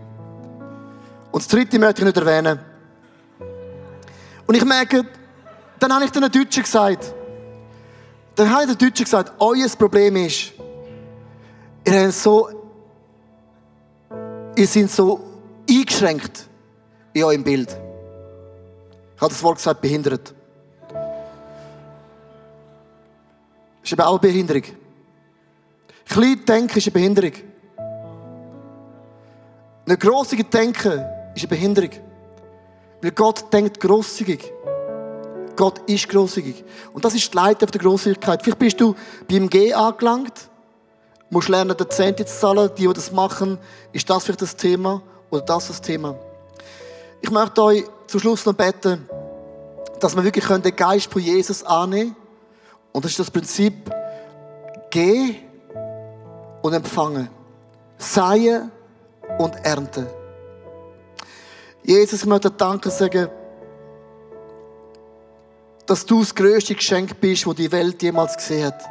Und 1.30 1.42
das 1.42 1.48
dritte 1.48 1.78
möchte 1.78 2.00
ich 2.00 2.06
nicht 2.06 2.16
erwähnen. 2.16 2.58
Und 4.46 4.54
ich 4.54 4.64
merke, 4.64 5.04
dann 5.78 5.92
habe 5.92 6.06
ich 6.06 6.10
den 6.10 6.22
Deutschen 6.22 6.62
gesagt, 6.62 7.12
dann 8.34 8.48
habe 8.48 8.62
ich 8.62 8.76
den 8.76 8.88
Deutschen 8.88 9.04
gesagt, 9.04 9.32
euer 9.38 9.68
Problem 9.78 10.16
ist, 10.16 10.54
ihr 11.86 12.02
habt 12.02 12.14
so, 12.14 12.48
ihr 14.56 14.66
seid 14.66 14.90
so 14.90 15.20
eingeschränkt 15.68 16.48
in 17.12 17.24
eurem 17.24 17.44
Bild. 17.44 17.85
Ich 19.16 19.22
habe 19.22 19.32
das 19.32 19.42
Wort 19.42 19.56
gesagt, 19.56 19.80
behindert. 19.80 20.34
Das 23.80 23.82
ist 23.82 23.92
eben 23.92 24.02
auch 24.02 24.10
eine 24.10 24.18
Behinderung. 24.18 24.62
Klein 26.06 26.44
denken 26.46 26.78
ist 26.78 26.86
eine 26.86 26.92
Behinderung. 26.92 27.32
Ein 29.88 29.98
grosszügig 29.98 30.50
denken 30.50 31.02
ist 31.34 31.42
eine 31.42 31.48
Behinderung. 31.48 31.90
Weil 33.00 33.12
Gott 33.12 33.50
denkt 33.52 33.80
grosszügig. 33.80 34.52
Gott 35.56 35.78
ist 35.86 36.08
grosszügig. 36.10 36.62
Und 36.92 37.02
das 37.02 37.14
ist 37.14 37.32
die 37.32 37.36
Leiter 37.36 37.64
der 37.64 37.80
Grosszügigkeit. 37.80 38.42
Vielleicht 38.42 38.58
bist 38.58 38.80
du 38.80 38.94
beim 39.30 39.48
G 39.48 39.72
angelangt, 39.72 40.50
musst 41.30 41.48
lernen, 41.48 41.74
den 41.74 41.90
Zehnte 41.90 42.26
zu 42.26 42.38
zahlen. 42.38 42.70
Die, 42.76 42.86
die 42.86 42.92
das 42.92 43.10
machen, 43.12 43.58
ist 43.92 44.10
das 44.10 44.24
vielleicht 44.24 44.42
das 44.42 44.56
Thema 44.56 45.00
oder 45.30 45.42
das 45.42 45.68
das 45.68 45.80
Thema. 45.80 46.16
Ich 47.22 47.30
möchte 47.30 47.62
euch 47.62 47.84
zum 48.06 48.20
Schluss 48.20 48.46
noch 48.46 48.54
beten, 48.54 49.08
dass 50.00 50.14
wir 50.14 50.24
wirklich 50.24 50.46
den 50.46 50.76
Geist 50.76 51.12
von 51.12 51.22
Jesus 51.22 51.62
annehmen 51.62 52.14
können. 52.14 52.26
Und 52.92 53.04
das 53.04 53.12
ist 53.12 53.20
das 53.20 53.30
Prinzip, 53.30 53.74
geh 54.90 55.36
und 56.62 56.72
empfangen. 56.72 57.28
Seien 57.98 58.70
und 59.38 59.54
ernten. 59.64 60.06
Jesus, 61.82 62.20
ich 62.20 62.26
möchte 62.26 62.50
Danke 62.50 62.90
sagen, 62.90 63.28
dass 65.86 66.04
du 66.04 66.20
das 66.20 66.34
größte 66.34 66.74
Geschenk 66.74 67.20
bist, 67.20 67.46
das 67.46 67.54
die 67.54 67.70
Welt 67.70 68.02
jemals 68.02 68.36
gesehen 68.36 68.66
hat. 68.66 68.84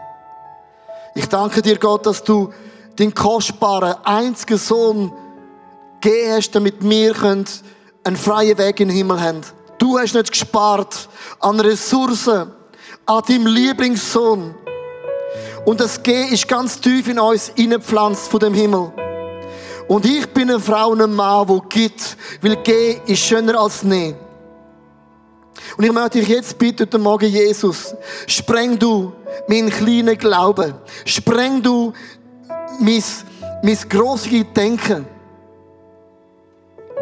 Ich 1.14 1.28
danke 1.28 1.62
dir, 1.62 1.78
Gott, 1.78 2.06
dass 2.06 2.24
du 2.24 2.54
den 2.98 3.14
kostbaren, 3.14 3.96
einzigen 4.06 4.58
Sohn 4.58 5.12
gegeben 6.00 6.32
hast, 6.34 6.52
damit 6.52 6.76
wir 6.82 7.14
einen 8.06 8.16
freien 8.16 8.58
Weg 8.58 8.80
in 8.80 8.88
den 8.88 8.96
Himmel 8.96 9.20
haben. 9.20 9.42
Du 9.78 10.00
hast 10.00 10.14
nicht 10.14 10.32
gespart 10.32 11.10
an 11.40 11.60
Ressourcen, 11.60 12.52
an 13.06 13.24
deinem 13.28 13.48
Lieblingssohn. 13.48 14.56
Und 15.66 15.80
das 15.80 16.02
G 16.02 16.26
ist 16.26 16.48
ganz 16.48 16.80
tief 16.80 17.08
in 17.08 17.20
uns 17.20 17.50
innepflanzt 17.56 18.30
von 18.30 18.40
dem 18.40 18.54
Himmel. 18.54 18.94
Und 19.88 20.06
ich 20.06 20.28
bin 20.28 20.50
eine 20.50 20.60
Frau 20.60 20.90
und 20.90 21.02
ein 21.02 21.14
Mann, 21.14 21.50
wo 21.50 21.60
gibt, 21.62 22.16
weil 22.42 22.56
G 22.58 23.00
ist 23.08 23.20
schöner 23.20 23.60
als 23.60 23.84
Ne. 23.84 24.16
Und 25.78 25.84
ich 25.84 25.92
möchte 25.92 26.20
dich 26.20 26.30
jetzt 26.30 26.58
bitten, 26.58 26.84
heute 26.84 26.98
Morgen, 27.00 27.30
Jesus, 27.30 27.96
spreng 28.28 28.78
du 28.78 29.14
meinen 29.48 29.70
kleinen 29.70 30.18
Glauben. 30.18 30.76
Spreng 31.06 31.62
du 31.62 31.92
mein, 32.80 33.04
mein 33.64 33.78
grosses 33.90 34.32
Denken. 34.56 35.15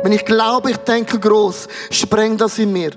Wenn 0.04 0.12
ich 0.12 0.26
glaube, 0.26 0.72
ich 0.72 0.78
denke 0.78 1.18
groß, 1.18 1.70
spreng 1.90 2.38
das 2.38 2.60
in 2.60 2.74
mir. 2.74 2.92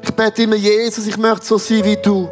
Ich 0.00 0.14
bete 0.14 0.44
immer, 0.44 0.54
Jesus, 0.54 1.08
ich 1.08 1.16
möchte 1.16 1.44
so 1.44 1.58
sein 1.58 1.84
wie 1.84 1.96
du. 1.96 2.30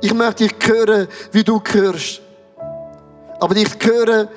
Ich 0.00 0.14
möchte 0.14 0.46
dich 0.46 0.54
hören, 0.64 1.08
wie 1.32 1.42
du 1.42 1.60
hörst. 1.60 2.22
Aber 3.40 3.52
dich 3.52 3.68
hören 3.82 4.28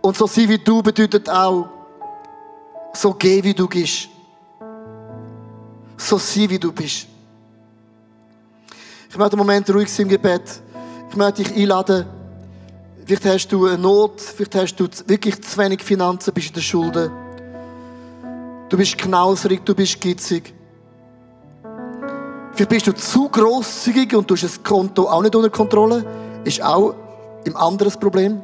und 0.00 0.16
so 0.16 0.28
sein 0.28 0.48
wie 0.48 0.58
du 0.58 0.80
bedeutet 0.80 1.28
auch, 1.28 1.68
so 2.92 3.12
gehen, 3.14 3.42
wie 3.42 3.54
du 3.54 3.66
gehst. 3.66 4.08
So 5.96 6.18
sein, 6.18 6.48
wie 6.50 6.58
du 6.58 6.70
bist. 6.70 7.08
Ich 9.08 9.18
möchte 9.18 9.32
einen 9.32 9.38
Moment 9.38 9.68
ruhig 9.70 9.92
sein 9.92 10.06
im 10.06 10.10
Gebet. 10.10 10.42
Ich 11.10 11.16
möchte 11.16 11.42
dich 11.42 11.56
einladen. 11.56 12.19
Vielleicht 13.06 13.24
hast 13.26 13.48
du 13.48 13.66
eine 13.66 13.78
Not, 13.78 14.20
vielleicht 14.20 14.54
hast 14.54 14.76
du 14.76 14.88
wirklich 15.06 15.42
zu 15.42 15.58
wenig 15.58 15.82
Finanzen, 15.82 16.32
bist 16.32 16.48
in 16.48 16.54
der 16.54 16.60
Schulden. 16.60 17.10
Du 18.68 18.76
bist 18.76 18.96
knauserig, 18.98 19.64
du 19.64 19.74
bist 19.74 20.00
gitzig. 20.00 20.54
Vielleicht 22.52 22.70
bist 22.70 22.86
du 22.86 22.94
zu 22.94 23.28
grosszügig 23.28 24.14
und 24.14 24.30
du 24.30 24.34
hast 24.34 24.44
das 24.44 24.62
Konto 24.62 25.08
auch 25.08 25.22
nicht 25.22 25.34
unter 25.34 25.50
Kontrolle. 25.50 26.04
Ist 26.44 26.62
auch 26.62 26.94
ein 27.46 27.56
anderes 27.56 27.96
Problem. 27.96 28.42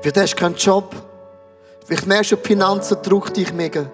Vielleicht 0.00 0.16
hast 0.16 0.34
du 0.34 0.36
keinen 0.36 0.54
Job. 0.54 0.94
Vielleicht 1.86 2.06
merkst 2.06 2.32
du, 2.32 2.36
die 2.36 2.46
Finanzen 2.46 2.96
drückt 3.02 3.36
dich 3.36 3.52
mega. 3.52 3.90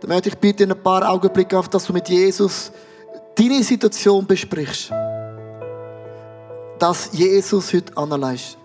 Dann 0.00 0.08
möchte 0.08 0.28
ich 0.28 0.38
bitte 0.38 0.64
in 0.64 0.72
ein 0.72 0.82
paar 0.82 1.08
Augenblicke 1.08 1.58
auf, 1.58 1.68
dass 1.68 1.84
du 1.84 1.92
mit 1.92 2.08
Jesus 2.08 2.70
deine 3.34 3.62
Situation 3.62 4.26
besprichst. 4.26 4.92
Dass 6.80 7.10
Jesus 7.12 7.74
heute 7.74 7.94
anleist. 7.94 8.59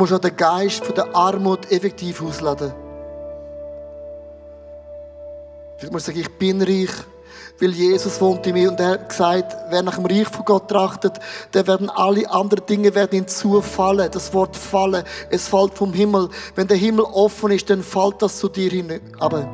Musst 0.00 0.14
auch 0.14 0.18
den 0.18 0.34
Geist 0.34 0.84
von 0.84 0.94
der 0.94 1.14
Armut 1.14 1.70
effektiv 1.70 2.22
ausladen. 2.22 2.72
Vielleicht 5.76 5.92
musst 5.92 6.08
du 6.08 6.12
sagen, 6.12 6.20
ich 6.20 6.38
bin 6.38 6.62
reich, 6.62 6.90
weil 7.60 7.70
Jesus 7.70 8.18
wohnt 8.20 8.46
in 8.46 8.54
mir 8.54 8.70
und 8.70 8.80
er 8.80 8.92
hat 8.92 9.10
gesagt, 9.10 9.54
wer 9.68 9.82
nach 9.82 9.96
dem 9.96 10.06
Reich 10.06 10.28
von 10.28 10.44
Gott 10.46 10.68
trachtet, 10.68 11.18
der 11.52 11.66
werden 11.66 11.90
alle 11.90 12.28
anderen 12.30 12.64
Dinge 12.64 12.94
werden 12.94 13.18
hinzufallen. 13.18 14.10
Das 14.10 14.32
Wort 14.32 14.56
fallen, 14.56 15.04
es 15.28 15.48
fällt 15.48 15.74
vom 15.74 15.92
Himmel. 15.92 16.30
Wenn 16.54 16.66
der 16.66 16.78
Himmel 16.78 17.04
offen 17.04 17.50
ist, 17.50 17.68
dann 17.68 17.82
fällt 17.82 18.22
das 18.22 18.38
zu 18.38 18.48
dir 18.48 18.70
hin. 18.70 19.00
Aber 19.18 19.48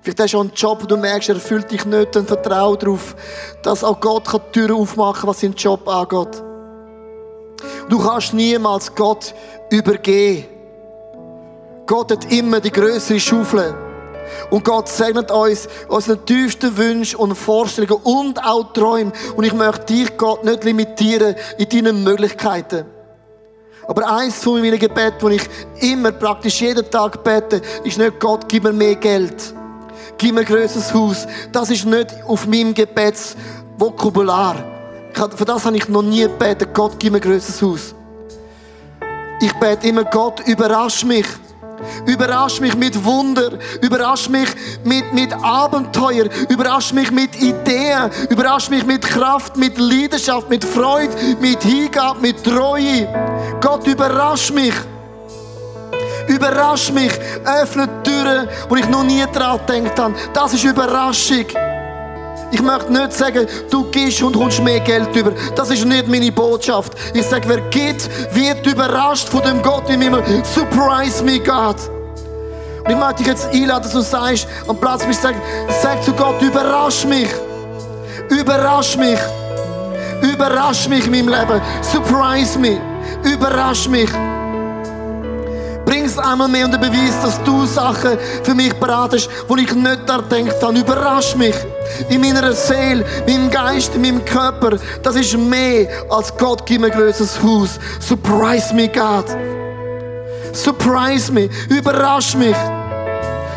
Vielleicht 0.00 0.20
hast 0.20 0.34
du 0.34 0.40
einen 0.40 0.52
Job, 0.54 0.82
wo 0.82 0.86
du 0.86 0.96
merkst, 0.96 1.28
er 1.28 1.34
erfüllt 1.36 1.70
dich 1.70 1.84
nicht, 1.84 2.14
dann 2.14 2.26
vertraue 2.26 2.76
darauf, 2.76 3.16
dass 3.62 3.82
auch 3.82 3.98
Gott 3.98 4.32
die 4.32 4.52
Türen 4.52 4.80
aufmachen 4.80 5.20
kann, 5.20 5.30
was 5.30 5.40
seinen 5.40 5.54
Job 5.54 5.88
angeht. 5.88 6.42
Du 7.88 7.98
kannst 7.98 8.34
niemals 8.34 8.94
Gott 8.94 9.34
übergehen. 9.70 10.44
Gott 11.86 12.10
hat 12.10 12.32
immer 12.32 12.60
die 12.60 12.72
größere 12.72 13.20
Schaufel. 13.20 13.74
Und 14.50 14.64
Gott 14.64 14.88
segnet 14.88 15.30
uns 15.30 15.68
unsere 15.88 16.24
tiefsten 16.24 16.76
Wünsche 16.76 17.16
und 17.16 17.36
Vorstellungen 17.36 18.02
und 18.02 18.44
auch 18.44 18.72
Träume. 18.72 19.12
Und 19.36 19.44
ich 19.44 19.52
möchte 19.52 19.94
dich, 19.94 20.16
Gott, 20.16 20.44
nicht 20.44 20.64
limitieren 20.64 21.36
in 21.58 21.68
deinen 21.68 22.02
Möglichkeiten. 22.02 22.86
Aber 23.86 24.16
eins 24.16 24.42
von 24.42 24.60
meinen 24.60 24.80
Gebeten, 24.80 25.30
die 25.30 25.36
ich 25.36 25.92
immer 25.92 26.10
praktisch 26.10 26.60
jeden 26.60 26.90
Tag 26.90 27.22
bete, 27.22 27.62
ist 27.84 27.98
nicht 27.98 28.18
Gott, 28.18 28.48
gib 28.48 28.64
mir 28.64 28.72
mehr 28.72 28.96
Geld. 28.96 29.54
Gib 30.18 30.34
mir 30.34 30.40
ein 30.40 30.46
grösseres 30.46 30.92
Haus. 30.92 31.28
Das 31.52 31.70
ist 31.70 31.84
nicht 31.84 32.16
auf 32.26 32.46
meinem 32.46 32.74
Gebetsvokabular. 32.74 34.75
Für 35.16 35.44
das 35.46 35.64
habe 35.64 35.76
ich 35.76 35.88
noch 35.88 36.02
nie 36.02 36.22
gebetet. 36.22 36.74
Gott, 36.74 36.92
gib 36.98 37.12
mir 37.12 37.18
ein 37.18 37.22
grösseres 37.22 37.62
Haus. 37.62 37.94
Ich 39.40 39.52
bete 39.54 39.88
immer, 39.88 40.04
Gott, 40.04 40.40
überrasch 40.46 41.04
mich. 41.04 41.26
Überrasch 42.06 42.60
mich 42.60 42.74
mit 42.74 43.02
Wunder, 43.04 43.50
überrasch 43.82 44.28
mich 44.28 44.48
mit, 44.84 45.12
mit 45.12 45.32
Abenteuer, 45.32 46.26
überrasch 46.48 46.92
mich 46.92 47.10
mit 47.10 47.36
Ideen, 47.36 48.10
überrasch 48.30 48.70
mich 48.70 48.84
mit 48.86 49.02
Kraft, 49.02 49.56
mit 49.56 49.76
Leidenschaft, 49.78 50.48
mit 50.48 50.64
Freude, 50.64 51.14
mit 51.40 51.62
Hingabe, 51.62 52.20
mit 52.20 52.42
Treue. 52.42 53.08
Gott, 53.60 53.86
überrasch 53.86 54.52
mich. 54.52 54.74
Überrasch 56.28 56.92
mich, 56.92 57.12
öffne 57.44 57.88
Türen, 58.02 58.48
wo 58.68 58.76
ich 58.76 58.88
noch 58.88 59.04
nie 59.04 59.24
dran 59.32 59.60
gedacht 59.66 59.98
habe. 59.98 60.14
Das 60.32 60.54
ist 60.54 60.64
Überraschung. 60.64 61.46
Ich 62.52 62.62
möchte 62.62 62.92
nicht 62.92 63.12
sagen, 63.12 63.46
du 63.70 63.84
gibst 63.90 64.22
und 64.22 64.36
kommst 64.36 64.62
mehr 64.62 64.80
Geld 64.80 65.14
über. 65.16 65.32
Das 65.54 65.70
ist 65.70 65.84
nicht 65.84 66.06
meine 66.06 66.30
Botschaft. 66.30 66.92
Ich 67.12 67.26
sage, 67.26 67.48
wer 67.48 67.60
gibt, 67.70 68.08
wird 68.34 68.66
überrascht 68.66 69.28
von 69.28 69.42
dem 69.42 69.60
Gott 69.62 69.88
im 69.90 70.00
Himmel. 70.00 70.22
Surprise 70.44 71.24
me, 71.24 71.40
God. 71.40 71.76
Und 72.84 72.90
ich 72.92 72.96
möchte 72.96 73.16
dich 73.16 73.26
jetzt 73.26 73.48
einladen, 73.48 73.82
dass 73.82 73.92
du 73.92 74.00
sagst, 74.00 74.46
am 74.68 74.78
Platz 74.78 75.04
bist, 75.04 75.22
sag, 75.22 75.34
sag 75.82 76.02
zu 76.04 76.12
Gott, 76.12 76.40
überrasch 76.40 77.04
mich. 77.04 77.28
Überrasch 78.28 78.96
mich. 78.96 79.18
Überrasch 80.22 80.88
mich 80.88 81.04
in 81.06 81.10
meinem 81.10 81.28
Leben. 81.28 81.60
Surprise 81.82 82.58
me. 82.58 82.80
Überrasch 83.24 83.88
mich. 83.88 84.10
Bring 85.86 86.04
es 86.04 86.18
einmal 86.18 86.48
mehr 86.48 86.66
unter 86.66 86.78
Beweis, 86.78 87.14
dass 87.22 87.42
du 87.44 87.64
Sachen 87.64 88.18
für 88.42 88.54
mich 88.54 88.74
beratest, 88.74 89.30
wo 89.46 89.56
ich 89.56 89.72
nicht 89.72 90.00
daran 90.06 90.28
gedacht 90.28 90.60
habe. 90.60 90.78
Überrasch 90.78 91.36
mich 91.36 91.54
in 92.08 92.20
meiner 92.20 92.52
Seele, 92.52 93.04
in 93.26 93.38
meinem 93.38 93.50
Geist, 93.50 93.94
in 93.94 94.02
meinem 94.02 94.24
Körper. 94.24 94.78
Das 95.02 95.14
ist 95.14 95.38
mehr 95.38 95.88
als 96.10 96.36
Gott 96.36 96.66
gibt 96.66 96.80
mir 96.80 96.90
größeres 96.90 97.40
Haus. 97.40 97.78
Surprise 98.00 98.74
me, 98.74 98.88
God. 98.88 99.26
Surprise 100.52 101.30
me. 101.30 101.48
Überrasch 101.68 102.34
mich. 102.34 102.56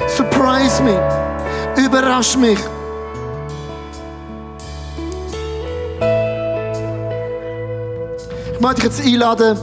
Surprise 0.07 0.83
me. 0.83 0.99
Überrasch 1.77 2.37
mich. 2.37 2.59
Ich 8.53 8.59
möchte 8.59 8.81
dich 8.81 8.83
jetzt 8.83 9.01
einladen, 9.01 9.57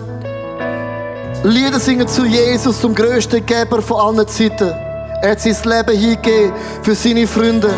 Lieder 1.46 1.78
singen 1.78 2.08
zu 2.08 2.24
Jesus, 2.24 2.80
zum 2.80 2.92
größten 2.92 3.46
Geber 3.46 3.80
von 3.80 4.00
allen 4.00 4.26
Zeiten. 4.26 4.74
Er 5.22 5.30
hat 5.30 5.40
sein 5.40 5.54
Leben 5.64 5.96
hingegeben 5.96 6.52
für 6.82 6.96
seine 6.96 7.24
Freunde. 7.24 7.72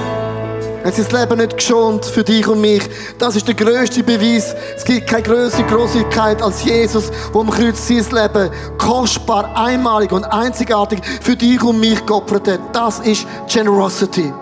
Er 0.82 0.86
hat 0.86 0.94
sein 0.94 1.20
Leben 1.20 1.38
nicht 1.38 1.54
geschont 1.58 2.06
für 2.06 2.24
dich 2.24 2.48
und 2.48 2.62
mich. 2.62 2.82
Das 3.18 3.36
ist 3.36 3.46
der 3.46 3.54
größte 3.54 4.02
Beweis. 4.02 4.54
Es 4.74 4.84
gibt 4.84 5.06
keine 5.06 5.22
größere 5.22 5.64
Großigkeit 5.64 6.40
als 6.40 6.64
Jesus, 6.64 7.10
wo 7.34 7.42
am 7.42 7.50
Kreuz 7.50 7.86
sein 7.86 8.06
Leben 8.10 8.50
kostbar, 8.78 9.54
einmalig 9.54 10.12
und 10.12 10.24
einzigartig 10.24 11.00
für 11.20 11.36
dich 11.36 11.62
und 11.62 11.78
mich 11.78 12.06
geopfert 12.06 12.48
hat. 12.48 12.60
Das 12.72 13.00
ist 13.00 13.26
Generosity. 13.48 14.32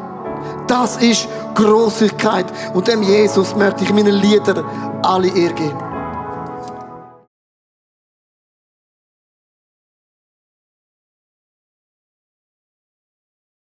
Das 0.68 0.98
ist 0.98 1.26
Großigkeit. 1.56 2.46
Und 2.74 2.86
dem 2.86 3.02
Jesus 3.02 3.56
möchte 3.56 3.82
ich 3.82 3.92
meine 3.92 4.12
Lieder 4.12 4.64
alle 5.02 5.26
Ehre. 5.36 5.85